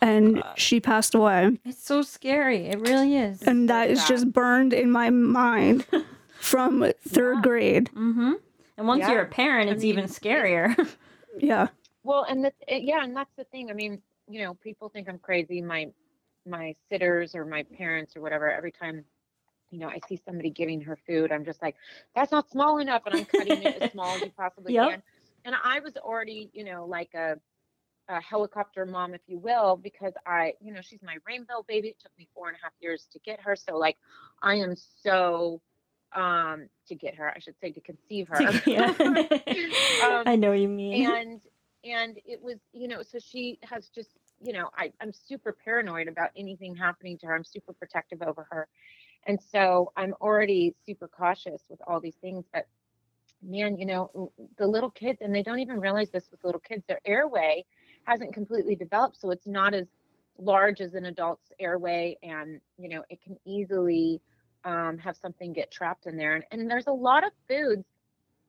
and 0.00 0.42
she 0.56 0.80
passed 0.80 1.14
away. 1.14 1.58
It's 1.64 1.84
so 1.84 2.02
scary. 2.02 2.66
It 2.66 2.80
really 2.80 3.16
is. 3.16 3.42
And 3.42 3.68
that 3.68 3.90
is 3.90 4.04
just 4.04 4.32
burned 4.32 4.72
in 4.72 4.90
my 4.90 5.10
mind 5.10 5.86
from 6.40 6.90
third 7.06 7.42
grade. 7.42 7.90
mm-hmm. 7.94 8.32
And 8.76 8.86
once 8.86 9.02
Yeah. 9.02 9.12
you're 9.12 9.22
a 9.22 9.28
parent, 9.28 9.70
I 9.70 9.74
it's 9.74 9.84
even 9.84 10.04
scarier. 10.06 10.76
Yeah. 11.38 11.68
Well, 12.04 12.24
and 12.28 12.44
the, 12.44 12.52
eh, 12.68 12.80
yeah, 12.82 13.02
and 13.04 13.16
that's 13.16 13.32
the 13.36 13.44
thing. 13.44 13.70
I 13.70 13.74
mean, 13.74 14.02
you 14.28 14.42
know, 14.42 14.54
people 14.54 14.88
think 14.88 15.08
I'm 15.08 15.18
crazy. 15.18 15.60
My 15.62 15.92
my 16.44 16.74
sitters 16.90 17.34
or 17.34 17.44
my 17.44 17.62
parents 17.62 18.16
or 18.16 18.20
whatever. 18.20 18.50
Every 18.50 18.72
time, 18.72 19.04
you 19.70 19.78
know, 19.78 19.88
I 19.88 20.00
see 20.08 20.20
somebody 20.24 20.50
giving 20.50 20.80
her 20.82 20.96
food, 21.06 21.32
I'm 21.32 21.44
just 21.44 21.62
like, 21.62 21.76
that's 22.14 22.32
not 22.32 22.50
small 22.50 22.78
enough, 22.78 23.02
and 23.06 23.14
I'm 23.14 23.24
cutting 23.24 23.62
it 23.62 23.72
as 23.76 23.82
small 23.92 24.16
as 24.16 24.24
you 24.24 24.30
possibly 24.36 24.72
Yep. 24.74 24.88
can. 24.90 25.02
And 25.44 25.54
I 25.62 25.80
was 25.80 25.96
already, 25.96 26.50
you 26.52 26.64
know, 26.64 26.84
like 26.86 27.14
a 27.14 27.36
a 28.08 28.20
helicopter 28.20 28.84
mom, 28.84 29.14
if 29.14 29.20
you 29.26 29.38
will, 29.38 29.76
because 29.76 30.12
I, 30.26 30.54
you 30.60 30.72
know, 30.72 30.80
she's 30.82 31.02
my 31.02 31.16
rainbow 31.26 31.64
baby. 31.68 31.88
It 31.88 32.00
took 32.00 32.12
me 32.18 32.28
four 32.34 32.48
and 32.48 32.56
a 32.56 32.64
half 32.64 32.72
years 32.80 33.06
to 33.12 33.18
get 33.20 33.40
her. 33.40 33.54
So 33.56 33.76
like 33.78 33.96
I 34.42 34.56
am 34.56 34.74
so 34.76 35.60
um 36.14 36.68
to 36.88 36.94
get 36.94 37.14
her, 37.16 37.30
I 37.34 37.38
should 37.38 37.58
say 37.60 37.72
to 37.72 37.80
conceive 37.80 38.28
her. 38.28 38.40
yeah. 38.66 38.92
Um, 40.02 40.24
I 40.26 40.34
know 40.34 40.50
what 40.50 40.58
you 40.58 40.68
mean. 40.68 41.08
and 41.08 41.40
and 41.84 42.18
it 42.24 42.40
was 42.42 42.58
you 42.72 42.88
know 42.88 43.02
so 43.02 43.18
she 43.18 43.58
has 43.62 43.88
just 43.88 44.10
you 44.40 44.52
know 44.52 44.68
I, 44.76 44.92
i'm 45.00 45.12
super 45.12 45.56
paranoid 45.64 46.08
about 46.08 46.30
anything 46.36 46.74
happening 46.74 47.18
to 47.18 47.26
her 47.26 47.34
i'm 47.34 47.44
super 47.44 47.72
protective 47.72 48.22
over 48.22 48.46
her 48.50 48.68
and 49.26 49.38
so 49.50 49.92
i'm 49.96 50.14
already 50.20 50.74
super 50.86 51.08
cautious 51.08 51.62
with 51.68 51.80
all 51.86 52.00
these 52.00 52.16
things 52.16 52.44
but 52.52 52.66
man 53.42 53.76
you 53.76 53.86
know 53.86 54.32
the 54.58 54.66
little 54.66 54.90
kids 54.90 55.20
and 55.20 55.34
they 55.34 55.42
don't 55.42 55.58
even 55.58 55.80
realize 55.80 56.10
this 56.10 56.28
with 56.30 56.42
little 56.44 56.60
kids 56.60 56.84
their 56.86 57.00
airway 57.04 57.64
hasn't 58.04 58.32
completely 58.32 58.76
developed 58.76 59.20
so 59.20 59.30
it's 59.30 59.46
not 59.46 59.74
as 59.74 59.86
large 60.38 60.80
as 60.80 60.94
an 60.94 61.06
adult's 61.06 61.52
airway 61.58 62.16
and 62.22 62.60
you 62.78 62.88
know 62.88 63.04
it 63.10 63.20
can 63.22 63.36
easily 63.44 64.20
um, 64.64 64.98
have 64.98 65.16
something 65.16 65.52
get 65.52 65.70
trapped 65.70 66.06
in 66.06 66.16
there 66.16 66.34
and, 66.34 66.44
and 66.50 66.70
there's 66.70 66.86
a 66.86 66.92
lot 66.92 67.24
of 67.24 67.32
foods 67.48 67.84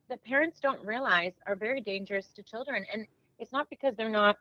that 0.10 0.24
parents 0.24 0.60
don't 0.60 0.84
realize 0.86 1.34
are 1.48 1.56
very 1.56 1.82
dangerous 1.82 2.32
to 2.34 2.44
children 2.44 2.86
and 2.94 3.06
it's 3.40 3.52
not 3.52 3.70
because 3.70 3.96
they're 3.96 4.10
not 4.10 4.38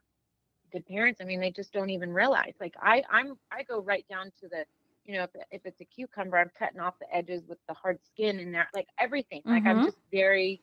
good 0.73 0.87
parents 0.87 1.21
i 1.21 1.25
mean 1.25 1.41
they 1.41 1.51
just 1.51 1.73
don't 1.73 1.91
even 1.91 2.13
realize 2.13 2.55
like 2.61 2.75
i 2.83 3.03
i'm 3.11 3.37
i 3.51 3.63
go 3.63 3.81
right 3.83 4.07
down 4.09 4.27
to 4.41 4.49
the 4.49 4.65
you 5.05 5.15
know 5.15 5.25
if, 5.25 5.31
if 5.51 5.61
it's 5.65 5.81
a 5.81 5.85
cucumber 5.85 6.39
i'm 6.39 6.51
cutting 6.59 6.81
off 6.81 6.95
the 7.01 7.15
edges 7.15 7.43
with 7.49 7.59
the 7.69 7.75
hard 7.75 7.99
skin 8.03 8.39
and 8.41 8.55
that 8.55 8.69
like 8.75 8.89
everything 8.99 9.43
like 9.51 9.65
i'm 9.67 9.81
Mhm. 9.81 9.83
just 9.83 9.99
very 10.13 10.61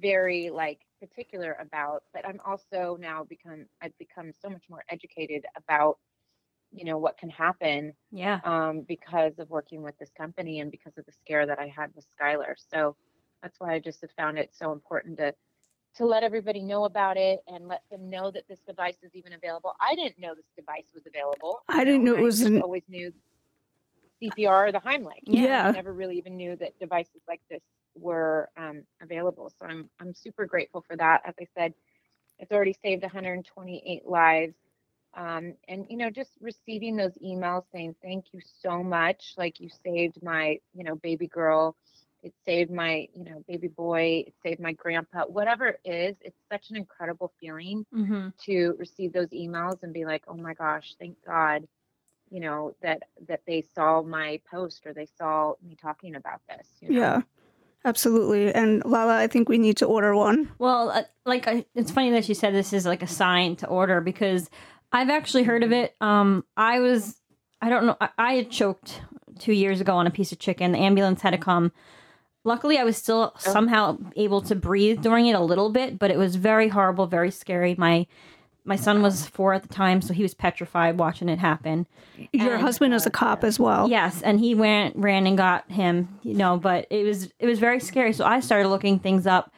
very 0.00 0.50
like 0.50 0.80
particular 1.00 1.56
about. 1.60 2.02
But 2.12 2.26
I'm 2.26 2.40
also 2.44 2.96
now 3.00 3.24
become 3.24 3.66
I've 3.82 3.96
become 3.98 4.32
so 4.32 4.48
much 4.48 4.64
more 4.68 4.84
educated 4.90 5.44
about 5.56 5.98
you 6.74 6.84
know 6.84 6.98
what 6.98 7.16
can 7.18 7.30
happen 7.30 7.94
Yeah. 8.10 8.40
um, 8.44 8.82
because 8.82 9.38
of 9.38 9.48
working 9.50 9.82
with 9.82 9.96
this 9.98 10.10
company 10.16 10.60
and 10.60 10.70
because 10.70 10.96
of 10.98 11.06
the 11.06 11.12
scare 11.12 11.46
that 11.46 11.58
I 11.58 11.68
had 11.68 11.94
with 11.94 12.06
Skylar. 12.18 12.54
So 12.72 12.96
that's 13.42 13.58
why 13.60 13.74
I 13.74 13.78
just 13.78 14.00
have 14.00 14.10
found 14.16 14.38
it 14.38 14.50
so 14.54 14.72
important 14.72 15.18
to 15.18 15.34
to 15.96 16.04
let 16.04 16.24
everybody 16.24 16.60
know 16.60 16.86
about 16.86 17.16
it 17.16 17.38
and 17.46 17.68
let 17.68 17.82
them 17.88 18.10
know 18.10 18.28
that 18.28 18.42
this 18.48 18.58
device 18.66 18.96
is 19.04 19.14
even 19.14 19.32
available. 19.34 19.74
I 19.80 19.94
didn't 19.94 20.18
know 20.18 20.34
this 20.34 20.50
device 20.56 20.86
was 20.92 21.04
available. 21.06 21.60
I 21.68 21.84
didn't 21.84 22.02
know 22.02 22.16
it 22.16 22.20
was 22.22 22.40
an- 22.42 22.60
always 22.62 22.82
knew 22.88 23.12
CPR 24.20 24.68
or 24.68 24.72
the 24.72 24.80
Heimlich. 24.80 25.20
Yeah. 25.22 25.68
I 25.68 25.70
never 25.70 25.92
really 25.92 26.16
even 26.18 26.36
knew 26.36 26.56
that 26.56 26.76
devices 26.80 27.20
like 27.28 27.40
this 27.48 27.62
were 27.94 28.48
um, 28.56 28.82
available. 29.00 29.52
So 29.58 29.66
I'm 29.66 29.88
I'm 30.00 30.14
super 30.14 30.46
grateful 30.46 30.84
for 30.86 30.96
that. 30.96 31.22
As 31.24 31.34
I 31.40 31.46
said, 31.56 31.74
it's 32.40 32.50
already 32.50 32.74
saved 32.84 33.02
128 33.02 34.06
lives. 34.06 34.54
Um, 35.16 35.54
and 35.68 35.86
you 35.88 35.96
know, 35.96 36.10
just 36.10 36.32
receiving 36.40 36.96
those 36.96 37.12
emails 37.24 37.64
saying 37.72 37.94
thank 38.02 38.26
you 38.32 38.40
so 38.62 38.82
much, 38.82 39.34
like 39.36 39.60
you 39.60 39.68
saved 39.84 40.22
my, 40.22 40.58
you 40.74 40.82
know, 40.84 40.96
baby 40.96 41.28
girl, 41.28 41.76
it 42.22 42.32
saved 42.44 42.70
my, 42.70 43.06
you 43.14 43.24
know, 43.24 43.44
baby 43.46 43.68
boy, 43.68 44.24
it 44.26 44.34
saved 44.42 44.58
my 44.60 44.72
grandpa, 44.72 45.24
whatever 45.26 45.66
it 45.68 45.80
is, 45.84 46.16
it's 46.20 46.38
such 46.50 46.70
an 46.70 46.76
incredible 46.76 47.32
feeling 47.40 47.86
Mm-hmm. 47.94 48.28
to 48.46 48.74
receive 48.78 49.12
those 49.12 49.28
emails 49.28 49.82
and 49.82 49.92
be 49.92 50.04
like, 50.04 50.24
oh 50.26 50.34
my 50.34 50.54
gosh, 50.54 50.94
thank 50.98 51.16
God, 51.24 51.66
you 52.30 52.40
know, 52.40 52.74
that 52.82 53.04
that 53.28 53.42
they 53.46 53.64
saw 53.74 54.02
my 54.02 54.40
post 54.50 54.86
or 54.86 54.92
they 54.92 55.06
saw 55.16 55.54
me 55.66 55.76
talking 55.80 56.16
about 56.16 56.40
this. 56.48 56.66
You 56.80 56.90
know? 56.90 56.98
Yeah, 57.00 57.20
absolutely. 57.84 58.52
And 58.52 58.82
Lala, 58.84 59.16
I 59.18 59.28
think 59.28 59.48
we 59.48 59.58
need 59.58 59.76
to 59.78 59.86
order 59.86 60.14
one. 60.16 60.50
Well, 60.58 60.90
uh, 60.90 61.02
like 61.24 61.46
I, 61.46 61.64
it's 61.74 61.90
funny 61.92 62.10
that 62.10 62.28
you 62.28 62.34
said 62.34 62.54
this 62.54 62.72
is 62.72 62.84
like 62.86 63.02
a 63.02 63.06
sign 63.06 63.56
to 63.56 63.66
order 63.68 64.00
because 64.00 64.50
I've 64.94 65.10
actually 65.10 65.42
heard 65.42 65.64
of 65.64 65.72
it. 65.72 65.96
Um, 66.00 66.44
I 66.56 66.78
was, 66.78 67.20
I 67.60 67.68
don't 67.68 67.84
know, 67.84 67.96
I, 68.00 68.08
I 68.16 68.32
had 68.34 68.50
choked 68.50 69.00
two 69.40 69.52
years 69.52 69.80
ago 69.80 69.96
on 69.96 70.06
a 70.06 70.10
piece 70.10 70.30
of 70.30 70.38
chicken. 70.38 70.70
The 70.70 70.78
ambulance 70.78 71.20
had 71.20 71.30
to 71.30 71.38
come. 71.38 71.72
Luckily, 72.44 72.78
I 72.78 72.84
was 72.84 72.96
still 72.96 73.34
somehow 73.38 73.98
able 74.16 74.40
to 74.42 74.54
breathe 74.54 75.02
during 75.02 75.26
it 75.26 75.34
a 75.34 75.40
little 75.40 75.70
bit, 75.70 75.98
but 75.98 76.10
it 76.10 76.18
was 76.18 76.36
very 76.36 76.68
horrible, 76.68 77.06
very 77.06 77.30
scary. 77.30 77.74
My 77.76 78.06
my 78.66 78.76
son 78.76 79.02
was 79.02 79.26
four 79.26 79.52
at 79.52 79.62
the 79.62 79.68
time, 79.68 80.00
so 80.00 80.14
he 80.14 80.22
was 80.22 80.32
petrified 80.32 80.98
watching 80.98 81.28
it 81.28 81.38
happen. 81.38 81.86
Your 82.32 82.54
And, 82.54 82.62
husband 82.62 82.94
is 82.94 83.04
a 83.04 83.10
cop 83.10 83.44
as 83.44 83.58
well. 83.58 83.88
Yes, 83.90 84.22
and 84.22 84.40
he 84.40 84.54
went 84.54 84.94
ran 84.96 85.26
and 85.26 85.36
got 85.36 85.70
him, 85.70 86.20
you 86.22 86.34
know, 86.34 86.56
but 86.58 86.86
it 86.90 87.04
was 87.04 87.32
it 87.38 87.46
was 87.46 87.58
very 87.58 87.80
scary. 87.80 88.12
So 88.12 88.24
I 88.26 88.40
started 88.40 88.68
looking 88.68 88.98
things 88.98 89.26
up 89.26 89.50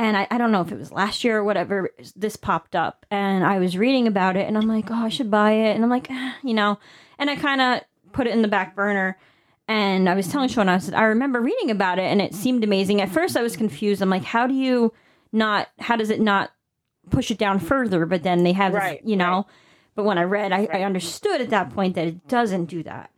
and 0.00 0.16
I, 0.16 0.26
I 0.30 0.38
don't 0.38 0.50
know 0.50 0.62
if 0.62 0.72
it 0.72 0.78
was 0.78 0.90
last 0.90 1.24
year 1.24 1.36
or 1.36 1.44
whatever, 1.44 1.90
this 2.16 2.34
popped 2.34 2.74
up 2.74 3.04
and 3.10 3.44
I 3.44 3.58
was 3.58 3.76
reading 3.76 4.06
about 4.06 4.34
it 4.34 4.48
and 4.48 4.56
I'm 4.56 4.66
like, 4.66 4.90
oh, 4.90 4.94
I 4.94 5.10
should 5.10 5.30
buy 5.30 5.52
it. 5.52 5.74
And 5.74 5.84
I'm 5.84 5.90
like, 5.90 6.06
"Ah," 6.10 6.38
you 6.42 6.54
know, 6.54 6.78
and 7.18 7.28
I 7.28 7.36
kind 7.36 7.60
of 7.60 7.82
put 8.12 8.26
it 8.26 8.32
in 8.32 8.40
the 8.40 8.48
back 8.48 8.74
burner. 8.74 9.18
And 9.68 10.08
I 10.08 10.14
was 10.14 10.26
telling 10.26 10.48
Sean, 10.48 10.70
I 10.70 10.78
said, 10.78 10.94
I 10.94 11.02
remember 11.02 11.38
reading 11.42 11.70
about 11.70 11.98
it 11.98 12.04
and 12.10 12.22
it 12.22 12.34
seemed 12.34 12.64
amazing. 12.64 13.02
At 13.02 13.10
first, 13.10 13.36
I 13.36 13.42
was 13.42 13.58
confused. 13.58 14.00
I'm 14.00 14.08
like, 14.08 14.24
how 14.24 14.46
do 14.46 14.54
you 14.54 14.94
not, 15.32 15.68
how 15.78 15.96
does 15.96 16.08
it 16.08 16.20
not 16.20 16.50
push 17.10 17.30
it 17.30 17.36
down 17.36 17.58
further? 17.58 18.06
But 18.06 18.22
then 18.22 18.42
they 18.42 18.54
have, 18.54 18.72
Right, 18.72 19.04
you 19.04 19.16
know, 19.16 19.34
right. 19.36 19.44
but 19.94 20.04
when 20.04 20.16
I 20.16 20.22
read, 20.22 20.50
I, 20.50 20.66
I 20.72 20.82
understood 20.82 21.42
at 21.42 21.50
that 21.50 21.74
point 21.74 21.94
that 21.96 22.06
it 22.08 22.26
doesn't 22.26 22.64
do 22.64 22.82
that. 22.84 23.10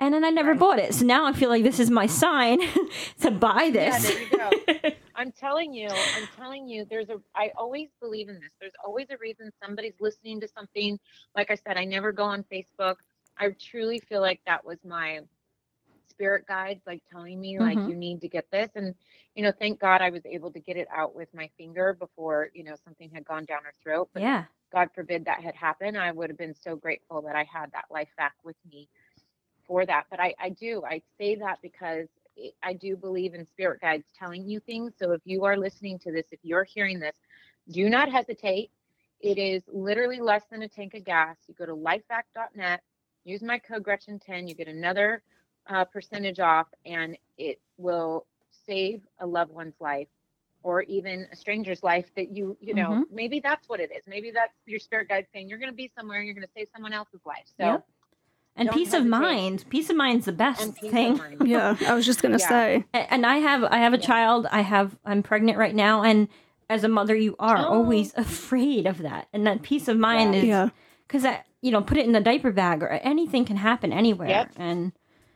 And 0.00 0.14
then 0.14 0.24
I 0.24 0.30
never 0.30 0.54
bought 0.54 0.78
it. 0.78 0.94
So 0.94 1.04
now 1.04 1.26
I 1.26 1.32
feel 1.34 1.50
like 1.50 1.62
this 1.62 1.78
is 1.78 1.90
my 1.90 2.06
sign 2.06 2.60
to 3.20 3.30
buy 3.30 3.70
this. 3.70 4.02
Yeah, 4.02 4.10
there 4.10 4.82
you 4.82 4.82
go. 4.82 4.90
I'm 5.14 5.30
telling 5.32 5.74
you, 5.74 5.88
I'm 5.88 6.26
telling 6.34 6.66
you, 6.66 6.86
there's 6.88 7.10
a, 7.10 7.20
I 7.36 7.52
always 7.56 7.90
believe 8.00 8.30
in 8.30 8.36
this. 8.36 8.50
There's 8.58 8.72
always 8.82 9.08
a 9.10 9.18
reason 9.18 9.50
somebody's 9.62 9.92
listening 10.00 10.40
to 10.40 10.48
something. 10.48 10.98
Like 11.36 11.50
I 11.50 11.56
said, 11.56 11.76
I 11.76 11.84
never 11.84 12.12
go 12.12 12.24
on 12.24 12.42
Facebook. 12.50 12.96
I 13.36 13.50
truly 13.60 14.00
feel 14.00 14.22
like 14.22 14.40
that 14.46 14.64
was 14.64 14.78
my 14.86 15.20
spirit 16.08 16.46
guides, 16.46 16.80
like 16.86 17.02
telling 17.12 17.38
me, 17.38 17.58
like, 17.58 17.78
Mhm. 17.78 17.88
you 17.90 17.94
need 17.94 18.22
to 18.22 18.28
get 18.28 18.50
this. 18.50 18.70
And, 18.74 18.94
you 19.34 19.42
know, 19.42 19.52
thank 19.52 19.78
God 19.78 20.00
I 20.00 20.08
was 20.08 20.24
able 20.24 20.50
to 20.52 20.60
get 20.60 20.78
it 20.78 20.88
out 20.94 21.14
with 21.14 21.32
my 21.34 21.50
finger 21.58 21.92
before, 21.92 22.50
you 22.54 22.64
know, 22.64 22.74
something 22.84 23.10
had 23.10 23.26
gone 23.26 23.44
down 23.44 23.64
her 23.64 23.74
throat. 23.82 24.08
But 24.14 24.22
yeah. 24.22 24.44
God 24.72 24.88
forbid 24.94 25.24
that 25.26 25.42
had 25.42 25.54
happened. 25.54 25.98
I 25.98 26.12
would 26.12 26.30
have 26.30 26.38
been 26.38 26.54
so 26.54 26.76
grateful 26.76 27.22
that 27.22 27.36
I 27.36 27.44
had 27.44 27.72
that 27.72 27.86
LifeVac 27.90 28.30
with 28.44 28.56
me 28.70 28.88
for 29.70 29.86
that. 29.86 30.06
But 30.10 30.18
I, 30.18 30.34
I 30.40 30.50
do, 30.50 30.82
I 30.84 31.00
say 31.16 31.36
that 31.36 31.60
because 31.62 32.08
I 32.64 32.72
do 32.72 32.96
believe 32.96 33.34
in 33.34 33.46
spirit 33.46 33.80
guides 33.80 34.08
telling 34.18 34.48
you 34.48 34.58
things. 34.58 34.94
So 34.98 35.12
if 35.12 35.20
you 35.24 35.44
are 35.44 35.56
listening 35.56 36.00
to 36.00 36.10
this, 36.10 36.26
if 36.32 36.40
you're 36.42 36.64
hearing 36.64 36.98
this, 36.98 37.14
do 37.70 37.88
not 37.88 38.10
hesitate. 38.10 38.72
It 39.20 39.38
is 39.38 39.62
literally 39.72 40.18
less 40.20 40.42
than 40.50 40.62
a 40.62 40.68
tank 40.68 40.94
of 40.94 41.04
gas. 41.04 41.36
You 41.46 41.54
go 41.54 41.66
to 41.66 41.74
lifevac.net, 41.76 42.82
use 43.24 43.42
my 43.42 43.58
code 43.58 43.84
Gretchen10, 43.84 44.48
you 44.48 44.56
get 44.56 44.66
another 44.66 45.22
uh, 45.68 45.84
percentage 45.84 46.40
off, 46.40 46.66
and 46.84 47.16
it 47.38 47.60
will 47.78 48.26
save 48.66 49.02
a 49.20 49.26
loved 49.26 49.52
one's 49.52 49.80
life 49.80 50.08
or 50.64 50.82
even 50.82 51.28
a 51.32 51.36
stranger's 51.36 51.84
life 51.84 52.12
that 52.16 52.36
you, 52.36 52.56
you 52.60 52.74
know, 52.74 52.98
Mhm. 52.98 53.04
maybe 53.10 53.38
that's 53.38 53.68
what 53.68 53.78
it 53.80 53.90
is. 53.96 54.02
Maybe 54.08 54.32
that's 54.32 54.54
your 54.66 54.80
spirit 54.80 55.08
guide 55.08 55.26
saying 55.32 55.48
you're 55.48 55.58
going 55.58 55.70
to 55.70 55.76
be 55.76 55.88
somewhere 55.96 56.18
and 56.18 56.26
you're 56.26 56.34
going 56.34 56.46
to 56.46 56.52
save 56.52 56.68
someone 56.74 56.92
else's 56.92 57.24
life. 57.24 57.46
So, 57.56 57.64
Yep. 57.66 57.86
And 58.56 58.68
Don't 58.68 58.76
peace 58.76 58.92
of 58.92 59.06
mind. 59.06 59.64
Peace 59.70 59.88
of 59.90 59.96
mind's 59.96 60.26
the 60.26 60.32
best 60.32 60.74
thing. 60.74 61.18
Yeah, 61.44 61.76
I 61.86 61.94
was 61.94 62.04
just 62.04 62.20
gonna 62.22 62.38
Yeah. 62.38 62.48
say. 62.48 62.84
And 62.92 63.24
I 63.24 63.36
have 63.38 63.64
I 63.64 63.78
have 63.78 63.94
a 63.94 63.98
Yeah. 63.98 64.06
child. 64.06 64.46
I 64.50 64.60
have 64.60 64.98
I'm 65.04 65.22
pregnant 65.22 65.56
right 65.56 65.74
now 65.74 66.02
and 66.02 66.28
as 66.68 66.84
a 66.84 66.88
mother 66.88 67.14
you 67.14 67.36
are 67.38 67.58
Oh. 67.58 67.72
always 67.74 68.12
afraid 68.14 68.86
of 68.86 68.98
that. 68.98 69.28
And 69.32 69.46
that 69.46 69.62
peace 69.62 69.88
of 69.88 69.96
mind 69.98 70.34
is 70.34 70.44
Yeah. 70.44 70.70
cuz 71.08 71.22
that 71.22 71.46
you 71.62 71.70
know, 71.70 71.82
put 71.82 71.98
it 71.98 72.06
in 72.06 72.12
the 72.12 72.20
diaper 72.20 72.50
bag 72.50 72.82
or 72.82 72.88
anything 72.88 73.44
can 73.44 73.56
happen 73.56 73.92
anywhere. 73.92 74.28
Yep. 74.28 74.52
And 74.56 74.92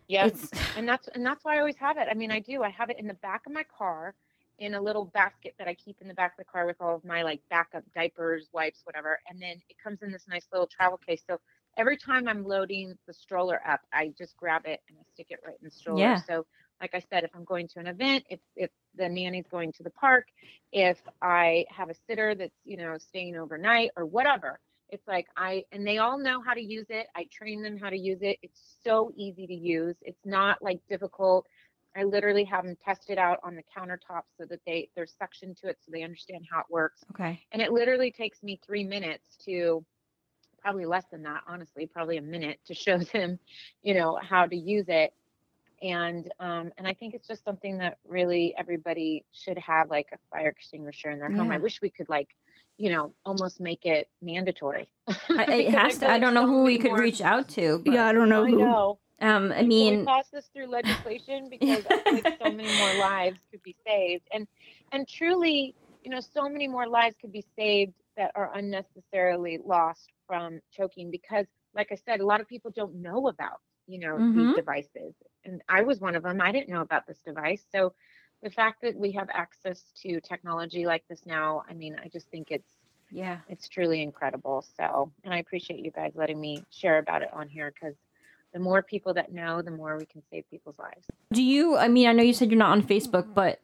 Yeah. 0.09 0.27
it's 0.27 0.51
and 0.77 0.89
that's 0.89 1.09
and 1.09 1.25
that's 1.25 1.45
why 1.45 1.57
I 1.57 1.59
always 1.61 1.77
have 1.77 1.97
it. 1.97 2.09
I 2.11 2.15
mean, 2.15 2.31
I 2.31 2.41
do. 2.41 2.63
I 2.63 2.71
have 2.71 2.91
it 2.91 2.99
in 2.99 3.07
the 3.07 3.15
back 3.15 3.43
of 3.47 3.53
my 3.53 3.65
car 3.65 4.15
in 4.59 4.75
a 4.75 4.81
little 4.81 5.05
basket 5.07 5.55
that 5.59 5.67
I 5.67 5.75
keep 5.75 6.01
in 6.01 6.09
the 6.09 6.15
back 6.15 6.33
of 6.33 6.39
the 6.39 6.51
car 6.51 6.67
with 6.67 6.77
all 6.81 6.95
of 6.95 7.05
my 7.05 7.23
like 7.23 7.41
backup 7.51 7.85
diapers, 7.95 8.49
wipes, 8.53 8.83
whatever. 8.85 9.19
And 9.29 9.41
then 9.41 9.61
it 9.69 9.77
comes 9.83 10.03
in 10.03 10.13
this 10.13 10.27
nice 10.29 10.47
little 10.53 10.67
travel 10.67 10.99
case. 10.99 11.23
So 11.29 11.41
every 11.77 11.97
time 11.97 12.29
I'm 12.29 12.45
loading 12.45 12.95
the 13.07 13.13
stroller 13.13 13.61
up, 13.67 13.81
I 13.93 14.13
just 14.17 14.37
grab 14.37 14.63
it 14.67 14.81
and 14.89 14.99
I 14.99 15.03
stick 15.15 15.27
it 15.31 15.41
right 15.47 15.57
in 15.61 15.65
the 15.65 15.71
stroller. 15.71 16.01
Yeah. 16.01 16.21
So 16.27 16.47
like 16.81 16.95
I 16.95 17.03
said, 17.11 17.25
if 17.25 17.31
I'm 17.35 17.45
going 17.45 17.69
to 17.69 17.81
an 17.81 17.87
event, 17.87 18.25
if 18.29 18.41
if 18.57 18.71
the 18.97 19.09
nanny's 19.09 19.47
going 19.51 19.73
to 19.73 19.83
the 19.83 19.91
park, 19.91 20.27
if 20.73 20.99
I 21.23 21.65
have 21.71 21.91
a 21.91 21.95
sitter 22.07 22.35
that's, 22.35 22.55
you 22.65 22.77
know, 22.77 22.97
staying 22.99 23.37
overnight 23.37 23.91
or 23.97 24.07
whatever, 24.07 24.59
it's 24.91 25.07
like 25.07 25.27
I 25.37 25.65
and 25.73 25.87
they 25.87 25.99
all 25.99 26.19
know 26.19 26.43
how 26.43 26.55
to 26.55 26.63
use 26.63 26.87
it. 26.89 27.07
I 27.15 27.27
train 27.33 27.63
them 27.63 27.79
how 27.79 27.91
to 27.91 27.99
use 27.99 28.19
it. 28.23 28.39
It's 28.43 28.77
so 28.85 29.13
easy 29.17 29.47
to 29.47 29.55
use. 29.55 29.97
It's 30.03 30.25
not 30.25 30.63
like 30.63 30.81
difficult. 30.89 31.47
I 31.97 32.03
literally 32.03 32.45
have 32.45 32.65
them 32.65 32.77
test 32.85 33.09
it 33.09 33.19
out 33.19 33.39
on 33.45 33.55
the 33.55 33.63
countertop 33.63 34.23
so 34.37 34.45
that 34.47 34.61
they 34.67 34.89
there's 34.97 35.15
suction 35.19 35.55
to 35.63 35.69
it 35.69 35.79
so 35.81 35.93
they 35.93 36.03
understand 36.03 36.45
how 36.51 36.61
it 36.61 36.67
works. 36.69 37.05
okay. 37.13 37.41
And 37.53 37.63
it 37.63 37.73
literally 37.73 38.11
takes 38.11 38.43
me 38.43 38.61
three 38.67 38.85
minutes 38.85 39.37
to 39.45 39.85
probably 40.65 40.87
less 40.87 41.05
than 41.13 41.23
that, 41.25 41.43
honestly, 41.47 41.87
probably 41.87 42.17
a 42.17 42.23
minute 42.23 42.59
to 42.67 42.75
show 42.75 42.99
them, 43.13 43.39
you 43.83 43.95
know, 43.95 44.19
how 44.21 44.47
to 44.47 44.57
use 44.57 44.87
it. 44.89 45.13
And 45.83 46.33
um, 46.41 46.73
and 46.79 46.87
I 46.89 46.95
think 46.95 47.13
it's 47.15 47.29
just 47.29 47.45
something 47.45 47.79
that 47.79 47.99
really 48.09 48.55
everybody 48.57 49.25
should 49.33 49.59
have 49.59 49.91
like 49.91 50.09
a 50.15 50.19
fire 50.31 50.49
extinguisher 50.49 51.11
in 51.11 51.19
their 51.19 51.31
home. 51.31 51.51
I 51.51 51.59
wish 51.59 51.83
we 51.83 51.91
could 51.91 52.09
like, 52.09 52.29
you 52.79 52.91
know, 52.91 53.13
almost 53.27 53.61
make 53.61 53.85
it 53.85 54.09
mandatory. 54.23 54.89
I, 55.29 55.45
it 55.53 55.75
has 55.75 55.99
to 55.99 56.09
I 56.11 56.19
don't 56.19 56.33
know 56.33 56.47
who 56.47 56.63
we 56.63 56.79
could 56.79 56.93
more- 56.93 57.01
reach 57.01 57.21
out 57.21 57.49
to. 57.51 57.83
But, 57.85 57.93
Yeah, 57.93 58.07
I 58.07 58.13
don't 58.13 58.31
know 58.31 58.45
I 58.47 58.51
who. 58.51 58.59
know. 58.61 58.99
Um 59.21 59.53
I 59.53 59.57
Can 59.57 59.65
we 59.65 59.69
mean 59.69 60.07
pass 60.07 60.29
this 60.33 60.47
through 60.55 60.69
legislation 60.69 61.49
because 61.51 61.85
I 61.91 61.99
feel 61.99 62.15
like 62.15 62.39
so 62.43 62.51
many 62.51 62.75
more 62.79 62.95
lives 62.95 63.41
could 63.51 63.63
be 63.63 63.77
saved, 63.87 64.27
and 64.33 64.47
and 64.93 65.07
truly, 65.07 65.75
you 66.03 66.11
know, 66.11 66.21
so 66.21 66.49
many 66.49 66.67
more 66.67 66.87
lives 66.89 67.17
could 67.21 67.33
be 67.33 67.45
saved 67.59 67.93
that 68.17 68.31
are 68.37 68.51
unnecessarily 68.55 69.59
lost 69.67 70.09
from 70.27 70.61
choking 70.73 71.11
because, 71.11 71.47
like 71.75 71.89
I 71.93 71.97
said, 71.97 72.21
a 72.21 72.27
lot 72.27 72.41
of 72.41 72.49
people 72.49 72.71
don't 72.75 72.97
know 72.97 73.29
about 73.29 73.61
you 73.87 73.99
know 73.99 74.19
Mhm. 74.19 74.35
these 74.35 74.55
devices, 74.55 75.15
and 75.45 75.63
I 75.69 75.83
was 75.83 76.01
one 76.01 76.17
of 76.17 76.23
them. 76.23 76.41
I 76.41 76.53
didn't 76.53 76.69
know 76.69 76.81
about 76.83 77.07
this 77.07 77.21
device, 77.23 77.65
so 77.71 77.95
the 78.43 78.51
fact 78.51 78.83
that 78.83 78.95
we 78.95 79.13
have 79.13 79.29
access 79.33 79.83
to 80.03 80.21
technology 80.21 80.87
like 80.87 81.07
this 81.09 81.25
now, 81.25 81.65
I 81.69 81.73
mean, 81.75 81.97
I 82.03 82.09
just 82.09 82.29
think 82.29 82.51
it's 82.51 82.71
yeah. 83.11 83.39
it's 83.49 83.69
truly 83.69 84.03
incredible. 84.03 84.65
So, 84.77 85.13
and 85.23 85.33
I 85.33 85.39
appreciate 85.39 85.81
you 85.85 85.91
guys 85.91 86.13
letting 86.15 86.41
me 86.41 86.65
share 86.71 86.99
about 86.99 87.23
it 87.23 87.33
on 87.33 87.49
here 87.49 87.73
because 87.73 87.95
the 88.53 88.59
more 88.59 88.83
people 88.83 89.15
that 89.15 89.33
know, 89.33 89.63
the 89.63 89.71
more 89.71 89.97
we 89.97 90.07
can 90.07 90.23
save 90.31 90.49
people's 90.51 90.79
lives. 90.79 91.07
Do 91.33 91.43
you? 91.43 91.77
I 91.77 91.89
mean, 91.89 92.09
I 92.09 92.13
know 92.13 92.23
you 92.23 92.33
said 92.33 92.51
you're 92.51 92.59
not 92.59 92.73
on 92.73 92.83
Facebook, 92.83 93.35
but 93.35 93.61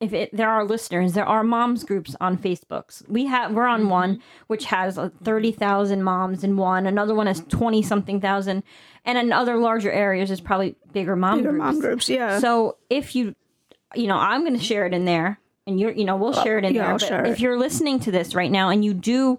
if 0.00 0.12
it, 0.12 0.30
there 0.36 0.50
are 0.50 0.64
listeners, 0.64 1.12
there 1.12 1.24
are 1.24 1.42
moms 1.44 1.84
groups 1.84 2.14
on 2.20 2.36
Facebooks. 2.36 3.08
We 3.08 3.26
have 3.26 3.52
we're 3.52 3.66
on 3.66 3.88
one 3.88 4.20
which 4.48 4.66
has 4.66 4.98
uh, 4.98 5.10
thirty 5.22 5.52
thousand 5.52 6.02
moms 6.02 6.44
in 6.44 6.56
one. 6.56 6.86
Another 6.86 7.14
one 7.14 7.26
has 7.26 7.40
twenty 7.48 7.80
something 7.82 8.20
thousand, 8.20 8.64
and 9.04 9.16
in 9.16 9.32
other 9.32 9.56
larger 9.56 9.90
areas 9.92 10.30
is 10.30 10.40
probably 10.40 10.76
bigger 10.92 11.16
mom 11.16 11.38
Bigger 11.38 11.50
groups. 11.50 11.64
mom 11.64 11.80
groups, 11.80 12.08
yeah. 12.08 12.38
So 12.40 12.76
if 12.90 13.14
you, 13.14 13.34
you 13.94 14.06
know, 14.08 14.16
I'm 14.16 14.40
going 14.42 14.58
to 14.58 14.62
share 14.64 14.84
it 14.86 14.92
in 14.92 15.04
there. 15.04 15.38
and 15.66 15.78
you're 15.80 15.92
you 15.92 16.04
know 16.04 16.16
we'll 16.16 16.32
share 16.34 16.58
it 16.58 16.64
in 16.64 16.74
yeah, 16.74 16.82
there. 16.82 16.90
I'll 16.92 16.98
but 16.98 17.08
share 17.08 17.24
if 17.26 17.34
it. 17.38 17.40
you're 17.40 17.58
listening 17.58 18.00
to 18.00 18.10
this 18.10 18.34
right 18.34 18.50
now 18.50 18.68
and 18.70 18.84
you 18.84 18.92
do 18.94 19.38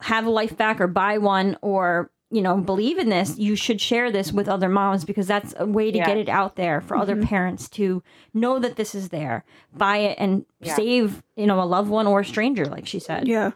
have 0.00 0.26
a 0.26 0.30
LifeVac 0.30 0.78
or 0.80 0.86
buy 0.86 1.18
one 1.18 1.56
or 1.62 2.10
you 2.30 2.42
know 2.42 2.58
believe 2.58 2.98
in 2.98 3.08
this, 3.08 3.38
you 3.38 3.56
should 3.56 3.80
share 3.80 4.10
this 4.10 4.32
with 4.32 4.48
other 4.48 4.68
moms 4.68 5.04
because 5.04 5.26
that's 5.26 5.54
a 5.58 5.66
way 5.66 5.90
to 5.90 5.98
get 5.98 6.16
it 6.16 6.28
out 6.28 6.56
there 6.56 6.80
for 6.80 6.96
other 6.96 7.16
Mhm. 7.16 7.24
parents 7.26 7.68
to 7.70 8.02
know 8.34 8.58
that 8.58 8.76
this 8.76 8.94
is 8.94 9.08
there. 9.08 9.44
Buy 9.72 9.98
it 9.98 10.16
and 10.18 10.44
Yeah. 10.60 10.74
save 10.76 11.22
you 11.36 11.46
know 11.46 11.60
a 11.62 11.64
loved 11.64 11.88
one 11.90 12.06
or 12.06 12.20
a 12.20 12.24
stranger, 12.24 12.66
like 12.66 12.86
she 12.86 12.98
said. 13.00 13.26
Yeah. 13.28 13.52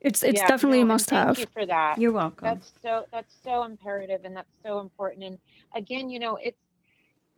It's 0.00 0.22
it's 0.22 0.40
Yeah, 0.40 0.46
definitely 0.48 0.78
no, 0.78 0.82
a 0.82 0.84
and 0.84 0.88
must 0.88 1.10
thank 1.10 1.26
have. 1.26 1.38
you 1.38 1.46
for 1.52 1.66
that. 1.66 1.98
You're 1.98 2.12
welcome. 2.12 2.46
That's 2.48 2.72
so 2.80 3.04
that's 3.12 3.34
so 3.44 3.64
imperative 3.64 4.24
and 4.24 4.34
that's 4.34 4.48
so 4.64 4.80
important. 4.80 5.24
And 5.24 5.38
again, 5.74 6.08
you 6.08 6.18
know, 6.18 6.36
it's 6.36 6.56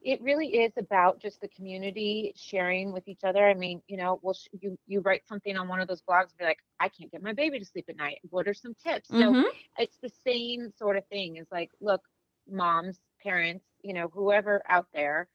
it 0.05 0.21
really 0.23 0.49
is 0.49 0.73
about 0.79 1.21
just 1.21 1.41
the 1.41 1.49
community 1.49 2.33
sharing 2.37 2.93
with 2.93 3.09
each 3.09 3.25
other. 3.25 3.49
I 3.49 3.55
mean, 3.55 3.83
you 3.89 3.97
know, 3.97 4.19
well, 4.23 4.35
sh- 4.35 4.49
you 4.61 4.79
you 4.87 5.01
write 5.01 5.27
something 5.27 5.57
on 5.57 5.69
one 5.69 5.81
of 5.81 5.89
those 5.89 6.03
blogs, 6.03 6.31
and 6.31 6.39
be 6.39 6.45
like, 6.45 6.59
I 6.81 6.89
can't 6.89 7.11
get 7.11 7.23
my 7.23 7.33
baby 7.33 7.59
to 7.59 7.65
sleep 7.65 7.87
at 7.89 7.97
night. 7.97 8.19
What 8.31 8.49
are 8.49 8.55
some 8.55 8.75
tips? 8.75 9.11
Mhm. 9.11 9.35
So 9.35 9.39
it's 9.79 9.99
the 10.03 10.09
same 10.09 10.71
sort 10.71 10.97
of 10.97 11.07
thing. 11.09 11.37
It's 11.37 11.53
like, 11.53 11.71
look, 11.81 12.03
moms, 12.49 13.01
parents, 13.23 13.67
you 13.83 13.95
know, 13.95 14.09
whoever 14.09 14.63
out 14.69 14.87
there, 14.95 15.29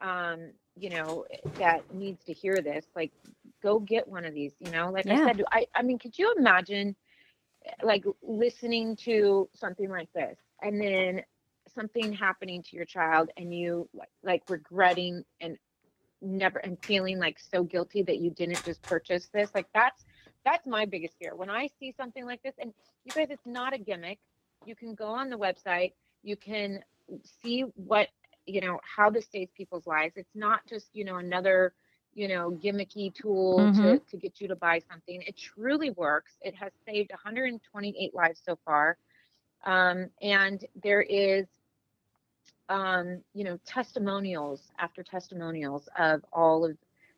um, 0.00 0.52
you 0.76 0.90
know, 0.90 1.24
that 1.58 1.82
needs 1.92 2.24
to 2.24 2.32
hear 2.32 2.62
this, 2.62 2.86
like, 2.96 3.12
go 3.62 3.78
get 3.80 4.08
one 4.08 4.24
of 4.24 4.34
these. 4.34 4.54
You 4.60 4.70
know, 4.70 4.90
like 4.90 5.06
Yeah. 5.06 5.10
I 5.10 5.16
said, 5.16 5.42
I 5.52 5.66
I 5.74 5.82
mean, 5.82 5.98
could 5.98 6.18
you 6.18 6.34
imagine? 6.38 6.96
like 7.82 8.04
listening 8.22 8.96
to 8.96 9.48
something 9.54 9.88
like 9.90 10.08
this 10.14 10.38
and 10.62 10.80
then 10.80 11.22
something 11.74 12.12
happening 12.12 12.62
to 12.62 12.76
your 12.76 12.84
child 12.84 13.30
and 13.36 13.54
you 13.54 13.88
like, 13.94 14.10
like 14.22 14.42
regretting 14.48 15.24
and 15.40 15.56
never 16.22 16.58
and 16.58 16.78
feeling 16.84 17.18
like 17.18 17.38
so 17.38 17.62
guilty 17.64 18.02
that 18.02 18.18
you 18.18 18.30
didn't 18.30 18.62
just 18.64 18.82
purchase 18.82 19.28
this 19.32 19.50
like 19.54 19.66
that's 19.74 20.04
that's 20.44 20.66
my 20.66 20.84
biggest 20.86 21.16
fear. 21.18 21.34
When 21.34 21.50
i 21.50 21.68
see 21.78 21.92
something 21.96 22.24
like 22.24 22.42
this 22.42 22.54
and 22.58 22.72
you 23.04 23.12
guys 23.12 23.28
it's 23.30 23.46
not 23.46 23.74
a 23.74 23.78
gimmick. 23.78 24.18
You 24.64 24.74
can 24.74 24.94
go 24.94 25.06
on 25.06 25.30
the 25.30 25.36
website. 25.38 25.92
You 26.22 26.36
can 26.36 26.80
see 27.42 27.62
what 27.76 28.08
you 28.46 28.60
know 28.60 28.80
how 28.84 29.10
this 29.10 29.26
saves 29.30 29.50
people's 29.56 29.86
lives. 29.86 30.14
It's 30.16 30.34
not 30.34 30.66
just 30.66 30.88
you 30.94 31.04
know 31.04 31.16
another 31.16 31.74
you 32.14 32.28
know 32.28 32.50
gimmicky 32.52 33.12
tool 33.14 33.70
to, 33.80 33.98
Mhm. 33.98 34.06
to 34.08 34.16
get 34.16 34.40
you 34.40 34.48
to 34.48 34.56
buy 34.56 34.80
something. 34.90 35.20
It 35.22 35.36
truly 35.36 35.90
works. 35.90 36.32
It 36.40 36.54
has 36.56 36.72
saved 36.86 37.10
128 37.10 38.14
lives 38.14 38.40
so 38.44 38.56
far. 38.64 38.96
Um, 39.64 40.10
and 40.22 40.64
there 40.82 41.02
is 41.02 41.46
um, 42.68 43.22
you 43.34 43.44
know 43.44 43.58
testimonials 43.66 44.70
after 44.78 45.02
testimonials 45.02 45.88
of 45.98 46.22
all 46.32 46.64
of 46.64 46.76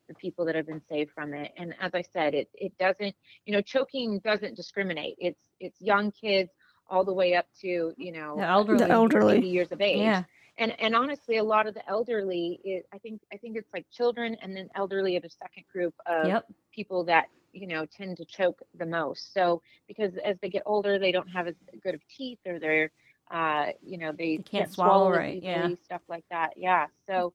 the 0.09 0.15
people 0.15 0.45
that 0.45 0.55
have 0.55 0.67
been 0.67 0.81
saved 0.89 1.11
from 1.15 1.35
it 1.35 1.53
and 1.57 1.75
as 1.81 1.93
i 1.95 2.03
said 2.03 2.35
it 2.35 2.49
it 2.55 2.73
doesn't 2.79 3.15
you 3.45 3.53
know 3.53 3.61
choking 3.61 4.19
doesn't 4.21 4.55
discriminate 4.57 5.17
it's 5.19 5.41
it's 5.61 5.81
young 5.81 6.11
kids 6.13 6.51
all 6.89 7.05
the 7.05 7.13
way 7.13 7.35
up 7.35 7.47
to 7.61 7.93
you 7.97 8.13
know 8.13 8.39
The 8.39 8.43
elderly. 8.45 8.85
The 8.85 8.91
elderly. 8.93 9.37
80 9.37 9.47
years 9.47 9.73
of 9.73 9.81
age 9.81 10.03
Yeah. 10.03 10.25
and 10.59 10.73
and 10.81 10.95
honestly 10.95 11.39
a 11.39 11.45
lot 11.45 11.67
of 11.67 11.75
the 11.75 11.87
elderly 11.89 12.61
is 12.65 12.85
i 12.93 12.99
think 12.99 13.21
i 13.33 13.37
think 13.37 13.57
it's 13.57 13.73
like 13.73 13.87
children 13.91 14.37
and 14.43 14.57
then 14.57 14.69
elderly 14.75 15.17
are 15.17 15.21
the 15.21 15.31
second 15.31 15.65
group 15.73 15.95
of 16.07 16.29
Yep. 16.29 16.47
people 16.73 17.05
that 17.05 17.27
you 17.53 17.67
know 17.67 17.87
tend 17.97 18.17
to 18.19 18.25
choke 18.25 18.61
the 18.79 18.87
most 18.87 19.33
so 19.33 19.61
because 19.89 20.13
as 20.25 20.37
they 20.41 20.49
get 20.49 20.63
older 20.67 20.99
they 20.99 21.13
don't 21.13 21.29
have 21.29 21.47
as 21.47 21.55
good 21.83 21.95
of 21.95 22.01
teeth 22.09 22.39
or 22.47 22.59
they're 22.59 22.91
uh 23.31 23.67
you 23.83 23.99
know 23.99 24.13
they, 24.13 24.37
can't 24.37 24.47
can't 24.47 24.73
swallow 24.73 25.13
as 25.13 25.19
right, 25.19 25.43
yeah. 25.43 25.69
stuff 25.85 26.03
like 26.09 26.25
that 26.31 26.53
yeah 26.57 26.87
so 27.09 27.33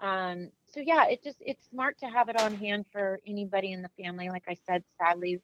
um 0.00 0.50
so 0.72 0.80
yeah 0.80 1.06
it 1.06 1.22
just 1.22 1.38
it's 1.40 1.68
smart 1.68 1.98
to 1.98 2.06
have 2.06 2.28
it 2.28 2.40
on 2.40 2.54
hand 2.54 2.84
for 2.92 3.20
anybody 3.26 3.72
in 3.72 3.82
the 3.82 3.90
family 4.02 4.28
like 4.28 4.44
i 4.48 4.56
said 4.66 4.82
sadly 5.00 5.40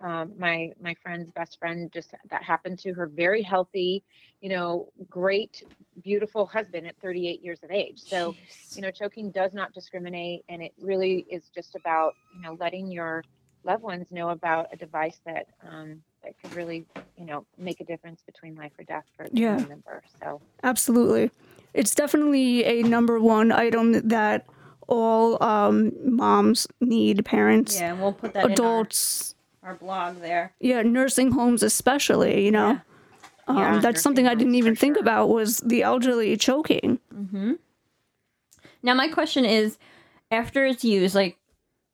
um, 0.00 0.32
my 0.38 0.70
my 0.80 0.94
friend's 1.02 1.30
best 1.32 1.58
friend 1.58 1.90
just 1.92 2.14
that 2.30 2.42
happened 2.42 2.78
to 2.80 2.94
her 2.94 3.06
very 3.06 3.42
healthy 3.42 4.04
you 4.40 4.48
know 4.48 4.88
great 5.10 5.62
beautiful 6.02 6.46
husband 6.46 6.86
at 6.86 6.96
38 7.00 7.42
years 7.42 7.58
of 7.64 7.70
age 7.70 8.00
so 8.00 8.34
you 8.74 8.82
know 8.82 8.90
choking 8.90 9.30
does 9.30 9.52
not 9.54 9.72
discriminate 9.72 10.44
and 10.48 10.62
it 10.62 10.72
really 10.80 11.26
is 11.30 11.50
just 11.54 11.74
about 11.74 12.14
you 12.36 12.42
know 12.42 12.56
letting 12.60 12.90
your 12.90 13.24
loved 13.64 13.82
ones 13.82 14.06
know 14.12 14.30
about 14.30 14.68
a 14.72 14.76
device 14.76 15.20
that 15.26 15.46
um, 15.68 16.00
that 16.22 16.34
could 16.42 16.54
really 16.54 16.84
you 17.16 17.24
know 17.24 17.44
make 17.56 17.80
a 17.80 17.84
difference 17.84 18.22
between 18.26 18.54
life 18.56 18.72
or 18.78 18.84
death 18.84 19.04
for 19.16 19.24
a 19.24 19.28
Yeah. 19.32 19.56
family 19.56 19.68
member 19.70 20.02
so 20.20 20.40
Absolutely. 20.62 21.30
It's 21.74 21.94
definitely 21.94 22.64
a 22.64 22.82
number 22.82 23.20
one 23.20 23.52
item 23.52 23.92
that 24.08 24.46
all 24.88 25.40
um, 25.42 25.92
moms 26.02 26.66
need, 26.80 27.24
parents, 27.24 27.78
Yeah, 27.78 27.92
and 27.92 28.00
we'll 28.00 28.12
put 28.14 28.32
that 28.32 28.44
in 28.46 28.50
our- 28.50 28.52
adults, 28.54 29.34
our 29.62 29.74
blog 29.74 30.16
there. 30.20 30.52
yeah, 30.60 30.80
nursing 30.82 31.30
homes 31.32 31.62
especially, 31.62 32.44
you 32.44 32.50
know. 32.50 32.80
Um, 33.46 33.56
Yeah, 33.58 33.80
that's 33.80 34.00
something 34.02 34.26
I 34.26 34.34
didn't 34.34 34.54
even 34.56 34.74
think 34.74 34.96
about 34.98 35.28
was 35.28 35.58
the 35.58 35.82
elderly 35.82 36.36
choking. 36.38 36.98
Mm-hmm. 37.14 37.52
Now, 38.82 38.94
my 38.94 39.08
question 39.08 39.44
is, 39.44 39.78
after 40.30 40.64
it's 40.64 40.84
used, 40.84 41.14
like, 41.14 41.36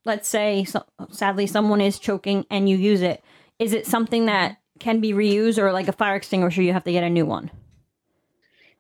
let's 0.04 0.28
say, 0.28 0.64
so, 0.64 0.84
sadly, 1.10 1.46
someone 1.46 1.80
is 1.80 1.98
choking 1.98 2.46
and 2.50 2.68
you 2.68 2.76
use 2.76 3.02
it. 3.02 3.22
Is 3.64 3.72
it 3.72 3.86
something 3.86 4.26
that 4.26 4.58
can 4.78 5.00
be 5.00 5.14
reused, 5.14 5.56
or 5.56 5.72
like 5.72 5.88
a 5.88 5.92
fire 5.92 6.16
extinguisher, 6.16 6.60
you 6.60 6.74
have 6.74 6.84
to 6.84 6.92
get 6.92 7.02
a 7.02 7.08
new 7.08 7.24
one? 7.24 7.50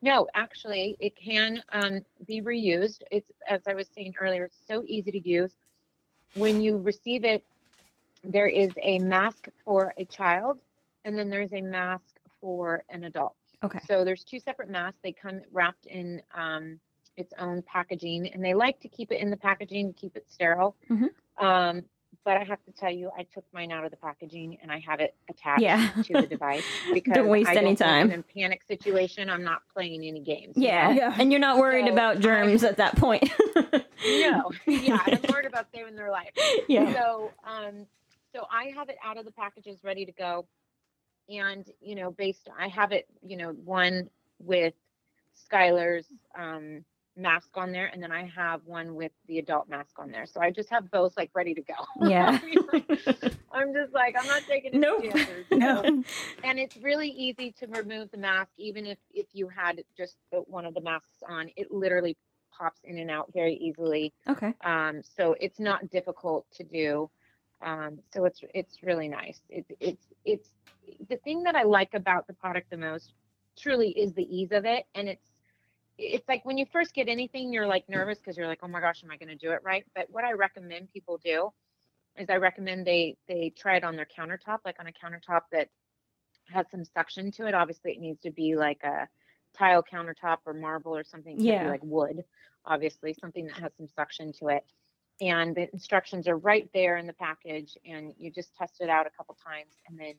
No, 0.02 0.28
actually, 0.34 0.94
it 1.00 1.16
can 1.16 1.62
um, 1.72 2.00
be 2.26 2.42
reused. 2.42 3.00
It's 3.10 3.32
as 3.48 3.62
I 3.66 3.72
was 3.72 3.88
saying 3.96 4.12
earlier, 4.20 4.44
it's 4.44 4.58
so 4.68 4.84
easy 4.86 5.10
to 5.10 5.26
use. 5.26 5.52
When 6.34 6.60
you 6.60 6.76
receive 6.76 7.24
it, 7.24 7.42
there 8.22 8.46
is 8.46 8.72
a 8.82 8.98
mask 8.98 9.48
for 9.64 9.94
a 9.96 10.04
child, 10.04 10.58
and 11.06 11.18
then 11.18 11.30
there's 11.30 11.54
a 11.54 11.62
mask 11.62 12.20
for 12.42 12.84
an 12.90 13.04
adult. 13.04 13.36
Okay. 13.62 13.80
So 13.88 14.04
there's 14.04 14.22
two 14.22 14.38
separate 14.38 14.68
masks. 14.68 14.98
They 15.02 15.12
come 15.12 15.40
wrapped 15.50 15.86
in 15.86 16.20
um, 16.34 16.78
its 17.16 17.32
own 17.38 17.62
packaging, 17.62 18.26
and 18.34 18.44
they 18.44 18.52
like 18.52 18.80
to 18.80 18.88
keep 18.88 19.12
it 19.12 19.20
in 19.22 19.30
the 19.30 19.38
packaging 19.38 19.94
to 19.94 19.98
keep 19.98 20.14
it 20.14 20.26
sterile. 20.28 20.76
Mhm. 20.90 21.08
Um, 21.38 21.84
but 22.24 22.36
I 22.38 22.44
have 22.44 22.62
to 22.64 22.72
tell 22.72 22.90
you, 22.90 23.10
I 23.16 23.24
took 23.34 23.44
mine 23.52 23.70
out 23.70 23.84
of 23.84 23.90
the 23.90 23.96
packaging 23.98 24.56
and 24.62 24.72
I 24.72 24.78
have 24.80 25.00
it 25.00 25.14
attached 25.28 25.62
Yeah. 25.62 25.90
to 26.04 26.12
the 26.14 26.26
device 26.26 26.64
because 26.92 27.12
Don't 27.14 27.28
waste 27.28 27.50
I 27.50 27.56
any 27.56 27.76
time. 27.76 28.10
In 28.10 28.20
a 28.20 28.22
panic 28.22 28.62
situation, 28.66 29.28
I'm 29.28 29.44
not 29.44 29.62
playing 29.72 30.04
any 30.04 30.20
games. 30.20 30.56
you 30.56 30.64
Yeah. 30.64 31.14
And 31.18 31.30
you're 31.30 31.40
not 31.40 31.58
worried 31.58 31.86
So 31.86 31.92
about 31.92 32.20
germs 32.20 32.64
at 32.64 32.78
that 32.78 32.96
point. 32.96 33.30
no, 33.54 34.50
yeah, 34.66 34.98
I'm 35.06 35.20
worried 35.30 35.46
about 35.46 35.66
saving 35.74 35.96
their 35.96 36.10
life. 36.10 36.30
Yeah. 36.66 36.92
So, 36.94 37.30
um, 37.46 37.86
so 38.34 38.46
I 38.50 38.72
have 38.74 38.88
it 38.88 38.96
out 39.04 39.18
of 39.18 39.26
the 39.26 39.32
packages, 39.32 39.84
ready 39.84 40.06
to 40.06 40.12
go, 40.12 40.46
and 41.28 41.68
you 41.80 41.94
know, 41.94 42.10
based, 42.10 42.48
I 42.58 42.68
have 42.68 42.92
it, 42.92 43.06
you 43.26 43.36
know, 43.36 43.50
one 43.64 44.08
with 44.38 44.74
Skylar's 45.50 46.06
um, 46.38 46.84
mask 47.16 47.50
on 47.54 47.70
there, 47.72 47.86
and 47.86 48.02
then 48.02 48.10
I 48.12 48.26
have 48.34 48.62
one 48.66 48.94
with 48.94 49.12
the 49.28 49.38
adult 49.38 49.68
mask 49.68 49.98
on 49.98 50.10
there. 50.10 50.26
So 50.26 50.40
I 50.40 50.50
just 50.50 50.68
have 50.70 50.90
both 50.90 51.16
like 51.16 51.30
ready 51.34 51.54
to 51.54 51.62
go. 51.62 51.74
Yeah. 52.08 52.38
I 52.42 52.44
mean, 52.44 52.58
like, 52.72 53.34
I'm 53.52 53.72
just 53.72 53.92
like 53.92 54.16
I'm 54.18 54.26
not 54.26 54.42
taking 54.48 54.72
any 54.74 54.80
Nope. 54.80 55.02
chances. 55.04 55.44
No. 55.52 55.82
So- 55.82 56.02
and 56.42 56.58
it's 56.58 56.76
really 56.78 57.08
easy 57.08 57.52
to 57.60 57.66
remove 57.68 58.10
the 58.10 58.18
mask, 58.18 58.50
even 58.58 58.86
if 58.86 58.98
if 59.12 59.26
you 59.32 59.48
had 59.48 59.82
just 59.96 60.16
one 60.46 60.66
of 60.66 60.74
the 60.74 60.80
masks 60.80 61.22
on. 61.28 61.50
It 61.56 61.70
literally 61.70 62.16
pops 62.56 62.80
in 62.84 62.98
and 62.98 63.10
out 63.10 63.32
very 63.32 63.54
easily. 63.54 64.12
okay. 64.28 64.54
Um, 64.64 65.02
so 65.16 65.34
it's 65.40 65.58
not 65.58 65.90
difficult 65.90 66.46
to 66.56 66.64
do. 66.64 67.10
Um, 67.62 67.98
so 68.12 68.24
it's 68.24 68.40
it's 68.54 68.82
really 68.82 69.08
nice. 69.08 69.40
It's 69.48 69.70
it's 69.80 70.06
it's 70.24 70.50
the 71.08 71.16
thing 71.18 71.44
that 71.44 71.54
I 71.54 71.62
like 71.62 71.94
about 71.94 72.26
the 72.26 72.34
product 72.34 72.70
the 72.70 72.76
most 72.76 73.12
truly 73.56 73.90
is 73.90 74.12
the 74.14 74.24
ease 74.36 74.50
of 74.52 74.64
it, 74.64 74.84
and 74.94 75.08
it's 75.08 75.30
it's 75.98 76.28
like 76.28 76.44
when 76.44 76.58
you 76.58 76.66
first 76.72 76.94
get 76.94 77.08
anything, 77.08 77.52
you're 77.52 77.66
like 77.66 77.88
nervous 77.88 78.18
because 78.18 78.36
you're 78.36 78.48
like, 78.48 78.60
oh 78.62 78.68
my 78.68 78.80
gosh, 78.80 79.02
am 79.04 79.10
I 79.10 79.16
going 79.16 79.28
to 79.28 79.36
do 79.36 79.52
it 79.52 79.60
right? 79.62 79.84
But 79.94 80.08
what 80.10 80.24
I 80.24 80.32
recommend 80.32 80.92
people 80.92 81.20
do 81.24 81.52
is 82.16 82.28
I 82.30 82.36
recommend 82.36 82.86
they 82.86 83.16
they 83.28 83.52
try 83.56 83.76
it 83.76 83.84
on 83.84 83.96
their 83.96 84.06
countertop, 84.06 84.58
like 84.64 84.76
on 84.80 84.86
a 84.86 84.92
countertop 84.92 85.42
that 85.52 85.68
has 86.52 86.66
some 86.70 86.84
suction 86.84 87.30
to 87.32 87.46
it. 87.46 87.54
Obviously, 87.54 87.92
it 87.92 88.00
needs 88.00 88.20
to 88.22 88.30
be 88.30 88.56
like 88.56 88.82
a 88.84 89.08
tile 89.56 89.82
countertop 89.82 90.38
or 90.46 90.52
marble 90.52 90.96
or 90.96 91.04
something. 91.04 91.38
Yeah. 91.38 91.68
like 91.68 91.82
wood, 91.82 92.24
obviously, 92.64 93.14
something 93.14 93.46
that 93.46 93.56
has 93.56 93.72
some 93.76 93.88
suction 93.88 94.32
to 94.40 94.48
it. 94.48 94.64
And 95.20 95.54
the 95.54 95.72
instructions 95.72 96.26
are 96.26 96.36
right 96.36 96.68
there 96.74 96.96
in 96.96 97.06
the 97.06 97.12
package, 97.12 97.76
and 97.86 98.12
you 98.18 98.32
just 98.32 98.54
test 98.56 98.80
it 98.80 98.88
out 98.88 99.06
a 99.06 99.10
couple 99.10 99.36
times, 99.44 99.76
and 99.88 99.96
then 99.96 100.14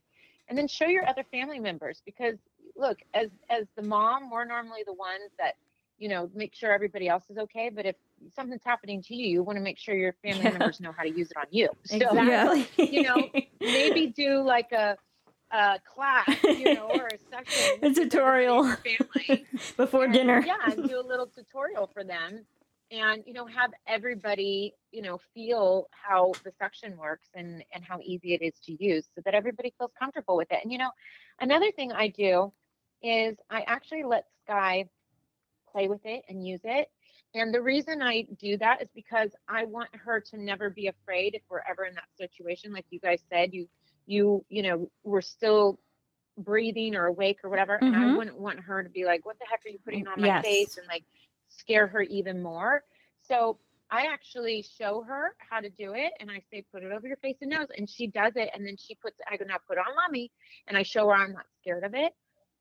and 0.47 0.57
then 0.57 0.67
show 0.67 0.85
your 0.85 1.07
other 1.07 1.23
family 1.31 1.59
members 1.59 2.01
because 2.05 2.35
look, 2.75 2.99
as 3.13 3.29
as 3.49 3.65
the 3.75 3.83
mom, 3.83 4.29
we're 4.29 4.45
normally 4.45 4.81
the 4.85 4.93
ones 4.93 5.31
that 5.39 5.53
you 5.97 6.09
know 6.09 6.29
make 6.35 6.53
sure 6.55 6.71
everybody 6.73 7.07
else 7.07 7.23
is 7.29 7.37
okay. 7.37 7.69
But 7.69 7.85
if 7.85 7.95
something's 8.33 8.63
happening 8.63 9.01
to 9.03 9.15
you, 9.15 9.27
you 9.27 9.43
want 9.43 9.57
to 9.57 9.63
make 9.63 9.77
sure 9.77 9.95
your 9.95 10.13
family 10.23 10.43
Yeah. 10.43 10.51
members 10.51 10.79
know 10.79 10.91
how 10.95 11.03
to 11.03 11.09
use 11.09 11.31
it 11.31 11.37
on 11.37 11.45
you. 11.51 11.69
So 11.85 11.95
Exactly. 11.95 12.67
you 12.91 13.03
know, 13.03 13.29
maybe 13.61 14.07
do 14.07 14.41
like 14.41 14.71
a 14.71 14.97
a 15.51 15.79
class, 15.85 16.27
you 16.43 16.73
know, 16.73 16.87
or 16.89 17.07
a 17.07 17.13
A 17.35 17.39
with 17.81 17.83
everybody 17.83 17.87
in 17.87 17.93
tutorial. 18.09 18.63
family. 18.75 19.45
Before 19.77 20.03
and, 20.05 20.13
dinner. 20.13 20.43
Yeah, 20.45 20.55
and 20.67 20.83
do 20.87 20.99
a 20.99 21.05
little 21.05 21.27
tutorial 21.27 21.87
for 21.93 22.03
them 22.03 22.45
and 22.91 23.23
you 23.25 23.33
know 23.33 23.45
have 23.45 23.71
everybody 23.87 24.73
you 24.91 25.01
know 25.01 25.17
feel 25.33 25.87
how 25.91 26.33
the 26.43 26.51
suction 26.59 26.97
works 26.97 27.29
and 27.35 27.63
and 27.73 27.83
how 27.83 27.99
easy 28.03 28.33
it 28.33 28.41
is 28.41 28.53
to 28.63 28.73
use 28.83 29.07
so 29.15 29.21
that 29.25 29.33
everybody 29.33 29.73
feels 29.77 29.91
comfortable 29.97 30.35
with 30.37 30.51
it 30.51 30.59
and 30.63 30.71
you 30.71 30.77
know 30.77 30.89
another 31.41 31.71
thing 31.71 31.91
i 31.91 32.07
do 32.07 32.51
is 33.01 33.35
i 33.49 33.61
actually 33.67 34.03
let 34.03 34.25
sky 34.43 34.85
play 35.71 35.87
with 35.87 36.01
it 36.05 36.23
and 36.29 36.45
use 36.45 36.61
it 36.63 36.87
and 37.33 37.53
the 37.53 37.61
reason 37.61 38.01
i 38.01 38.23
do 38.39 38.57
that 38.57 38.81
is 38.81 38.89
because 38.95 39.31
i 39.47 39.63
want 39.65 39.89
her 39.93 40.19
to 40.19 40.37
never 40.37 40.69
be 40.69 40.87
afraid 40.87 41.33
if 41.35 41.41
we're 41.49 41.61
ever 41.69 41.85
in 41.85 41.93
that 41.95 42.09
situation 42.17 42.73
like 42.73 42.85
you 42.89 42.99
guys 42.99 43.21
said 43.29 43.53
you 43.53 43.67
you 44.05 44.43
you 44.49 44.61
know 44.63 44.89
we're 45.03 45.21
still 45.21 45.79
breathing 46.37 46.95
or 46.95 47.05
awake 47.05 47.39
or 47.43 47.49
whatever 47.49 47.83
and 47.85 47.95
i 47.95 48.05
Mhm. 48.05 48.07
wouldn't 48.07 48.39
want 48.39 48.59
her 48.59 48.83
to 48.83 48.89
be 48.89 49.05
like 49.05 49.25
what 49.25 49.37
the 49.39 49.45
heck 49.49 49.61
are 49.65 49.69
you 49.69 49.79
putting 49.85 50.07
on 50.07 50.19
my 50.19 50.31
Yes. 50.31 50.43
face 50.43 50.77
and 50.77 50.87
like 50.87 51.03
scare 51.57 51.87
her 51.87 52.01
even 52.01 52.41
more. 52.41 52.83
So 53.21 53.57
I 53.91 54.07
actually 54.11 54.65
show 54.77 55.03
her 55.07 55.35
how 55.37 55.59
to 55.59 55.69
do 55.69 55.93
it 55.93 56.13
and 56.19 56.31
I 56.31 56.41
say, 56.51 56.65
put 56.71 56.83
it 56.83 56.91
over 56.91 57.07
your 57.07 57.17
face 57.17 57.37
and 57.41 57.51
nose. 57.51 57.67
And 57.77 57.89
she 57.89 58.07
does 58.07 58.33
it. 58.35 58.49
And 58.53 58.65
then 58.65 58.77
she 58.77 58.95
puts, 58.95 59.19
I 59.31 59.37
go, 59.37 59.45
now 59.45 59.57
put 59.67 59.77
it 59.77 59.83
on 59.87 59.95
mommy. 59.95 60.31
And 60.67 60.77
I 60.77 60.83
show 60.83 61.07
her 61.07 61.13
I'm 61.13 61.33
not 61.33 61.45
scared 61.61 61.83
of 61.83 61.93
it. 61.93 62.13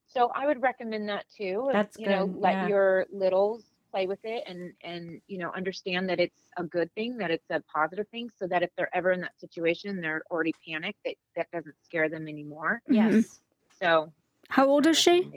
So 0.06 0.30
I 0.34 0.46
would 0.46 0.60
recommend 0.62 1.08
that 1.08 1.24
too. 1.36 1.66
if, 1.68 1.72
That's 1.72 1.98
you 1.98 2.08
know, 2.08 2.32
let 2.36 2.52
yeah. 2.52 2.68
your 2.68 3.06
littles 3.10 3.64
play 3.90 4.06
with 4.06 4.18
it 4.22 4.44
and, 4.46 4.72
and, 4.82 5.20
you 5.26 5.38
know, 5.38 5.50
understand 5.56 6.08
that 6.10 6.20
it's 6.20 6.42
a 6.58 6.64
good 6.64 6.92
thing, 6.94 7.16
that 7.18 7.30
it's 7.30 7.48
a 7.50 7.60
positive 7.72 8.06
thing. 8.08 8.28
So 8.38 8.46
that 8.48 8.62
if 8.62 8.70
they're 8.76 8.94
ever 8.94 9.12
in 9.12 9.20
that 9.22 9.38
situation, 9.40 10.00
they're 10.00 10.22
already 10.30 10.54
panicked, 10.68 10.98
that 11.04 11.14
that 11.36 11.50
doesn't 11.52 11.74
scare 11.84 12.08
them 12.08 12.28
anymore. 12.28 12.82
Yes. 12.88 13.40
So 13.80 14.12
How 14.48 14.68
old 14.68 14.86
is 14.86 14.98
she? 14.98 15.30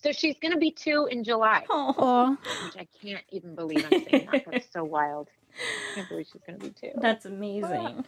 Recommendation. 0.00 0.02
So 0.02 0.12
she's 0.12 0.36
going 0.40 0.52
to 0.52 0.58
be 0.58 0.70
two 0.70 1.08
in 1.10 1.24
July 1.24 1.64
Oh, 1.70 2.36
which 2.64 2.76
I 2.76 2.86
can't 3.02 3.24
even 3.30 3.54
believe 3.54 3.84
I'm 3.90 4.04
saying 4.04 4.28
that. 4.32 4.44
That's 4.50 4.72
so 4.72 4.84
wild. 4.84 5.28
I 5.52 5.94
can't 5.96 6.08
believe 6.08 6.26
she's 6.32 6.42
gonna 6.46 6.58
be 6.58 6.70
two. 6.70 6.92
That's 7.00 7.24
amazing. 7.26 8.04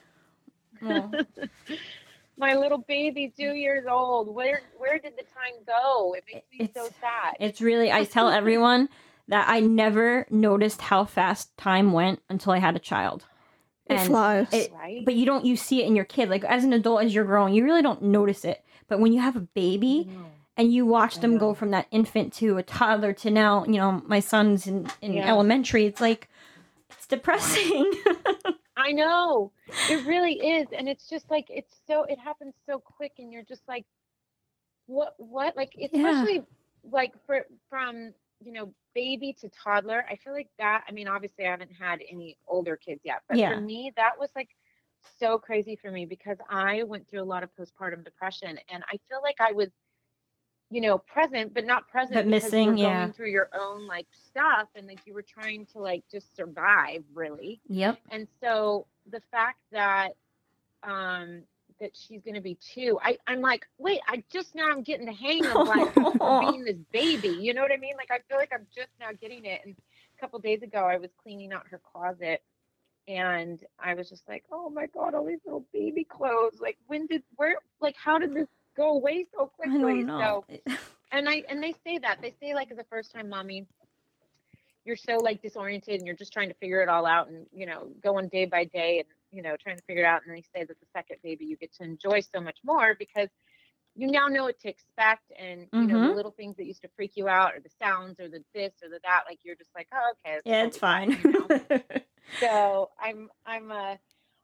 Oh. 0.84 1.10
My 2.38 2.54
little 2.54 2.78
baby, 2.78 3.32
two 3.36 3.52
years 3.54 3.84
old. 3.88 4.34
Where 4.34 4.62
where 4.78 4.98
did 4.98 5.12
the 5.16 5.22
time 5.24 5.62
go? 5.66 6.14
It 6.14 6.24
makes 6.32 6.46
me 6.52 6.70
so 6.74 6.86
It's- 6.86 7.00
sad. 7.00 7.34
It's 7.40 7.60
really, 7.60 7.92
I 7.92 8.04
tell 8.04 8.28
everyone 8.40 8.88
that 9.28 9.48
I 9.48 9.60
never 9.60 10.26
noticed 10.30 10.80
how 10.80 11.04
fast 11.04 11.56
time 11.56 11.92
went 11.92 12.20
until 12.28 12.52
I 12.52 12.58
had 12.58 12.74
a 12.76 12.80
child. 12.80 13.26
it 13.86 13.98
flies. 14.06 14.48
it- 14.52 14.72
right? 14.72 15.04
But 15.04 15.14
you 15.14 15.26
don't, 15.26 15.44
you 15.44 15.56
see 15.56 15.82
it 15.82 15.86
in 15.86 15.94
your 15.96 16.04
kid. 16.04 16.30
Like 16.30 16.44
as 16.44 16.64
an 16.64 16.72
adult, 16.72 17.02
as 17.04 17.14
you're 17.14 17.24
growing, 17.24 17.54
you 17.54 17.64
really 17.64 17.82
don't 17.82 18.02
notice 18.02 18.44
it. 18.44 18.64
But 18.88 18.98
when 19.00 19.12
you 19.12 19.20
have 19.20 19.36
a 19.36 19.40
baby 19.40 20.08
No. 20.10 20.26
And 20.56 20.72
you 20.72 20.84
watch 20.86 21.20
them 21.20 21.38
go 21.38 21.54
from 21.54 21.70
that 21.70 21.86
infant 21.90 22.32
to 22.34 22.58
a 22.58 22.62
toddler 22.62 23.12
to 23.14 23.30
now, 23.30 23.64
you 23.64 23.72
know, 23.78 24.02
my 24.06 24.20
son's 24.20 24.66
in, 24.66 24.86
in 25.00 25.14
Yeah. 25.14 25.28
elementary, 25.28 25.86
it's 25.86 26.00
like, 26.00 26.28
it's 26.90 27.06
depressing. 27.06 27.90
I 28.76 28.92
know. 28.92 29.52
It 29.90 30.04
really 30.06 30.34
is. 30.34 30.68
And 30.76 30.88
it's 30.88 31.08
just 31.08 31.30
like 31.30 31.46
it's 31.48 31.80
so 31.86 32.04
it 32.04 32.18
happens 32.18 32.54
so 32.66 32.78
quick 32.78 33.12
and 33.18 33.32
you're 33.32 33.42
just 33.44 33.66
like 33.68 33.84
what 34.86 35.14
what 35.18 35.56
like 35.56 35.72
especially 35.80 36.42
like 36.90 37.12
for 37.26 37.46
from 37.70 38.12
you 38.40 38.52
know 38.52 38.72
baby 38.94 39.32
to 39.40 39.48
toddler 39.50 40.04
i 40.10 40.16
feel 40.16 40.32
like 40.32 40.48
that 40.58 40.82
i 40.88 40.92
mean 40.92 41.06
obviously 41.06 41.46
i 41.46 41.50
haven't 41.50 41.70
had 41.72 42.00
any 42.10 42.36
older 42.48 42.76
kids 42.76 43.00
yet 43.04 43.22
but 43.28 43.38
Yeah. 43.38 43.54
for 43.54 43.60
me 43.60 43.92
that 43.96 44.18
was 44.18 44.30
like 44.34 44.48
so 45.18 45.38
crazy 45.38 45.76
for 45.76 45.90
me 45.90 46.04
because 46.04 46.38
i 46.50 46.82
went 46.82 47.08
through 47.08 47.22
a 47.22 47.24
lot 47.24 47.42
of 47.44 47.50
postpartum 47.58 48.04
depression 48.04 48.58
and 48.68 48.82
i 48.92 48.96
feel 49.08 49.20
like 49.22 49.36
i 49.40 49.52
was 49.52 49.68
you 50.72 50.80
know 50.80 50.98
present 50.98 51.52
but 51.52 51.64
not 51.66 51.88
present 51.88 52.14
But 52.14 52.26
missing, 52.26 52.78
yeah. 52.78 53.02
going 53.02 53.12
through 53.12 53.30
your 53.30 53.50
own 53.58 53.86
like 53.86 54.06
stuff 54.12 54.68
and 54.74 54.86
like 54.86 55.00
you 55.04 55.14
were 55.14 55.22
trying 55.22 55.66
to 55.66 55.78
like 55.78 56.02
just 56.10 56.34
survive 56.34 57.04
really 57.14 57.60
yep. 57.68 57.98
and 58.10 58.26
so 58.40 58.86
the 59.10 59.20
fact 59.30 59.58
that 59.72 60.10
um 60.82 61.42
that 61.82 61.90
she's 61.94 62.22
gonna 62.22 62.40
be 62.40 62.56
two, 62.74 62.98
I, 63.02 63.18
I'm 63.26 63.40
like, 63.40 63.66
wait, 63.76 64.00
I 64.06 64.22
just 64.32 64.54
now 64.54 64.70
I'm 64.70 64.82
getting 64.82 65.04
the 65.04 65.12
hang 65.12 65.44
of 65.44 65.66
like 65.66 65.94
being 66.50 66.64
this 66.64 66.76
baby. 66.92 67.36
You 67.40 67.52
know 67.54 67.60
what 67.60 67.72
I 67.72 67.76
mean? 67.76 67.94
Like 67.96 68.10
I 68.10 68.20
feel 68.28 68.38
like 68.38 68.52
I'm 68.54 68.66
just 68.74 68.90
now 69.00 69.08
getting 69.20 69.44
it. 69.44 69.60
And 69.64 69.74
a 70.16 70.20
couple 70.20 70.38
days 70.38 70.62
ago 70.62 70.78
I 70.78 70.96
was 70.98 71.10
cleaning 71.20 71.52
out 71.52 71.66
her 71.70 71.80
closet 71.92 72.40
and 73.08 73.60
I 73.80 73.94
was 73.94 74.08
just 74.08 74.28
like, 74.28 74.44
oh 74.52 74.70
my 74.70 74.86
god, 74.86 75.14
all 75.14 75.26
these 75.26 75.40
little 75.44 75.66
baby 75.72 76.04
clothes. 76.04 76.60
Like 76.60 76.78
when 76.86 77.06
did 77.06 77.24
where 77.34 77.56
like 77.80 77.96
how 77.96 78.18
did 78.18 78.32
this 78.32 78.48
go 78.76 78.96
away 78.96 79.26
so 79.34 79.46
I 79.64 79.68
quickly? 79.68 79.78
don't 79.78 80.06
know. 80.06 80.44
So 80.58 80.62
and 81.12 81.28
I 81.28 81.42
and 81.48 81.62
they 81.62 81.72
say 81.86 81.98
that 81.98 82.18
they 82.22 82.34
say 82.42 82.54
like 82.54 82.68
the 82.70 82.84
first 82.90 83.12
time 83.12 83.28
mommy 83.28 83.66
you're 84.84 84.96
so 84.96 85.16
like 85.16 85.42
disoriented 85.42 85.94
and 85.96 86.06
you're 86.06 86.16
just 86.16 86.32
trying 86.32 86.48
to 86.48 86.54
figure 86.56 86.82
it 86.82 86.88
all 86.88 87.06
out 87.06 87.28
and 87.28 87.46
you 87.52 87.66
know 87.66 87.88
going 88.02 88.28
day 88.28 88.44
by 88.46 88.64
day 88.64 88.98
and 88.98 89.06
you 89.30 89.42
know 89.42 89.56
trying 89.62 89.76
to 89.76 89.82
figure 89.84 90.02
it 90.02 90.06
out 90.06 90.22
and 90.26 90.36
they 90.36 90.42
say 90.54 90.64
that 90.64 90.78
the 90.80 90.86
second 90.92 91.16
baby 91.22 91.44
you 91.44 91.56
get 91.56 91.72
to 91.74 91.84
enjoy 91.84 92.20
so 92.20 92.40
much 92.40 92.58
more 92.64 92.94
because 92.98 93.28
you 93.94 94.10
now 94.10 94.26
know 94.26 94.44
what 94.44 94.58
to 94.58 94.68
expect 94.68 95.22
and 95.38 95.66
you 95.72 95.86
know 95.86 96.00
the 96.00 96.08
Mhm. 96.08 96.14
little 96.14 96.32
things 96.32 96.56
that 96.56 96.66
used 96.66 96.82
to 96.82 96.88
freak 96.96 97.12
you 97.14 97.28
out 97.28 97.54
or 97.54 97.60
the 97.60 97.70
sounds 97.80 98.18
or 98.18 98.28
the 98.28 98.42
this 98.54 98.72
or 98.82 98.88
the 98.88 98.98
that 99.04 99.22
like 99.28 99.38
you're 99.44 99.54
just 99.56 99.70
like 99.74 99.86
oh 99.94 100.12
okay 100.26 100.40
yeah, 100.44 100.64
it's 100.64 100.78
fine. 100.78 101.10
now. 101.32 101.48
so 102.40 102.90
i'm 103.00 103.28
i'm 103.46 103.70
uh 103.70 103.94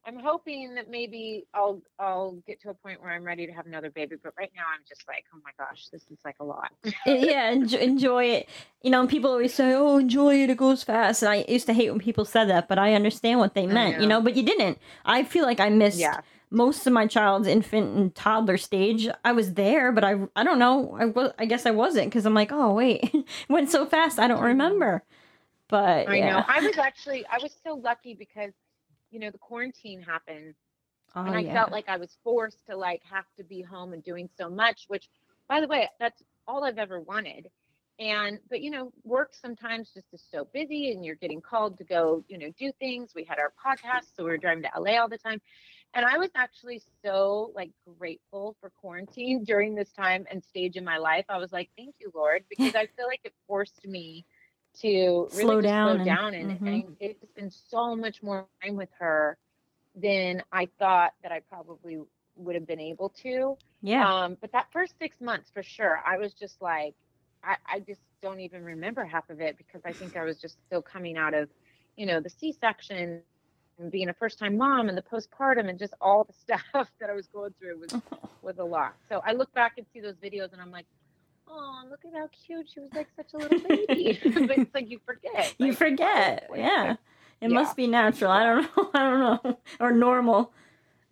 i'm 0.09 0.19
hoping 0.19 0.75
that 0.75 0.91
maybe 0.91 1.47
i'll 1.55 1.81
i'll 1.99 2.33
get 2.47 2.61
to 2.61 2.71
a 2.71 2.75
point 2.75 3.01
where 3.01 3.13
i'm 3.13 3.25
ready 3.25 3.47
to 3.47 3.53
have 3.53 3.67
another 3.67 3.91
baby 3.91 4.17
but 4.23 4.33
right 4.39 4.51
now 4.57 4.65
i'm 4.75 4.83
just 4.89 5.07
like 5.07 5.25
oh 5.35 5.39
my 5.45 5.51
gosh 5.63 5.87
this 5.93 6.03
is 6.11 6.19
like 6.25 6.37
a 6.41 6.45
lot 6.45 6.73
yeah, 7.07 7.51
enjoy, 7.51 7.79
enjoy 7.79 8.25
it. 8.25 8.49
You 8.83 8.91
know, 8.91 9.07
people 9.07 9.31
always 9.31 9.55
say, 9.55 9.75
"Oh, 9.75 9.99
enjoy 9.99 10.43
it; 10.43 10.51
it 10.51 10.57
goes 10.57 10.83
fast." 10.83 11.23
And 11.23 11.31
I 11.31 11.45
used 11.49 11.67
to 11.67 11.73
hate 11.73 11.91
when 11.91 11.99
people 11.99 12.25
said 12.25 12.47
that, 12.47 12.69
but 12.69 12.79
I 12.79 12.95
understand 12.95 13.41
what 13.41 13.55
they 13.55 13.67
meant. 13.67 14.01
You 14.01 14.07
know. 14.07 14.19
know, 14.19 14.23
but 14.23 14.37
you 14.37 14.43
didn't. 14.43 14.79
I 15.05 15.25
feel 15.25 15.45
like 15.45 15.61
I 15.61 15.69
missed 15.69 15.99
Yeah. 15.99 16.21
most 16.51 16.87
of 16.87 16.93
my 16.93 17.07
child's 17.07 17.49
infant 17.49 17.97
and 17.97 18.15
toddler 18.15 18.57
stage. 18.57 19.09
I 19.25 19.33
was 19.33 19.55
there, 19.55 19.93
but 19.93 20.05
I 20.05 20.17
I 20.37 20.45
don't 20.45 20.59
know. 20.59 20.97
I 20.99 21.07
was 21.07 21.33
I 21.39 21.47
guess 21.47 21.67
I 21.67 21.71
wasn't 21.73 22.07
because 22.07 22.25
I'm 22.27 22.35
like, 22.35 22.53
oh 22.53 22.73
wait, 22.73 23.03
it 23.15 23.25
went 23.49 23.71
so 23.71 23.87
fast. 23.87 24.19
I 24.19 24.29
don't 24.29 24.43
remember. 24.43 25.03
But 25.69 26.09
I 26.09 26.17
yeah. 26.17 26.31
know. 26.33 26.45
I 26.49 26.61
was 26.61 26.79
actually 26.79 27.27
I 27.27 27.39
was 27.43 27.55
so 27.65 27.75
lucky 27.75 28.15
because 28.15 28.53
you 29.11 29.21
know 29.21 29.31
the 29.31 29.39
quarantine 29.39 30.01
happened 30.01 30.55
oh, 31.15 31.25
and 31.25 31.35
I 31.35 31.41
yeah. 31.41 31.55
felt 31.55 31.73
like 31.73 31.89
I 31.89 31.97
was 31.97 32.17
forced 32.25 32.67
to 32.67 32.77
like 32.77 33.03
have 33.11 33.27
to 33.37 33.45
be 33.45 33.63
home 33.63 33.93
and 33.93 34.03
doing 34.03 34.29
so 34.37 34.49
much, 34.49 34.85
which 34.89 35.09
by 35.49 35.61
the 35.61 35.69
way, 35.69 35.89
that's 35.99 36.23
all 36.47 36.65
I've 36.65 36.79
ever 36.79 37.01
wanted. 37.01 37.49
And 37.99 38.39
but 38.49 38.61
you 38.61 38.71
know, 38.71 38.93
work 39.05 39.33
sometimes 39.41 39.91
just 39.93 40.07
is 40.13 40.23
so 40.31 40.47
busy 40.53 40.93
and 40.93 41.05
you're 41.05 41.17
getting 41.17 41.41
called 41.41 41.79
to 41.79 41.85
go, 41.85 42.25
you 42.29 42.39
know, 42.39 42.51
do 42.59 42.71
things. 42.79 43.13
We 43.15 43.25
had 43.25 43.39
our 43.39 43.53
podcast, 43.65 44.17
so 44.17 44.25
we 44.25 44.31
were 44.31 44.39
driving 44.39 44.63
to 44.65 44.81
LA 44.81 45.01
all 45.01 45.09
the 45.09 45.19
time. 45.19 45.41
And 45.95 46.05
I 46.05 46.19
was 46.19 46.31
actually 46.37 46.83
so 47.03 47.51
like 47.55 47.71
grateful 47.99 48.57
for 48.61 48.71
quarantine 48.71 49.43
during 49.43 49.75
this 49.75 49.91
time 49.93 50.27
and 50.31 50.45
stage 50.45 50.77
in 50.77 50.85
my 50.85 50.99
life. 50.99 51.25
I 51.29 51.39
was 51.39 51.51
like, 51.51 51.71
thank 51.77 51.95
you, 51.99 52.13
Lord, 52.15 52.45
because 52.49 52.75
I 52.77 52.87
feel 52.97 53.07
like 53.07 53.21
it 53.25 53.33
forced 53.47 53.87
me 53.87 54.25
to 54.83 54.89
really 54.89 55.29
Slow 55.31 55.61
down 55.61 55.89
slow 55.89 55.97
and- 55.97 56.05
down 56.05 56.35
and, 56.35 56.61
mhm. 56.61 56.85
and 56.87 56.97
it's 57.01 57.33
been 57.35 57.51
so 57.51 57.95
much 57.97 58.23
more 58.23 58.47
time 58.63 58.77
with 58.77 58.91
her 58.99 59.37
than 59.95 60.43
I 60.53 60.69
thought 60.79 61.15
that 61.23 61.33
I 61.33 61.41
probably 61.41 61.99
would 62.37 62.55
have 62.55 62.67
been 62.67 62.81
able 62.81 63.09
to. 63.23 63.57
yeah. 63.83 64.07
Um, 64.25 64.37
but 64.41 64.53
that 64.53 64.67
first 64.73 64.95
six 65.01 65.21
months 65.21 65.51
for 65.53 65.63
sure, 65.63 66.01
I 66.07 66.19
was 66.19 66.33
just 66.35 66.61
like, 66.63 66.95
I, 67.43 67.57
I 67.67 67.81
just 67.81 68.01
don't 68.23 68.41
even 68.41 68.65
remember 68.65 69.05
half 69.05 69.29
of 69.31 69.41
it 69.41 69.57
because 69.57 69.81
I 69.85 69.93
think 69.93 70.17
I 70.17 70.25
was 70.25 70.39
just 70.41 70.57
still 70.67 70.83
coming 70.83 71.17
out 71.17 71.35
of, 71.35 71.49
you 71.97 72.07
know, 72.07 72.21
the 72.21 72.31
C-section 72.31 73.23
and 73.81 73.91
being 73.93 74.09
a 74.09 74.13
first-time 74.15 74.57
mom 74.57 74.89
and 74.89 74.97
the 74.99 75.03
postpartum 75.03 75.69
and 75.69 75.79
just 75.79 75.95
all 76.01 76.25
the 76.25 76.33
stuff 76.73 76.89
that 77.01 77.11
I 77.11 77.15
was 77.15 77.27
going 77.29 77.55
through 77.61 77.79
was 77.81 78.01
was 78.43 78.59
a 78.59 78.65
lot. 78.65 78.95
So 79.09 79.21
I 79.27 79.33
look 79.33 79.53
back 79.55 79.75
and 79.79 79.87
see 79.93 80.01
those 80.01 80.15
videos 80.17 80.53
and 80.53 80.61
I'm 80.63 80.71
like, 80.71 80.87
oh, 81.51 81.83
look 81.91 82.01
at 82.05 82.13
how 82.15 82.29
cute 82.47 82.69
she 82.73 82.81
was, 82.81 82.91
like 82.95 83.09
such 83.17 83.35
a 83.35 83.39
little 83.39 83.59
baby. 83.69 84.19
but 84.47 84.59
it's 84.59 84.75
like 84.75 84.91
you 84.91 85.01
forget. 85.05 85.55
you 85.59 85.69
like, 85.69 85.77
forget. 85.77 86.47
like, 86.51 86.61
yeah. 86.61 86.93
It 87.41 87.51
yeah. 87.51 87.55
must 87.55 87.77
be 87.77 87.87
natural. 87.87 88.31
I 88.31 88.45
don't 88.45 88.63
know. 88.77 88.91
I 88.95 88.99
don't 88.99 89.21
know. 89.45 89.59
Or 89.81 89.93
normal. 89.93 90.53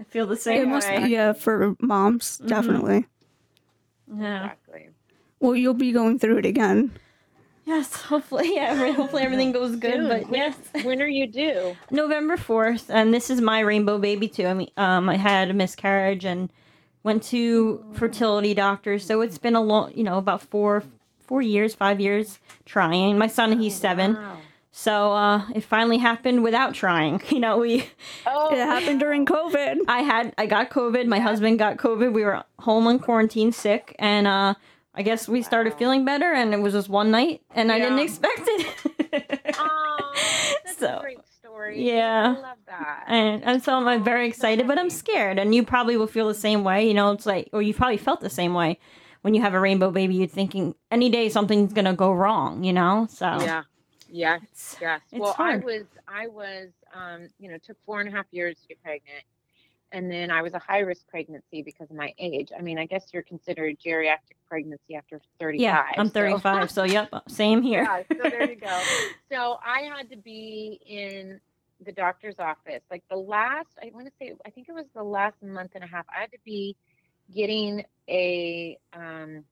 I 0.00 0.04
feel 0.04 0.26
the 0.26 0.36
same. 0.36 0.56
It 0.56 0.62
same 0.62 0.70
must, 0.70 0.88
be 1.04 1.10
yeah, 1.10 1.32
for 1.32 1.74
moms, 1.80 2.38
Mhm. 2.42 2.48
definitely. 2.48 3.06
Yeah. 4.14 4.42
Exactly. 4.44 4.88
Well, 5.40 5.54
you'll 5.56 5.74
be 5.74 5.92
going 5.92 6.18
through 6.18 6.38
it 6.38 6.46
again. 6.46 6.92
Yes, 7.64 7.92
hopefully, 8.02 8.54
yeah, 8.54 8.92
hopefully 8.92 9.24
everything 9.24 9.50
goes 9.50 9.74
good. 9.74 9.94
Soon. 9.94 10.08
But 10.08 10.22
When- 10.28 10.34
yes, 10.34 10.56
When 10.84 11.02
are 11.02 11.08
you 11.08 11.26
due? 11.26 11.76
November 11.90 12.36
fourth, 12.36 12.88
and 12.90 13.12
this 13.12 13.28
is 13.28 13.40
my 13.40 13.58
rainbow 13.60 13.98
baby 13.98 14.28
too. 14.28 14.46
I 14.46 14.54
mean, 14.54 14.70
um, 14.76 15.08
I 15.08 15.16
had 15.16 15.50
a 15.50 15.52
miscarriage 15.52 16.24
and 16.24 16.48
went 17.06 17.22
to 17.22 17.82
fertility 17.94 18.52
doctors, 18.52 19.06
so 19.06 19.20
it's 19.22 19.38
been 19.38 19.54
a 19.56 19.60
long, 19.62 19.92
you 19.94 20.02
know, 20.04 20.18
about 20.18 20.42
four, 20.42 20.82
four 21.20 21.40
years, 21.40 21.72
five 21.74 22.00
years 22.00 22.38
trying. 22.66 23.16
My 23.16 23.28
son, 23.28 23.58
he's 23.60 23.74
seven, 23.76 24.14
Wow. 24.14 24.36
so 24.72 25.12
uh, 25.12 25.42
it 25.54 25.62
finally 25.62 25.98
happened 25.98 26.42
without 26.42 26.74
trying. 26.74 27.22
You 27.30 27.38
know, 27.40 27.58
we, 27.58 27.88
Oh, 28.26 28.52
It 28.52 28.58
happened 28.58 28.98
during 29.00 29.24
COVID. 29.24 29.76
I 29.88 30.00
had, 30.02 30.34
I 30.36 30.46
got 30.46 30.68
COVID. 30.70 31.06
My 31.06 31.20
husband 31.20 31.58
got 31.60 31.76
COVID. 31.76 32.12
We 32.12 32.24
were 32.24 32.42
home 32.58 32.86
on 32.88 32.98
quarantine, 32.98 33.52
sick, 33.52 33.94
and 34.00 34.26
uh, 34.26 34.54
I 34.92 35.02
guess 35.02 35.28
we 35.28 35.42
started 35.42 35.72
Wow. 35.74 35.78
feeling 35.78 36.04
better, 36.04 36.32
and 36.32 36.52
it 36.52 36.60
was 36.60 36.72
just 36.74 36.88
one 36.88 37.10
night, 37.12 37.40
and 37.54 37.70
I 37.70 37.78
didn't 37.78 38.00
expect 38.00 38.42
it. 38.46 38.66
Oh, 39.58 40.12
So 40.78 41.02
yeah. 41.74 42.34
I 42.36 42.40
love 42.40 42.58
that. 42.66 43.04
and 43.06 43.44
and 43.44 43.62
so 43.62 43.74
I'm 43.74 44.04
very 44.04 44.28
excited, 44.28 44.66
but 44.66 44.78
I'm 44.78 44.90
scared. 44.90 45.38
And 45.38 45.54
you 45.54 45.64
probably 45.64 45.96
will 45.96 46.06
feel 46.06 46.28
the 46.28 46.34
same 46.34 46.64
way. 46.64 46.86
You 46.86 46.94
know, 46.94 47.12
it's 47.12 47.26
like, 47.26 47.48
or 47.52 47.62
you 47.62 47.74
probably 47.74 47.96
felt 47.96 48.20
the 48.20 48.30
same 48.30 48.54
way 48.54 48.78
when 49.22 49.34
you 49.34 49.42
have 49.42 49.54
a 49.54 49.60
rainbow 49.60 49.90
baby. 49.90 50.14
You're 50.16 50.28
thinking 50.28 50.74
any 50.90 51.08
day 51.08 51.28
something's 51.28 51.72
gonna 51.72 51.94
go 51.94 52.12
wrong. 52.12 52.64
You 52.64 52.72
know, 52.72 53.06
so 53.10 53.26
Yeah. 53.40 53.62
Yes. 54.08 54.76
Yes. 54.80 55.00
it's 55.10 55.20
well, 55.20 55.32
hard. 55.32 55.62
I 55.62 55.64
was, 55.64 55.84
I 56.08 56.26
was, 56.28 56.68
um, 56.94 57.28
you 57.38 57.50
know, 57.50 57.58
took 57.58 57.76
four 57.84 58.00
and 58.00 58.08
a 58.08 58.12
half 58.12 58.26
years 58.30 58.56
to 58.62 58.68
get 58.68 58.82
pregnant. 58.82 59.24
And 59.92 60.10
then 60.10 60.30
I 60.30 60.42
was 60.42 60.52
a 60.54 60.58
high 60.58 60.80
risk 60.80 61.06
pregnancy 61.08 61.62
because 61.62 61.90
of 61.90 61.96
my 61.96 62.12
age. 62.18 62.50
I 62.56 62.60
mean, 62.60 62.78
I 62.78 62.86
guess 62.86 63.06
you're 63.12 63.22
considered 63.22 63.76
geriatric 63.78 64.34
pregnancy 64.48 64.96
after 64.96 65.20
35. 65.38 65.60
yeah, 65.60 65.84
I'm 65.96 66.08
so- 66.08 66.12
35. 66.12 66.70
So 66.70 66.84
yep, 66.84 67.08
same 67.28 67.62
here. 67.62 67.82
yeah, 67.84 68.02
so 68.22 68.28
there 68.30 68.50
you 68.50 68.56
go. 68.56 68.82
So 69.30 69.58
I 69.64 69.80
had 69.82 70.10
to 70.10 70.16
be 70.16 70.80
in 70.86 71.40
the 71.84 71.92
doctor's 71.92 72.36
office. 72.38 72.82
Like 72.90 73.04
the 73.10 73.16
last, 73.16 73.68
I 73.82 73.90
want 73.92 74.06
to 74.06 74.12
say, 74.18 74.34
I 74.46 74.50
think 74.50 74.68
it 74.68 74.72
was 74.72 74.86
the 74.94 75.02
last 75.02 75.42
month 75.42 75.72
and 75.74 75.84
a 75.84 75.86
half. 75.86 76.06
I 76.14 76.20
had 76.20 76.32
to 76.32 76.38
be 76.44 76.76
getting 77.34 77.84
a, 78.08 78.78
um, 78.92 79.44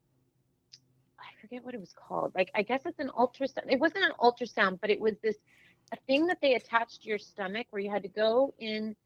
I 1.19 1.41
forget 1.41 1.65
what 1.65 1.75
it 1.75 1.81
was 1.81 1.93
called. 1.93 2.33
Like 2.35 2.51
I 2.55 2.63
guess 2.63 2.83
it's 2.87 2.99
an 2.99 3.11
ultrasound. 3.17 3.67
It 3.69 3.79
wasn't 3.81 4.05
an 4.05 4.13
ultrasound, 4.21 4.81
but 4.81 4.91
it 4.91 5.01
was 5.01 5.15
this 5.23 5.37
a 5.93 5.97
thing 6.07 6.27
that 6.29 6.39
they 6.41 6.55
attached 6.55 7.03
to 7.03 7.09
your 7.09 7.19
stomach 7.19 7.67
where 7.71 7.81
you 7.83 7.91
had 7.91 8.03
to 8.03 8.09
go 8.09 8.55
in 8.59 8.97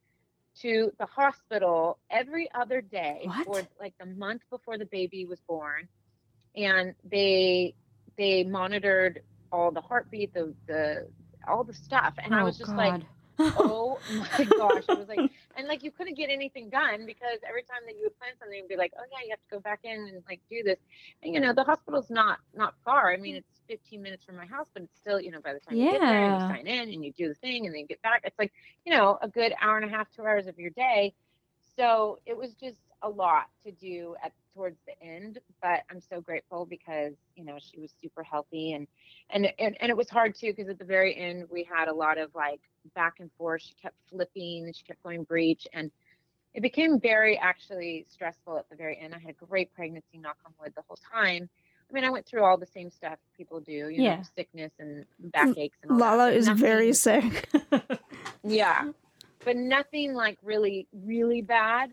to 0.62 0.90
the 0.98 1.06
hospital 1.06 1.98
every 2.10 2.48
other 2.54 2.80
day 2.80 3.22
What? 3.24 3.46
for 3.46 3.62
like 3.80 3.94
the 3.98 4.06
month 4.06 4.42
before 4.50 4.78
the 4.78 4.86
baby 4.86 5.24
was 5.26 5.40
born 5.48 5.88
and 6.56 6.94
they 7.10 7.74
they 8.16 8.44
monitored 8.44 9.22
all 9.52 9.70
the 9.70 9.80
heartbeat 9.80 10.32
the 10.34 10.54
the 10.66 11.08
all 11.46 11.64
the 11.64 11.74
stuff 11.74 12.14
and 12.22 12.34
i 12.34 12.42
Oh, 12.42 12.46
was 12.46 12.58
just 12.58 12.74
like 12.74 12.92
God. 12.92 13.06
Oh 13.38 13.98
my 14.12 14.44
gosh 14.44 14.84
i 14.88 14.94
was 14.94 15.08
like 15.08 15.30
and 15.58 15.66
like 15.66 15.82
you 15.82 15.90
couldn't 15.90 16.16
get 16.16 16.30
anything 16.30 16.70
done 16.70 17.04
because 17.04 17.38
every 17.46 17.62
time 17.62 17.80
that 17.84 17.96
you 17.96 18.04
would 18.04 18.18
plan 18.18 18.30
something 18.38 18.58
you'd 18.58 18.68
be 18.68 18.76
like 18.76 18.92
oh 18.98 19.02
yeah 19.12 19.18
you 19.24 19.30
have 19.30 19.40
to 19.40 19.50
go 19.50 19.60
back 19.60 19.80
in 19.82 19.90
and 19.90 20.22
like 20.28 20.40
do 20.48 20.62
this. 20.62 20.78
And 21.22 21.34
you 21.34 21.40
know 21.40 21.52
the 21.52 21.64
hospital's 21.64 22.10
not 22.10 22.38
not 22.54 22.74
far. 22.84 23.12
I 23.12 23.16
mean 23.16 23.34
mm. 23.34 23.38
it's 23.38 23.48
15 23.68 24.00
minutes 24.00 24.24
from 24.24 24.36
my 24.36 24.46
house 24.46 24.66
but 24.72 24.82
it's 24.82 24.96
still 24.98 25.20
you 25.20 25.30
know 25.30 25.40
by 25.40 25.52
the 25.52 25.60
time 25.60 25.76
you 25.76 25.90
get 25.90 26.00
there 26.00 26.24
and 26.24 26.42
you 26.42 26.48
sign 26.48 26.66
in 26.66 26.88
and 26.94 27.04
you 27.04 27.12
do 27.12 27.28
the 27.28 27.34
thing 27.34 27.66
and 27.66 27.74
then 27.74 27.80
you 27.80 27.86
get 27.86 28.00
back 28.02 28.22
it's 28.24 28.38
like 28.38 28.52
you 28.86 28.96
know 28.96 29.18
a 29.20 29.28
good 29.28 29.52
hour 29.60 29.76
and 29.76 29.84
a 29.84 29.94
half 29.94 30.06
two 30.14 30.22
hours 30.22 30.46
of 30.46 30.58
your 30.58 30.70
day. 30.70 31.12
So 31.76 32.18
it 32.26 32.36
was 32.36 32.54
just 32.54 32.78
a 33.02 33.08
lot 33.08 33.46
to 33.64 33.70
do 33.72 34.16
at 34.24 34.32
towards 34.54 34.78
the 34.88 35.06
end 35.06 35.38
but 35.62 35.82
i'm 35.88 36.00
so 36.00 36.20
grateful 36.20 36.66
because 36.66 37.12
you 37.36 37.44
know 37.44 37.56
she 37.60 37.78
was 37.78 37.92
super 38.02 38.24
healthy 38.24 38.72
and 38.72 38.88
and 39.30 39.46
and, 39.60 39.76
and 39.80 39.88
it 39.88 39.96
was 39.96 40.10
hard 40.10 40.34
too 40.34 40.48
because 40.48 40.68
at 40.68 40.80
the 40.80 40.84
very 40.84 41.16
end 41.16 41.44
we 41.48 41.62
had 41.62 41.86
a 41.86 41.94
lot 41.94 42.18
of 42.18 42.34
like 42.34 42.60
back 42.94 43.14
and 43.20 43.30
forth 43.38 43.62
she 43.62 43.74
kept 43.80 43.96
flipping 44.10 44.64
and 44.66 44.76
she 44.76 44.84
kept 44.84 45.02
going 45.02 45.24
breech 45.24 45.66
and 45.72 45.90
it 46.54 46.62
became 46.62 46.98
very 46.98 47.36
actually 47.38 48.06
stressful 48.08 48.56
at 48.58 48.68
the 48.70 48.76
very 48.76 48.98
end 48.98 49.14
i 49.14 49.18
had 49.18 49.30
a 49.30 49.46
great 49.46 49.72
pregnancy 49.74 50.18
knock 50.18 50.36
on 50.46 50.52
wood 50.60 50.72
the 50.76 50.82
whole 50.88 50.98
time 51.12 51.48
i 51.90 51.92
mean 51.92 52.04
i 52.04 52.10
went 52.10 52.26
through 52.26 52.44
all 52.44 52.56
the 52.56 52.66
same 52.66 52.90
stuff 52.90 53.18
people 53.36 53.60
do 53.60 53.88
you 53.88 54.02
Yeah. 54.02 54.16
know 54.16 54.22
sickness 54.36 54.72
and 54.78 55.04
backaches 55.18 55.70
and 55.82 55.90
all 55.92 55.98
Lala 55.98 56.26
but 56.26 56.34
is 56.34 56.48
very 56.48 56.92
sick. 56.92 57.48
yeah, 58.44 58.84
but 59.44 59.56
nothing 59.56 60.14
like 60.14 60.38
really, 60.42 60.86
really 60.92 61.42
bad. 61.42 61.92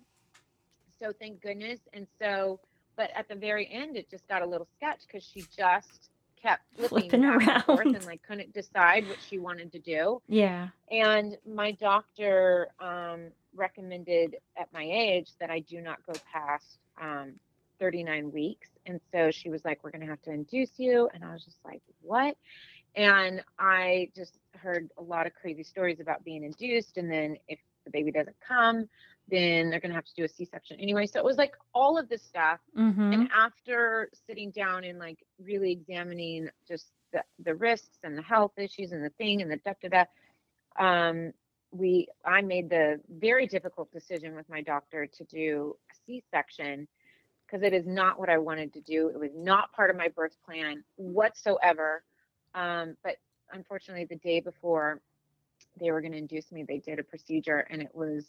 So 0.99 1.11
thank 1.19 1.41
goodness. 1.41 1.79
And 1.93 2.07
so, 2.21 2.59
but 2.97 3.09
at 3.15 3.27
the 3.27 3.35
very 3.35 3.69
end, 3.71 3.97
it 3.97 4.09
just 4.09 4.27
got 4.27 4.41
a 4.41 4.45
little 4.45 4.67
sketch 4.77 5.01
because 5.07 5.23
she 5.23 5.45
just 5.55 6.09
kept 6.45 6.63
flipping 6.75 7.09
Flipping 7.09 7.21
back 7.21 7.47
and 7.47 7.63
forth 7.63 7.79
around. 7.79 7.95
and 7.95 8.05
like 8.05 8.21
couldn't 8.23 8.53
decide 8.53 9.07
what 9.07 9.17
she 9.27 9.37
wanted 9.39 9.71
to 9.71 9.79
do. 9.79 10.21
Yeah. 10.27 10.69
And 10.91 11.37
my 11.45 11.71
doctor 11.71 12.67
um, 12.79 13.27
recommended 13.55 14.37
at 14.59 14.71
my 14.73 14.83
age 14.83 15.29
that 15.39 15.49
I 15.49 15.59
do 15.59 15.81
not 15.81 15.97
go 16.05 16.13
past 16.31 16.77
um, 17.01 17.33
39 17.79 18.31
weeks. 18.31 18.69
And 18.85 18.99
so 19.11 19.31
she 19.31 19.49
was 19.49 19.65
like, 19.65 19.83
We're 19.83 19.91
going 19.91 20.01
to 20.01 20.07
have 20.07 20.21
to 20.23 20.31
induce 20.31 20.71
you. 20.77 21.09
And 21.13 21.23
I 21.23 21.33
was 21.33 21.43
just 21.43 21.57
like, 21.65 21.81
What? 22.01 22.37
And 22.95 23.43
I 23.59 24.09
just 24.15 24.37
heard 24.55 24.89
a 24.97 25.01
lot 25.03 25.27
of 25.27 25.33
crazy 25.33 25.63
stories 25.63 25.99
about 25.99 26.23
being 26.23 26.43
induced. 26.43 26.97
And 26.97 27.11
then 27.11 27.37
if 27.47 27.59
the 27.83 27.91
baby 27.91 28.11
doesn't 28.11 28.37
come, 28.47 28.87
then 29.27 29.69
they're 29.69 29.79
going 29.79 29.89
to 29.89 29.95
have 29.95 30.05
to 30.05 30.13
do 30.15 30.23
a 30.23 30.27
C 30.27 30.45
section 30.45 30.79
anyway. 30.79 31.07
So 31.07 31.19
it 31.19 31.25
was 31.25 31.37
like 31.37 31.53
all 31.73 31.97
of 31.97 32.09
this 32.09 32.21
stuff. 32.21 32.59
Mm-hmm. 32.77 33.13
And 33.13 33.29
after 33.35 34.09
sitting 34.27 34.51
down 34.51 34.83
and 34.83 34.99
like 34.99 35.19
really 35.43 35.71
examining 35.71 36.49
just 36.67 36.91
the, 37.11 37.23
the 37.43 37.55
risks 37.55 37.97
and 38.03 38.17
the 38.17 38.21
health 38.21 38.53
issues 38.57 38.91
and 38.91 39.03
the 39.03 39.09
thing 39.11 39.41
and 39.41 39.51
the 39.51 39.57
da 39.57 39.73
da 39.81 40.05
da, 40.77 40.83
um, 40.85 41.33
we 41.71 42.07
I 42.23 42.41
made 42.41 42.69
the 42.69 43.01
very 43.09 43.47
difficult 43.47 43.91
decision 43.91 44.35
with 44.35 44.47
my 44.49 44.61
doctor 44.61 45.07
to 45.07 45.23
do 45.25 45.75
a 45.91 45.95
C-section 46.05 46.87
because 47.45 47.63
it 47.63 47.73
is 47.73 47.85
not 47.85 48.19
what 48.19 48.29
I 48.29 48.37
wanted 48.37 48.73
to 48.73 48.81
do. 48.81 49.09
It 49.09 49.19
was 49.19 49.31
not 49.35 49.73
part 49.73 49.89
of 49.89 49.97
my 49.97 50.07
birth 50.07 50.35
plan 50.45 50.83
whatsoever. 50.95 52.03
Um, 52.53 52.95
but 53.03 53.17
unfortunately, 53.51 54.05
the 54.05 54.15
day 54.15 54.39
before 54.39 55.01
they 55.79 55.91
were 55.91 56.01
going 56.01 56.13
to 56.13 56.17
induce 56.17 56.51
me, 56.51 56.63
they 56.63 56.79
did 56.79 56.99
a 56.99 57.03
procedure, 57.03 57.67
and 57.69 57.81
it 57.81 57.93
was 57.93 58.25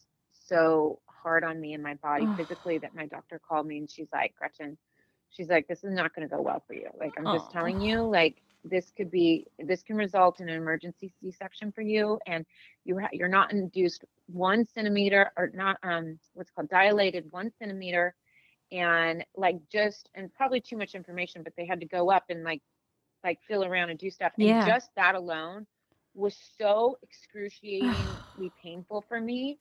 so 0.48 1.00
hard 1.08 1.44
on 1.44 1.60
me 1.60 1.74
and 1.74 1.82
my 1.82 1.94
body 1.94 2.30
physically 2.36 2.78
that 2.78 2.94
my 2.94 3.06
doctor 3.06 3.40
called 3.46 3.66
me 3.66 3.78
and 3.78 3.90
she's 3.90 4.08
like, 4.12 4.34
Gretchen, 4.36 4.78
she's 5.30 5.48
like, 5.48 5.66
this 5.68 5.84
is 5.84 5.92
not 5.92 6.14
going 6.14 6.28
to 6.28 6.34
go 6.34 6.42
well 6.42 6.62
for 6.66 6.74
you. 6.74 6.88
Like, 6.98 7.14
I'm 7.18 7.28
just 7.28 7.50
telling 7.50 7.80
you, 7.80 8.02
like, 8.02 8.42
this 8.64 8.90
could 8.96 9.10
be, 9.10 9.46
this 9.58 9.82
can 9.82 9.96
result 9.96 10.40
in 10.40 10.48
an 10.48 10.56
emergency 10.56 11.12
C-section 11.20 11.72
for 11.72 11.82
you, 11.82 12.18
and 12.26 12.44
you 12.84 12.98
ha- 12.98 13.08
you're 13.12 13.28
not 13.28 13.52
induced 13.52 14.04
one 14.26 14.64
centimeter 14.66 15.30
or 15.36 15.50
not, 15.54 15.78
um, 15.82 16.18
what's 16.34 16.50
called 16.50 16.68
dilated 16.68 17.26
one 17.30 17.50
centimeter, 17.58 18.14
and 18.72 19.24
like 19.36 19.56
just 19.70 20.10
and 20.14 20.32
probably 20.34 20.60
too 20.60 20.76
much 20.76 20.94
information, 20.94 21.42
but 21.42 21.52
they 21.56 21.66
had 21.66 21.80
to 21.80 21.86
go 21.86 22.10
up 22.10 22.24
and 22.28 22.42
like, 22.44 22.62
like 23.24 23.38
feel 23.46 23.64
around 23.64 23.90
and 23.90 23.98
do 23.98 24.10
stuff, 24.10 24.32
and 24.40 24.58
Yeah. 24.58 24.60
just 24.60 24.90
that 24.96 25.14
alone 25.14 25.66
was 26.14 26.36
so 26.58 26.96
excruciatingly 27.02 28.52
painful 28.62 29.04
for 29.08 29.20
me 29.20 29.58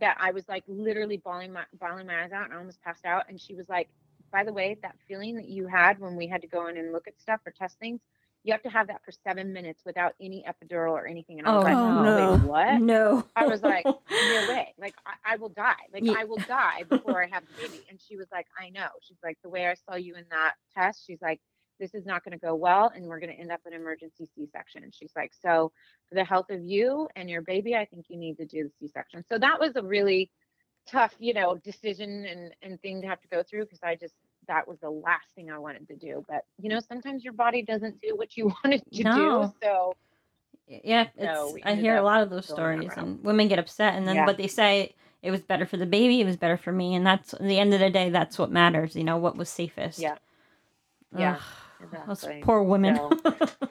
that 0.00 0.16
I 0.20 0.30
was 0.32 0.48
like 0.48 0.64
literally 0.68 1.16
bawling 1.16 1.52
my 1.52 1.64
bawling 1.80 2.06
my 2.06 2.24
eyes 2.24 2.32
out 2.32 2.44
and 2.44 2.54
I 2.54 2.56
almost 2.58 2.82
passed 2.82 3.04
out. 3.04 3.24
And 3.28 3.40
she 3.40 3.54
was 3.54 3.68
like, 3.68 3.88
by 4.32 4.44
the 4.44 4.52
way, 4.52 4.76
that 4.82 4.96
feeling 5.08 5.36
that 5.36 5.48
you 5.48 5.66
had 5.66 5.98
when 5.98 6.16
we 6.16 6.26
had 6.26 6.42
to 6.42 6.48
go 6.48 6.66
in 6.68 6.76
and 6.76 6.92
look 6.92 7.06
at 7.08 7.18
stuff 7.20 7.40
or 7.46 7.52
test 7.52 7.78
things, 7.78 8.00
you 8.44 8.52
have 8.52 8.62
to 8.62 8.68
have 8.68 8.86
that 8.88 9.02
for 9.04 9.10
seven 9.12 9.52
minutes 9.52 9.82
without 9.86 10.12
any 10.20 10.44
epidural 10.46 10.92
or 10.92 11.06
anything. 11.06 11.38
And 11.38 11.48
I 11.48 11.54
was 11.56 11.62
Oh, 11.62 11.64
like, 11.64 11.76
oh, 11.76 12.02
no. 12.02 12.32
wait, 12.32 12.40
what? 12.42 12.80
No. 12.80 13.24
I 13.34 13.46
was 13.46 13.62
like, 13.62 13.84
no 13.84 13.94
way. 14.48 14.74
Like, 14.78 14.94
I, 15.06 15.32
I 15.32 15.36
will 15.36 15.48
die. 15.48 15.74
Like, 15.92 16.04
Yeah. 16.04 16.14
I 16.16 16.24
will 16.24 16.36
die 16.38 16.84
before 16.88 17.22
I 17.24 17.28
have 17.28 17.42
a 17.42 17.60
baby. 17.60 17.84
And 17.90 18.00
she 18.00 18.16
was 18.16 18.26
like, 18.30 18.46
I 18.60 18.68
know. 18.68 18.88
She's 19.02 19.18
like, 19.24 19.38
the 19.42 19.48
way 19.48 19.66
I 19.66 19.74
saw 19.74 19.96
you 19.96 20.14
in 20.14 20.24
that 20.30 20.54
test, 20.76 21.04
she's 21.06 21.20
like, 21.22 21.40
this 21.78 21.94
is 21.94 22.06
not 22.06 22.24
going 22.24 22.32
to 22.38 22.44
go 22.44 22.54
well. 22.54 22.92
And 22.94 23.06
we're 23.06 23.20
going 23.20 23.32
to 23.34 23.40
end 23.40 23.52
up 23.52 23.60
in 23.66 23.72
emergency 23.72 24.28
C 24.34 24.46
section. 24.52 24.82
She's 24.92 25.12
like, 25.16 25.32
so 25.42 25.72
for 26.08 26.14
the 26.14 26.24
health 26.24 26.50
of 26.50 26.62
you 26.64 27.08
and 27.16 27.28
your 27.30 27.42
baby, 27.42 27.74
I 27.76 27.84
think 27.86 28.06
you 28.08 28.18
need 28.18 28.36
to 28.38 28.46
do 28.46 28.64
the 28.64 28.70
C 28.80 28.88
section. 28.92 29.24
So 29.30 29.38
that 29.38 29.60
was 29.60 29.76
a 29.76 29.82
really 29.82 30.30
tough, 30.88 31.14
you 31.18 31.34
know, 31.34 31.56
decision 31.56 32.26
and, 32.26 32.54
and 32.62 32.80
thing 32.80 33.02
to 33.02 33.08
have 33.08 33.20
to 33.22 33.28
go 33.28 33.42
through 33.42 33.64
because 33.64 33.80
I 33.82 33.96
just, 33.96 34.14
that 34.48 34.68
was 34.68 34.78
the 34.80 34.90
last 34.90 35.26
thing 35.34 35.50
I 35.50 35.58
wanted 35.58 35.88
to 35.88 35.96
do. 35.96 36.24
But, 36.28 36.44
you 36.60 36.68
know, 36.68 36.80
sometimes 36.80 37.24
your 37.24 37.32
body 37.32 37.62
doesn't 37.62 38.00
do 38.00 38.16
what 38.16 38.36
you 38.36 38.46
want 38.64 38.74
it 38.74 38.82
to 38.94 39.04
No. 39.04 39.42
do. 39.42 39.52
So, 39.62 39.94
Yeah, 40.68 41.08
So 41.18 41.56
I 41.64 41.74
hear 41.74 41.96
a 41.96 42.02
lot 42.02 42.22
of 42.22 42.30
those 42.30 42.46
stories, 42.46 42.92
and 42.96 43.22
women 43.24 43.48
get 43.48 43.58
upset, 43.58 43.94
and 43.94 44.06
then 44.06 44.16
Yeah. 44.16 44.26
but 44.26 44.36
they 44.36 44.48
say 44.48 44.94
it 45.22 45.30
was 45.30 45.40
better 45.40 45.66
for 45.66 45.76
the 45.76 45.86
baby, 45.86 46.20
it 46.20 46.24
was 46.24 46.36
better 46.36 46.56
for 46.56 46.72
me, 46.72 46.94
and 46.94 47.06
that's 47.06 47.34
at 47.34 47.40
the 47.40 47.58
end 47.58 47.74
of 47.74 47.80
the 47.80 47.90
day, 47.90 48.10
that's 48.10 48.38
what 48.38 48.50
matters. 48.50 48.94
You 48.96 49.04
know 49.04 49.16
what 49.16 49.36
was 49.36 49.48
safest. 49.48 50.00
Yeah. 50.00 50.16
Yeah. 51.16 51.36
Those 51.80 52.18
exactly. 52.24 52.42
poor 52.42 52.62
women. 52.62 52.96
So- 52.96 53.08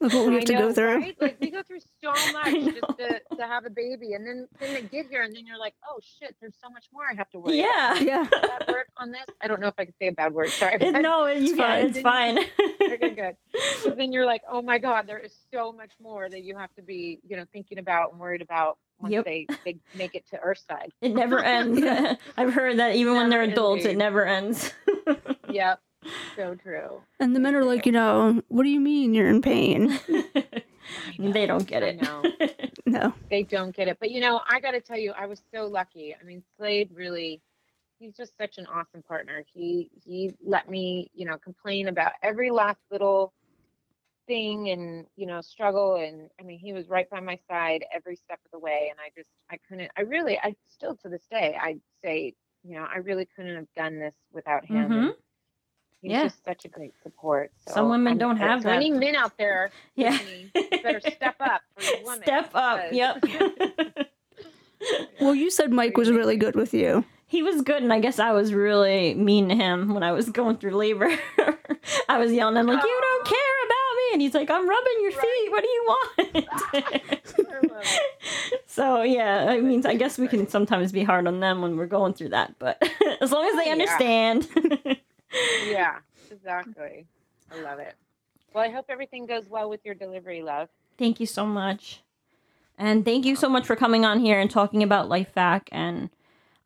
Look 0.00 0.12
what 0.12 0.26
we 0.28 0.32
I 0.34 0.34
have 0.36 0.44
to 0.44 0.52
know, 0.52 0.58
go 0.68 0.72
through. 0.72 0.94
Right? 0.98 1.16
Like 1.20 1.38
we 1.40 1.50
go 1.50 1.60
through 1.64 1.80
so 2.00 2.10
much 2.32 2.52
just 2.54 2.98
to, 2.98 3.20
to 3.36 3.42
have 3.44 3.66
a 3.66 3.70
baby, 3.70 4.12
and 4.12 4.24
then 4.24 4.46
then 4.60 4.72
they 4.74 4.82
get 4.82 5.06
here, 5.10 5.22
and 5.22 5.34
then 5.34 5.44
you're 5.44 5.58
like, 5.58 5.74
oh 5.90 5.98
shit, 6.20 6.36
there's 6.40 6.54
so 6.62 6.70
much 6.70 6.84
more 6.92 7.02
I 7.10 7.16
have 7.16 7.28
to 7.30 7.40
worry. 7.40 7.58
about. 7.58 8.00
yeah. 8.02 8.22
Yeah. 8.22 8.28
Bad 8.30 8.64
word 8.68 8.84
on 8.96 9.10
this. 9.10 9.24
I 9.42 9.48
don't 9.48 9.60
know 9.60 9.66
if 9.66 9.74
I 9.76 9.86
can 9.86 9.94
say 10.00 10.06
a 10.06 10.12
bad 10.12 10.32
word. 10.34 10.50
Sorry. 10.50 10.76
It- 10.80 11.02
no, 11.02 11.26
you 11.26 11.56
fine. 11.56 11.86
It's 11.86 11.98
fine. 12.00 12.38
Okay, 12.90 13.10
good. 13.10 13.36
But 13.84 13.96
then 13.96 14.12
you're 14.12 14.24
like, 14.24 14.42
oh 14.50 14.62
my 14.62 14.78
god, 14.78 15.06
there 15.08 15.18
is 15.18 15.36
so 15.52 15.72
much 15.72 15.90
more 16.00 16.28
that 16.30 16.42
you 16.44 16.56
have 16.56 16.72
to 16.76 16.82
be, 16.82 17.18
you 17.28 17.36
know, 17.36 17.44
thinking 17.52 17.78
about 17.78 18.12
and 18.12 18.20
worried 18.20 18.40
about 18.40 18.78
once 19.00 19.12
Yep. 19.12 19.24
they 19.24 19.46
they 19.64 19.78
make 19.96 20.14
it 20.14 20.26
to 20.30 20.36
Earthside. 20.38 20.90
It 21.02 21.10
never 21.10 21.40
ends. 21.40 21.82
I've 22.36 22.54
heard 22.54 22.78
that 22.78 22.94
even 22.96 23.14
when 23.16 23.30
they're 23.30 23.42
adults, 23.42 23.84
it 23.84 23.96
never 23.96 24.24
ends. 24.24 24.72
Yep. 25.50 25.80
So 26.36 26.54
true. 26.54 27.02
And 27.18 27.34
the 27.34 27.40
men 27.40 27.56
are 27.56 27.64
like, 27.64 27.84
you 27.84 27.90
know, 27.90 28.40
what 28.46 28.62
do 28.62 28.68
you 28.68 28.78
mean 28.78 29.12
you're 29.12 29.28
in 29.28 29.42
pain? 29.42 29.98
they 31.18 31.46
don't 31.46 31.66
get 31.66 31.82
it. 31.82 32.00
know. 32.00 32.22
No. 32.86 33.12
they 33.28 33.42
don't 33.42 33.74
get 33.74 33.88
it. 33.88 33.98
But 33.98 34.12
you 34.12 34.20
know, 34.20 34.40
I 34.48 34.60
got 34.60 34.70
to 34.70 34.80
tell 34.80 34.98
you, 34.98 35.12
I 35.18 35.26
was 35.26 35.42
so 35.52 35.66
lucky. 35.66 36.14
I 36.14 36.22
mean, 36.24 36.44
Slade 36.56 36.90
really, 36.94 37.40
he's 37.98 38.16
just 38.16 38.36
such 38.38 38.58
an 38.58 38.66
awesome 38.66 39.02
partner. 39.02 39.44
He 39.52 39.90
he 40.04 40.32
let 40.44 40.70
me, 40.70 41.10
you 41.12 41.26
know, 41.26 41.36
complain 41.38 41.88
about 41.88 42.12
every 42.22 42.50
last 42.50 42.78
little 42.92 43.32
thing 44.28 44.68
and 44.68 45.06
you 45.16 45.26
know 45.26 45.40
struggle 45.40 45.96
and 45.96 46.28
i 46.38 46.42
mean 46.42 46.58
he 46.58 46.74
was 46.74 46.86
right 46.90 47.08
by 47.08 47.18
my 47.18 47.38
side 47.50 47.82
every 47.94 48.14
step 48.14 48.38
of 48.44 48.50
the 48.52 48.58
way 48.58 48.88
and 48.90 48.98
i 49.00 49.08
just 49.16 49.30
i 49.50 49.56
couldn't 49.66 49.90
i 49.96 50.02
really 50.02 50.38
i 50.42 50.54
still 50.68 50.94
to 50.94 51.08
this 51.08 51.22
day 51.30 51.56
i 51.58 51.74
say 52.04 52.34
you 52.62 52.74
know 52.76 52.86
i 52.94 52.98
really 52.98 53.26
couldn't 53.34 53.56
have 53.56 53.66
done 53.74 53.98
this 53.98 54.14
without 54.30 54.66
him 54.66 54.90
Mhm. 54.90 55.12
And 56.02 56.12
he's 56.12 56.18
Yeah. 56.18 56.24
just 56.24 56.44
such 56.44 56.64
a 56.64 56.68
great 56.68 56.94
support 57.02 57.50
so 57.66 57.74
Some 57.74 57.88
women 57.90 58.08
I'm- 58.08 58.18
don't 58.18 58.36
have 58.36 58.62
that. 58.64 58.76
any 58.76 58.90
men 58.90 59.14
out 59.16 59.36
there 59.38 59.70
Yeah. 59.94 60.16
better 60.82 61.00
step 61.00 61.36
up 61.40 61.62
for 61.76 61.82
your 61.84 62.02
woman 62.04 62.22
Step 62.22 62.50
up. 62.54 62.80
Yep. 62.92 63.24
Well, 65.20 65.34
you 65.34 65.50
said 65.50 65.72
Mike 65.72 65.96
was 65.96 66.08
really 66.10 66.36
good 66.36 66.54
with 66.54 66.72
you. 66.72 67.04
he 67.26 67.42
was 67.42 67.62
good, 67.62 67.82
and 67.82 67.92
I 67.92 67.98
guess 67.98 68.18
I 68.20 68.30
was 68.32 68.54
really 68.54 69.12
mean 69.14 69.48
to 69.48 69.54
him 69.56 69.92
when 69.92 70.02
I 70.04 70.12
was 70.12 70.30
going 70.30 70.56
through 70.58 70.76
labor. 70.76 71.10
I 72.08 72.16
was 72.18 72.32
yelling, 72.32 72.56
I'm 72.56 72.66
like, 72.66 72.80
"You 72.82 72.98
don't 73.00 73.26
oh. 73.26 73.30
care 73.30 73.64
about 73.66 73.96
me," 73.96 74.12
and 74.12 74.22
he's 74.22 74.34
like, 74.34 74.48
"I'm 74.50 74.68
rubbing 74.68 74.98
your 75.02 75.10
feet. 75.12 75.50
What 75.50 75.64
do 75.64 75.68
you 75.68 75.84
want?" 75.88 77.82
so 78.66 79.02
yeah, 79.02 79.46
I 79.48 79.60
mean, 79.60 79.84
I 79.84 79.94
guess 79.96 80.16
we 80.16 80.28
can 80.28 80.48
sometimes 80.48 80.92
be 80.92 81.02
hard 81.02 81.26
on 81.26 81.40
them 81.40 81.60
when 81.60 81.76
we're 81.76 81.86
going 81.86 82.14
through 82.14 82.30
that, 82.30 82.54
but 82.60 82.80
as 83.20 83.32
long 83.32 83.46
as 83.48 83.56
they 83.64 83.70
understand. 83.72 84.48
yeah 84.84 84.94
exactly 86.30 87.06
i 87.52 87.60
love 87.62 87.78
it 87.78 87.94
well 88.54 88.64
i 88.64 88.68
hope 88.68 88.86
everything 88.88 89.26
goes 89.26 89.48
well 89.48 89.68
with 89.68 89.84
your 89.84 89.94
delivery 89.94 90.42
love 90.42 90.68
Thank 90.98 91.20
you 91.20 91.26
so 91.26 91.46
much. 91.46 92.02
And 92.76 93.04
thank 93.04 93.24
you 93.24 93.36
so 93.36 93.48
much 93.48 93.66
for 93.66 93.76
coming 93.76 94.04
on 94.04 94.20
here 94.20 94.38
and 94.38 94.50
talking 94.50 94.82
about 94.82 95.08
LifeVac. 95.08 95.68
And 95.70 96.10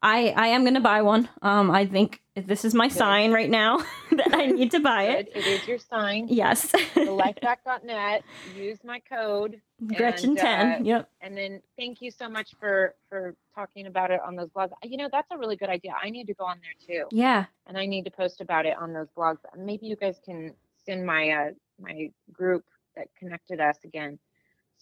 I 0.03 0.31
I 0.37 0.49
am 0.49 0.65
gonna 0.65 0.81
buy 0.81 1.03
one. 1.03 1.29
Um, 1.43 1.71
I 1.71 1.87
think 1.87 2.21
this 2.35 2.65
is 2.65 2.75
my 2.75 2.89
sign 2.89 3.31
right 3.33 3.51
now 3.51 3.79
that 4.13 4.35
I 4.35 4.47
need 4.47 4.71
to 4.73 4.81
buy 4.81 5.07
Good. 5.07 5.29
it. 5.29 5.37
it 5.37 5.47
is 5.47 5.67
your 5.69 5.79
sign 5.79 6.27
Yes. 6.29 6.71
the 6.73 6.79
lifevac.net 7.07 8.25
use 8.57 8.79
my 8.85 9.01
code 9.01 9.61
Gretchen 9.87 10.35
10. 10.35 10.67
uh, 10.67 10.79
Yep. 10.83 11.11
and 11.21 11.37
then 11.37 11.61
thank 11.77 12.01
you 12.01 12.11
so 12.11 12.29
much 12.29 12.55
for 12.59 12.95
for 13.11 13.35
talking 13.55 13.87
about 13.87 14.11
it 14.11 14.21
on 14.27 14.35
those 14.35 14.49
blogs 14.49 14.71
you 14.83 14.97
know 14.97 15.09
that's 15.13 15.31
a 15.31 15.37
really 15.37 15.57
good 15.57 15.69
idea 15.69 15.93
i 16.03 16.09
need 16.09 16.27
to 16.27 16.35
go 16.35 16.45
on 16.45 16.57
there 16.63 16.97
too 17.03 17.07
Yeah. 17.15 17.45
and 17.67 17.77
i 17.77 17.85
need 17.87 18.05
to 18.07 18.11
post 18.11 18.41
about 18.41 18.65
it 18.67 18.77
on 18.79 18.93
those 18.95 19.09
blogs 19.17 19.39
maybe 19.57 19.87
you 19.87 19.97
guys 19.97 20.19
can 20.25 20.55
send 20.87 21.05
my 21.05 21.31
uh 21.31 21.51
my 21.81 22.11
group 22.33 22.65
that 22.97 23.09
connected 23.19 23.61
us 23.61 23.77
again 23.85 24.19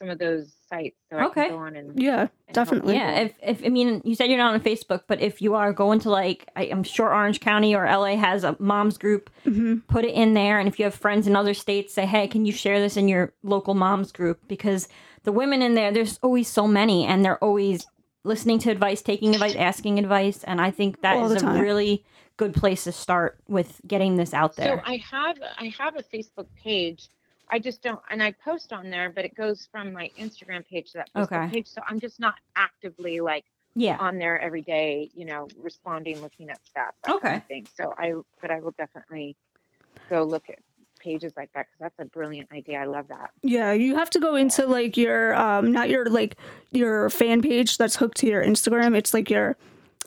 some 0.00 0.08
of 0.08 0.18
those 0.18 0.52
sites 0.68 0.96
so 1.10 1.18
i 1.18 1.24
Okay. 1.26 1.46
can 1.48 1.50
go 1.50 1.58
on 1.58 1.76
and 1.76 2.00
Yeah, 2.00 2.28
definitely. 2.52 2.94
Yeah. 2.94 3.20
If, 3.20 3.34
if 3.42 3.64
I 3.64 3.68
mean, 3.68 4.00
you 4.04 4.14
said 4.14 4.26
you're 4.28 4.38
not 4.38 4.54
on 4.54 4.60
Facebook, 4.60 5.02
but 5.06 5.20
if 5.20 5.42
you 5.42 5.54
are 5.54 5.72
going 5.72 6.00
to 6.00 6.10
like, 6.10 6.48
I, 6.56 6.64
I'm 6.64 6.82
sure 6.82 7.12
Orange 7.14 7.40
County 7.40 7.74
or 7.74 7.84
LA 7.84 8.16
has 8.16 8.42
a 8.44 8.56
moms 8.58 8.96
group, 8.98 9.30
Mhm. 9.44 9.86
put 9.88 10.04
it 10.04 10.14
in 10.14 10.34
there. 10.34 10.58
And 10.58 10.66
if 10.68 10.78
you 10.78 10.84
have 10.86 10.94
friends 10.94 11.26
in 11.26 11.36
other 11.36 11.54
states, 11.54 11.92
say, 11.92 12.06
hey, 12.06 12.26
can 12.28 12.46
you 12.46 12.52
share 12.52 12.80
this 12.80 12.96
in 12.96 13.08
your 13.08 13.32
local 13.42 13.74
moms 13.74 14.10
group? 14.12 14.40
Because 14.48 14.88
the 15.24 15.32
women 15.32 15.60
in 15.60 15.74
there, 15.74 15.92
there's 15.92 16.18
always 16.22 16.48
so 16.48 16.66
many, 16.66 17.04
and 17.04 17.24
they're 17.24 17.42
always 17.44 17.86
listening 18.24 18.58
to 18.60 18.70
advice, 18.70 19.02
taking 19.02 19.34
advice, 19.34 19.54
asking 19.56 19.98
advice. 19.98 20.42
And 20.44 20.60
I 20.60 20.70
think 20.70 21.02
that 21.02 21.16
All 21.16 21.30
is 21.30 21.42
a 21.42 21.46
really 21.60 22.04
good 22.38 22.54
place 22.54 22.84
to 22.84 22.92
start 22.92 23.38
with 23.48 23.80
getting 23.86 24.16
this 24.16 24.32
out 24.32 24.56
there. 24.56 24.76
So 24.78 24.82
I 24.86 24.96
have 25.10 25.36
I 25.58 25.74
have 25.78 25.96
a 25.96 26.02
Facebook 26.02 26.46
page. 26.62 27.08
I 27.50 27.58
just 27.58 27.82
don't, 27.82 28.00
and 28.10 28.22
I 28.22 28.32
post 28.32 28.72
on 28.72 28.90
there, 28.90 29.10
but 29.10 29.24
it 29.24 29.34
goes 29.34 29.68
from 29.70 29.92
my 29.92 30.10
Instagram 30.18 30.66
page 30.66 30.92
to 30.92 30.98
that 30.98 31.10
Facebook 31.14 31.24
Okay. 31.24 31.48
page. 31.50 31.66
So 31.66 31.82
I'm 31.88 32.00
just 32.00 32.20
not 32.20 32.34
actively 32.56 33.20
like 33.20 33.44
yeah. 33.74 33.96
on 33.98 34.18
there 34.18 34.40
every 34.40 34.62
day, 34.62 35.10
you 35.14 35.24
know, 35.24 35.48
responding, 35.60 36.20
looking 36.20 36.50
at 36.50 36.64
stuff. 36.66 36.94
that 37.04 37.20
kind 37.20 37.24
Okay. 37.24 37.36
of 37.36 37.44
thing. 37.46 37.66
So 37.74 37.94
I, 37.98 38.14
but 38.40 38.50
I 38.50 38.60
will 38.60 38.74
definitely 38.78 39.36
go 40.08 40.22
look 40.22 40.48
at 40.48 40.58
pages 41.00 41.32
like 41.36 41.50
that 41.54 41.66
because 41.66 41.78
that's 41.80 41.98
a 41.98 42.04
brilliant 42.04 42.52
idea. 42.52 42.78
I 42.78 42.84
love 42.84 43.08
that. 43.08 43.30
Yeah, 43.42 43.72
you 43.72 43.96
have 43.96 44.10
to 44.10 44.20
go 44.20 44.34
into 44.34 44.66
like 44.66 44.96
your 44.96 45.34
um 45.34 45.72
not 45.72 45.88
your 45.88 46.06
like 46.06 46.36
your 46.72 47.08
fan 47.10 47.40
page 47.42 47.78
that's 47.78 47.96
hooked 47.96 48.18
to 48.18 48.26
your 48.26 48.44
Instagram. 48.44 48.94
It's 48.94 49.14
like 49.14 49.30
your 49.30 49.56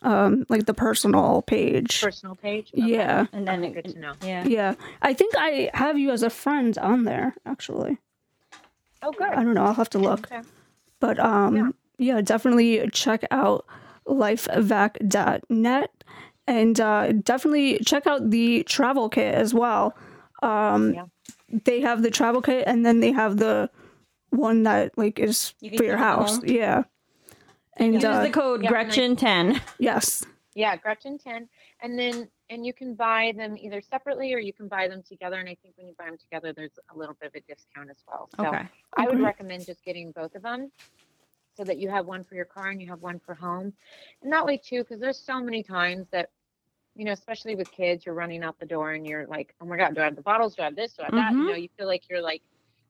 um 0.04 0.46
like 0.50 0.66
the 0.66 0.74
personal 0.74 1.42
page. 1.44 2.02
Personal 2.02 2.36
page. 2.36 2.72
Okay. 2.78 2.88
Yeah. 2.92 3.26
And 3.34 3.48
then 3.48 3.60
Okay, 3.64 3.70
it, 3.80 3.84
good 3.84 3.94
to 3.94 4.00
know. 4.00 4.14
Yeah. 4.22 4.44
Yeah. 4.46 4.76
I 5.02 5.14
think 5.14 5.34
I 5.38 5.70
have 5.74 5.98
you 5.98 6.12
as 6.12 6.24
a 6.24 6.30
friend 6.30 6.78
on 6.78 7.04
there 7.06 7.36
actually. 7.46 7.98
Oh, 9.02 9.12
good. 9.12 9.30
I 9.30 9.44
don't 9.44 9.54
know, 9.54 9.66
I'll 9.66 9.74
have 9.74 9.90
to 9.92 10.00
look. 10.00 10.32
Okay. 10.32 10.42
But 11.00 11.20
um 11.20 11.74
yeah, 11.98 12.22
definitely 12.22 12.90
check 12.92 13.24
out 13.32 13.66
lifevac.net 14.08 15.92
and 16.48 16.80
uh 16.80 17.12
definitely 17.14 17.80
check 17.80 18.06
out 18.08 18.30
the 18.30 18.64
travel 18.64 19.10
kit 19.10 19.34
as 19.34 19.54
well. 19.54 19.96
Um 20.42 20.94
Yeah. 20.94 21.06
they 21.66 21.82
have 21.82 22.02
the 22.02 22.12
travel 22.12 22.42
kit 22.42 22.64
and 22.68 22.86
then 22.86 23.00
they 23.00 23.12
have 23.12 23.38
the 23.38 23.70
one 24.30 24.64
that 24.64 24.98
like 24.98 25.20
is 25.20 25.54
You 25.62 25.78
for 25.78 25.84
your 25.84 25.98
house. 25.98 26.38
home. 26.38 26.46
Yeah. 26.48 26.84
And 27.78 27.96
Use 27.96 28.04
uh, 28.04 28.24
the 28.24 28.30
code 28.30 28.64
yeah, 28.64 28.72
Gretchen10. 28.72 29.60
yes. 29.80 30.24
Yeah, 30.56 30.76
Gretchen 30.76 31.18
10. 31.18 31.50
And 31.82 31.98
then, 31.98 32.30
and 32.50 32.66
you 32.66 32.74
can 32.74 32.94
buy 32.94 33.34
them 33.36 33.58
either 33.58 33.82
separately 33.82 34.34
or 34.34 34.38
you 34.40 34.54
can 34.54 34.68
buy 34.68 34.88
them 34.88 35.02
together. 35.02 35.38
And 35.40 35.50
I 35.50 35.58
think 35.64 35.74
when 35.78 35.88
you 35.88 35.96
buy 35.98 36.06
them 36.06 36.18
together, 36.18 36.54
there's 36.54 36.78
a 36.94 36.98
little 36.98 37.16
bit 37.20 37.30
of 37.30 37.36
a 37.36 37.42
discount 37.52 37.90
as 37.90 37.98
well. 38.08 38.30
So 38.36 38.48
Okay. 38.50 38.68
I 38.96 39.06
would 39.08 39.16
Okay. 39.16 39.24
recommend 39.24 39.66
just 39.66 39.84
getting 39.84 40.12
both 40.12 40.36
of 40.36 40.44
them 40.44 40.72
so 41.56 41.64
that 41.64 41.78
you 41.80 41.90
have 41.90 42.06
one 42.06 42.24
for 42.24 42.36
your 42.36 42.46
car 42.46 42.68
and 42.70 42.80
you 42.82 42.88
have 42.90 43.02
one 43.02 43.20
for 43.20 43.34
home. 43.34 43.74
And 44.22 44.32
that 44.32 44.46
way, 44.46 44.58
too, 44.58 44.84
because 44.84 45.00
there's 45.00 45.18
so 45.20 45.40
many 45.42 45.64
times 45.64 46.08
that, 46.12 46.30
you 46.96 47.06
know, 47.06 47.12
especially 47.14 47.56
with 47.56 47.72
kids, 47.72 48.06
you're 48.06 48.14
running 48.16 48.44
out 48.44 48.60
the 48.60 48.66
door 48.68 48.92
and 48.92 49.08
you're 49.08 49.26
like, 49.26 49.56
oh 49.60 49.66
my 49.66 49.78
God, 49.78 49.96
do 49.96 50.02
I 50.02 50.06
have 50.06 50.16
the 50.16 50.22
bottles? 50.22 50.56
Do 50.56 50.62
I 50.62 50.66
have 50.66 50.76
this? 50.76 50.94
Do 50.94 51.02
I 51.02 51.06
have 51.06 51.14
that? 51.16 51.32
You 51.34 51.38
Mhm. 51.40 51.48
know, 51.48 51.56
you 51.56 51.70
feel 51.78 51.88
like 51.88 52.08
you're 52.10 52.22
like, 52.22 52.44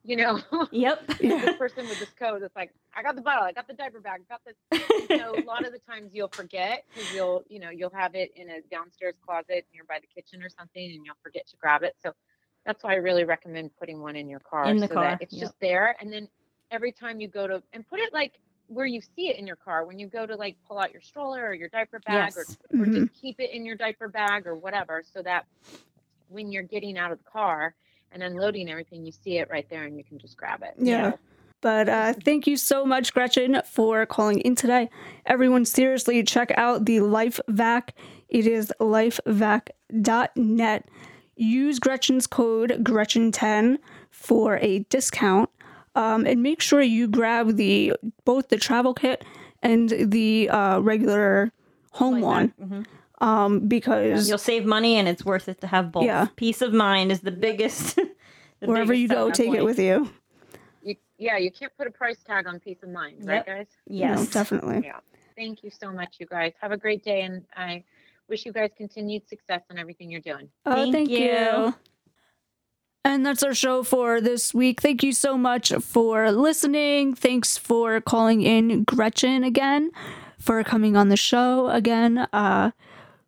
you 0.04 0.16
know, 0.18 0.41
Yep. 0.72 1.04
this 1.20 1.51
person 1.58 1.88
with 1.88 1.99
this 1.99 2.10
code 2.20 2.41
that's 2.41 2.56
like, 2.56 2.74
I 2.95 3.04
got 3.04 3.16
the 3.16 3.22
bottle, 3.22 3.43
I 3.43 3.51
got 3.51 3.68
the 3.68 3.74
diaper 3.74 3.99
bag, 3.99 4.22
I 4.30 4.34
got 4.34 4.41
this. 4.45 4.56
You 4.99 5.18
know, 5.18 5.38
a 5.38 5.43
lot 5.43 5.66
of 5.66 5.74
the 5.74 5.80
times 5.80 6.12
you'll 6.14 6.32
forget 6.36 6.84
because 6.93 7.10
you'll, 7.12 7.43
you 7.49 7.60
know, 7.60 7.70
you'll 7.70 7.89
have 7.93 8.16
it 8.16 8.32
in 8.36 8.49
a 8.49 8.62
downstairs 8.72 9.16
closet 9.26 9.66
nearby 9.74 9.99
the 9.99 10.08
kitchen 10.08 10.43
or 10.43 10.49
something, 10.49 10.84
and 10.84 11.06
you'll 11.06 11.16
forget 11.24 11.47
to 11.47 11.58
grab 11.58 11.84
it. 11.84 11.95
So 11.99 12.14
that's 12.66 12.84
why 12.84 12.93
I 12.93 12.95
really 12.97 13.24
recommend 13.26 13.72
putting 13.80 14.01
one 14.01 14.16
in 14.16 14.30
your 14.30 14.39
car 14.39 14.66
In 14.70 14.80
the 14.80 14.88
so 14.88 14.93
car, 14.93 15.04
that 15.04 15.22
it's 15.22 15.34
yep. 15.34 15.41
just 15.41 15.60
there. 15.60 15.95
And 15.99 16.12
then 16.12 16.28
every 16.72 16.91
time 16.91 17.20
you 17.20 17.28
go 17.28 17.47
to 17.47 17.62
and 17.74 17.88
put 17.89 17.99
it 17.99 18.14
like 18.14 18.34
where 18.68 18.86
you 18.86 19.01
see 19.01 19.28
it 19.30 19.38
in 19.38 19.45
your 19.45 19.58
car 19.58 19.86
when 19.86 19.99
you 19.99 20.08
go 20.08 20.26
to 20.26 20.36
like 20.36 20.56
pull 20.68 20.80
out 20.80 20.91
your 20.91 21.01
stroller 21.01 21.45
or 21.45 21.54
your 21.54 21.70
diaper 21.70 21.99
bag 22.06 22.34
Yes. 22.34 22.38
or, 22.38 22.47
or 22.80 22.86
Mhm. 22.86 22.93
just 22.93 23.14
keep 23.20 23.39
it 23.39 23.51
in 23.51 23.66
your 23.66 23.76
diaper 23.76 24.08
bag 24.08 24.47
or 24.47 24.56
whatever 24.56 25.04
so 25.04 25.22
that 25.22 25.45
when 26.30 26.51
you're 26.51 26.64
getting 26.64 26.97
out 26.97 27.12
of 27.12 27.18
the 27.18 27.24
car 27.30 27.76
and 28.14 28.24
unloading 28.24 28.70
everything 28.70 29.05
you 29.05 29.11
see 29.11 29.38
it 29.39 29.49
right 29.51 29.68
there 29.70 29.84
and 29.84 29.97
you 29.97 30.03
can 30.03 30.18
just 30.20 30.38
grab 30.38 30.61
it 30.64 30.74
Yeah. 30.78 31.14
But 31.61 31.88
uh, 31.88 32.14
thank 32.26 32.45
you 32.45 32.57
so 32.57 32.86
much, 32.86 33.14
Gretchen, 33.14 33.61
for 33.66 34.05
calling 34.05 34.39
in 34.39 34.53
today. 34.55 34.89
Everyone, 35.26 35.64
seriously, 35.64 36.22
check 36.24 36.51
out 36.57 36.84
the 36.86 36.97
LifeVac. 36.97 37.91
It 38.28 38.45
is 38.47 38.74
lifevac.net. 39.91 40.86
Use 41.36 41.80
Gretchen's 41.80 42.28
code 42.28 42.72
Gretchen10 42.84 43.78
for 44.11 44.57
a 44.57 44.80
discount. 44.89 45.49
Um, 45.95 46.26
and 46.26 46.41
make 46.43 46.59
sure 46.61 46.82
you 46.82 47.07
grab 47.07 47.55
the 47.55 47.93
both 48.26 48.49
the 48.49 48.57
travel 48.57 48.93
kit 48.93 49.24
and 49.61 49.89
the 49.89 50.49
uh, 50.49 50.80
regular 50.80 51.51
home 51.91 52.20
one 52.20 52.51
Mhm. 52.61 52.86
Um, 53.24 53.67
because 53.67 54.28
You'll 54.30 54.38
save 54.38 54.65
money 54.65 54.95
and 54.97 55.07
it's 55.07 55.24
worth 55.26 55.47
it 55.49 55.61
to 55.61 55.67
have 55.67 55.91
both. 55.91 56.03
Yeah. 56.05 56.28
Peace 56.36 56.61
of 56.61 56.74
mind 56.74 57.11
is 57.11 57.21
the 57.21 57.32
biggest. 57.32 57.95
the 58.59 58.67
wherever 58.67 58.93
biggest 58.93 59.01
you 59.01 59.07
go, 59.07 59.15
selling 59.15 59.34
take 59.34 59.53
it 59.59 59.63
with 59.63 59.80
you. 59.80 60.09
you, 60.84 60.95
yeah 61.17 61.38
you 61.38 61.51
can't 61.51 61.71
put 61.78 61.88
a 61.88 61.91
price 61.91 62.21
tag 62.26 62.47
on 62.47 62.59
peace 62.59 62.82
of 62.84 62.89
mind 62.89 63.15
right 63.26 63.43
Yep. 63.45 63.45
guys 63.45 63.67
No, 63.88 63.95
Yes. 63.97 64.28
definitely. 64.28 64.82
yeah 64.86 64.99
thank 65.36 65.63
you 65.63 65.69
so 65.71 65.91
much 65.91 66.15
you 66.19 66.26
guys 66.26 66.53
have 66.61 66.71
a 66.71 66.78
great 66.78 67.03
day 67.03 67.21
and 67.28 67.43
i 67.57 67.84
wish 68.30 68.45
you 68.45 68.53
guys 68.53 68.69
continued 68.78 69.28
success 69.28 69.61
in 69.69 69.78
everything 69.78 70.09
you're 70.11 70.21
doing 70.32 70.47
Oh, 70.65 70.76
Thank 70.76 70.93
thank, 70.95 71.09
you. 71.09 71.17
you. 71.19 71.76
And 73.05 73.26
that's 73.26 73.43
our 73.43 73.53
show 73.53 73.84
for 73.84 74.21
this 74.21 74.53
week. 74.53 74.80
Thank 74.82 75.03
you 75.03 75.11
so 75.11 75.38
much 75.38 75.74
for 75.82 76.32
listening. 76.32 77.13
Thanks 77.15 77.57
for 77.57 77.99
calling 77.99 78.41
in 78.43 78.86
Gretchen 78.86 79.43
again, 79.43 79.91
for 80.39 80.63
coming 80.63 80.95
on 80.95 81.09
the 81.09 81.17
show 81.17 81.67
again. 81.69 82.19
Uh, 82.32 82.71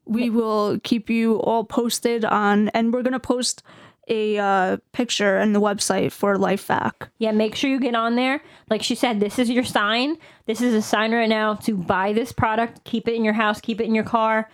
we 0.05 0.29
will 0.29 0.79
keep 0.83 1.09
you 1.09 1.39
all 1.41 1.63
posted 1.63 2.25
on, 2.25 2.69
and 2.69 2.93
we're 2.93 3.03
going 3.03 3.13
to 3.13 3.19
post 3.19 3.63
a 4.07 4.37
uh, 4.37 4.77
picture 4.91 5.37
and 5.37 5.55
the 5.55 5.61
website 5.61 6.11
for 6.11 6.35
LifeVac. 6.35 7.09
Yeah, 7.17 7.31
make 7.31 7.55
sure 7.55 7.69
you 7.69 7.79
get 7.79 7.95
on 7.95 8.15
there. 8.15 8.41
Like 8.69 8.83
she 8.83 8.95
said, 8.95 9.19
this 9.19 9.39
is 9.39 9.49
your 9.49 9.63
sign. 9.63 10.17
This 10.45 10.61
is 10.61 10.73
a 10.73 10.81
sign 10.81 11.11
right 11.13 11.29
now 11.29 11.55
to 11.55 11.75
buy 11.75 12.13
this 12.13 12.31
product. 12.31 12.83
Keep 12.83 13.07
it 13.07 13.15
in 13.15 13.23
your 13.23 13.33
house. 13.33 13.59
Keep 13.59 13.81
it 13.81 13.85
in 13.85 13.95
your 13.95 14.03
car. 14.03 14.49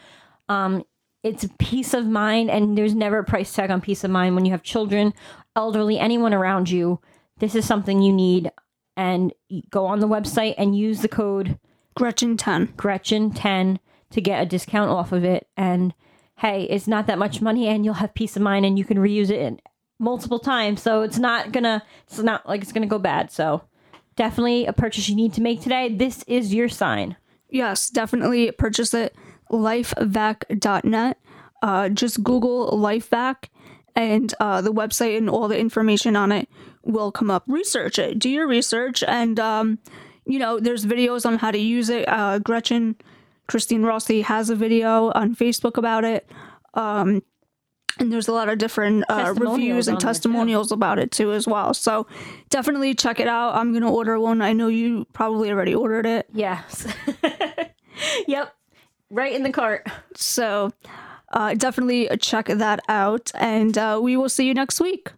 Um, 0.47 0.83
it's 1.23 1.45
peace 1.59 1.93
of 1.93 2.07
mind, 2.07 2.49
and 2.49 2.77
there's 2.77 2.95
never 2.95 3.19
a 3.19 3.23
price 3.23 3.53
tag 3.53 3.69
on 3.69 3.81
peace 3.81 4.03
of 4.03 4.11
mind 4.11 4.35
when 4.35 4.45
you 4.45 4.51
have 4.51 4.63
children, 4.63 5.13
elderly, 5.55 5.99
anyone 5.99 6.33
around 6.33 6.69
you. 6.69 6.99
This 7.39 7.55
is 7.55 7.65
something 7.65 8.01
you 8.01 8.13
need, 8.13 8.51
and 8.95 9.33
go 9.69 9.85
on 9.85 9.99
the 9.99 10.07
website 10.07 10.55
and 10.57 10.75
use 10.75 11.01
the 11.01 11.07
code 11.07 11.59
Gretchen 11.95 12.37
10. 12.37 12.69
Gretchen10 12.69 13.79
to 14.11 14.21
get 14.21 14.41
a 14.41 14.45
discount 14.45 14.89
off 14.89 15.11
of 15.11 15.23
it. 15.23 15.47
And 15.57 15.93
hey, 16.37 16.63
it's 16.63 16.87
not 16.87 17.07
that 17.07 17.19
much 17.19 17.41
money, 17.41 17.67
and 17.67 17.83
you'll 17.85 17.95
have 17.95 18.13
peace 18.13 18.35
of 18.35 18.41
mind, 18.41 18.65
and 18.65 18.77
you 18.77 18.85
can 18.85 18.97
reuse 18.97 19.29
it 19.29 19.61
multiple 19.99 20.39
times, 20.39 20.81
so 20.81 21.03
it's 21.03 21.19
not 21.19 21.51
gonna 21.51 21.83
it's 22.07 22.19
not 22.19 22.47
like 22.47 22.61
it's 22.61 22.71
gonna 22.71 22.87
go 22.87 22.99
bad. 22.99 23.31
So 23.31 23.61
definitely 24.15 24.65
a 24.65 24.73
purchase 24.73 25.07
you 25.07 25.15
need 25.15 25.33
to 25.33 25.41
make 25.41 25.61
today. 25.61 25.93
This 25.93 26.23
is 26.27 26.53
your 26.53 26.67
sign. 26.69 27.15
Yes, 27.49 27.89
definitely 27.89 28.51
purchase 28.51 28.93
it. 28.93 29.15
Lifevac.net. 29.51 31.17
Uh, 31.61 31.89
just 31.89 32.23
Google 32.23 32.71
Lifevac, 32.71 33.49
and 33.95 34.33
uh, 34.39 34.61
the 34.61 34.73
website 34.73 35.17
and 35.17 35.29
all 35.29 35.47
the 35.47 35.59
information 35.59 36.15
on 36.15 36.31
it 36.31 36.49
will 36.83 37.11
come 37.11 37.29
up. 37.29 37.43
Research 37.47 37.99
it. 37.99 38.17
Do 38.17 38.29
your 38.29 38.47
research, 38.47 39.03
and 39.03 39.39
um, 39.39 39.79
you 40.25 40.39
know, 40.39 40.59
there's 40.59 40.85
videos 40.85 41.25
on 41.25 41.37
how 41.37 41.51
to 41.51 41.59
use 41.59 41.89
it. 41.89 42.07
Uh, 42.07 42.39
Gretchen, 42.39 42.95
Christine 43.47 43.83
Rossi 43.83 44.21
has 44.21 44.49
a 44.49 44.55
video 44.55 45.11
on 45.11 45.35
Facebook 45.35 45.77
about 45.77 46.03
it. 46.03 46.29
Um, 46.73 47.21
and 47.99 48.11
there's 48.11 48.27
a 48.27 48.33
lot 48.33 48.49
of 48.49 48.57
different 48.57 49.03
uh, 49.09 49.33
reviews 49.37 49.87
and 49.87 49.99
testimonials 49.99 50.71
about 50.71 50.99
it 50.99 51.11
too 51.11 51.33
as 51.33 51.47
well. 51.47 51.73
So 51.73 52.07
definitely 52.49 52.95
check 52.95 53.19
it 53.19 53.27
out. 53.27 53.55
I'm 53.55 53.73
gonna 53.73 53.91
order 53.91 54.19
one. 54.19 54.41
I 54.41 54.53
know 54.53 54.67
you 54.67 55.05
probably 55.13 55.51
already 55.51 55.75
ordered 55.75 56.05
it. 56.05 56.27
Yes. 56.33 56.87
yep. 58.27 58.55
Right 59.09 59.33
in 59.33 59.43
the 59.43 59.51
cart. 59.51 59.87
So 60.15 60.71
uh, 61.33 61.53
definitely 61.55 62.09
check 62.19 62.47
that 62.47 62.79
out, 62.87 63.31
and 63.35 63.77
uh, 63.77 63.99
we 64.01 64.15
will 64.15 64.29
see 64.29 64.47
you 64.47 64.53
next 64.53 64.79
week. 64.79 65.11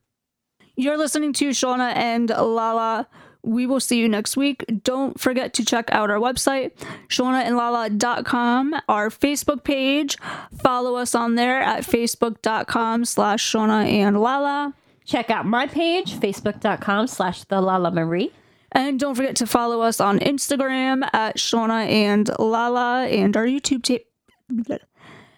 You're 0.75 0.97
listening 0.97 1.33
to 1.33 1.49
Shauna 1.49 1.95
and 1.95 2.29
Lala. 2.29 3.07
We 3.43 3.65
will 3.65 3.81
see 3.81 3.99
you 3.99 4.07
next 4.07 4.37
week. 4.37 4.63
Don't 4.83 5.19
forget 5.19 5.53
to 5.55 5.65
check 5.65 5.89
out 5.91 6.09
our 6.09 6.17
website, 6.17 6.71
shaunaandlala.com, 7.09 8.75
our 8.87 9.09
Facebook 9.09 9.63
page. 9.63 10.17
Follow 10.61 10.95
us 10.95 11.13
on 11.13 11.35
there 11.35 11.61
at 11.61 11.83
facebook.com 11.83 13.05
slash 13.05 13.51
Shauna 13.51 13.85
and 13.85 14.21
Lala. 14.21 14.73
Check 15.05 15.29
out 15.29 15.45
my 15.45 15.67
page, 15.67 16.13
facebook.com 16.13 17.07
slash 17.07 17.43
the 17.43 17.59
Lala 17.59 17.91
Marie. 17.91 18.31
And 18.71 18.99
don't 18.99 19.15
forget 19.15 19.35
to 19.37 19.45
follow 19.45 19.81
us 19.81 19.99
on 19.99 20.19
Instagram 20.19 21.07
at 21.13 21.37
Shauna 21.37 21.85
and 21.87 22.29
Lala 22.39 23.05
and 23.05 23.35
our 23.37 23.45
YouTube 23.45 23.83
tape 23.83 24.07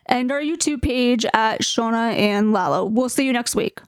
and 0.06 0.32
our 0.32 0.40
YouTube 0.40 0.82
page 0.82 1.26
at 1.34 1.62
Shauna 1.62 2.14
and 2.14 2.54
Lala. 2.54 2.86
We'll 2.86 3.10
see 3.10 3.26
you 3.26 3.34
next 3.34 3.56
week. 3.56 3.80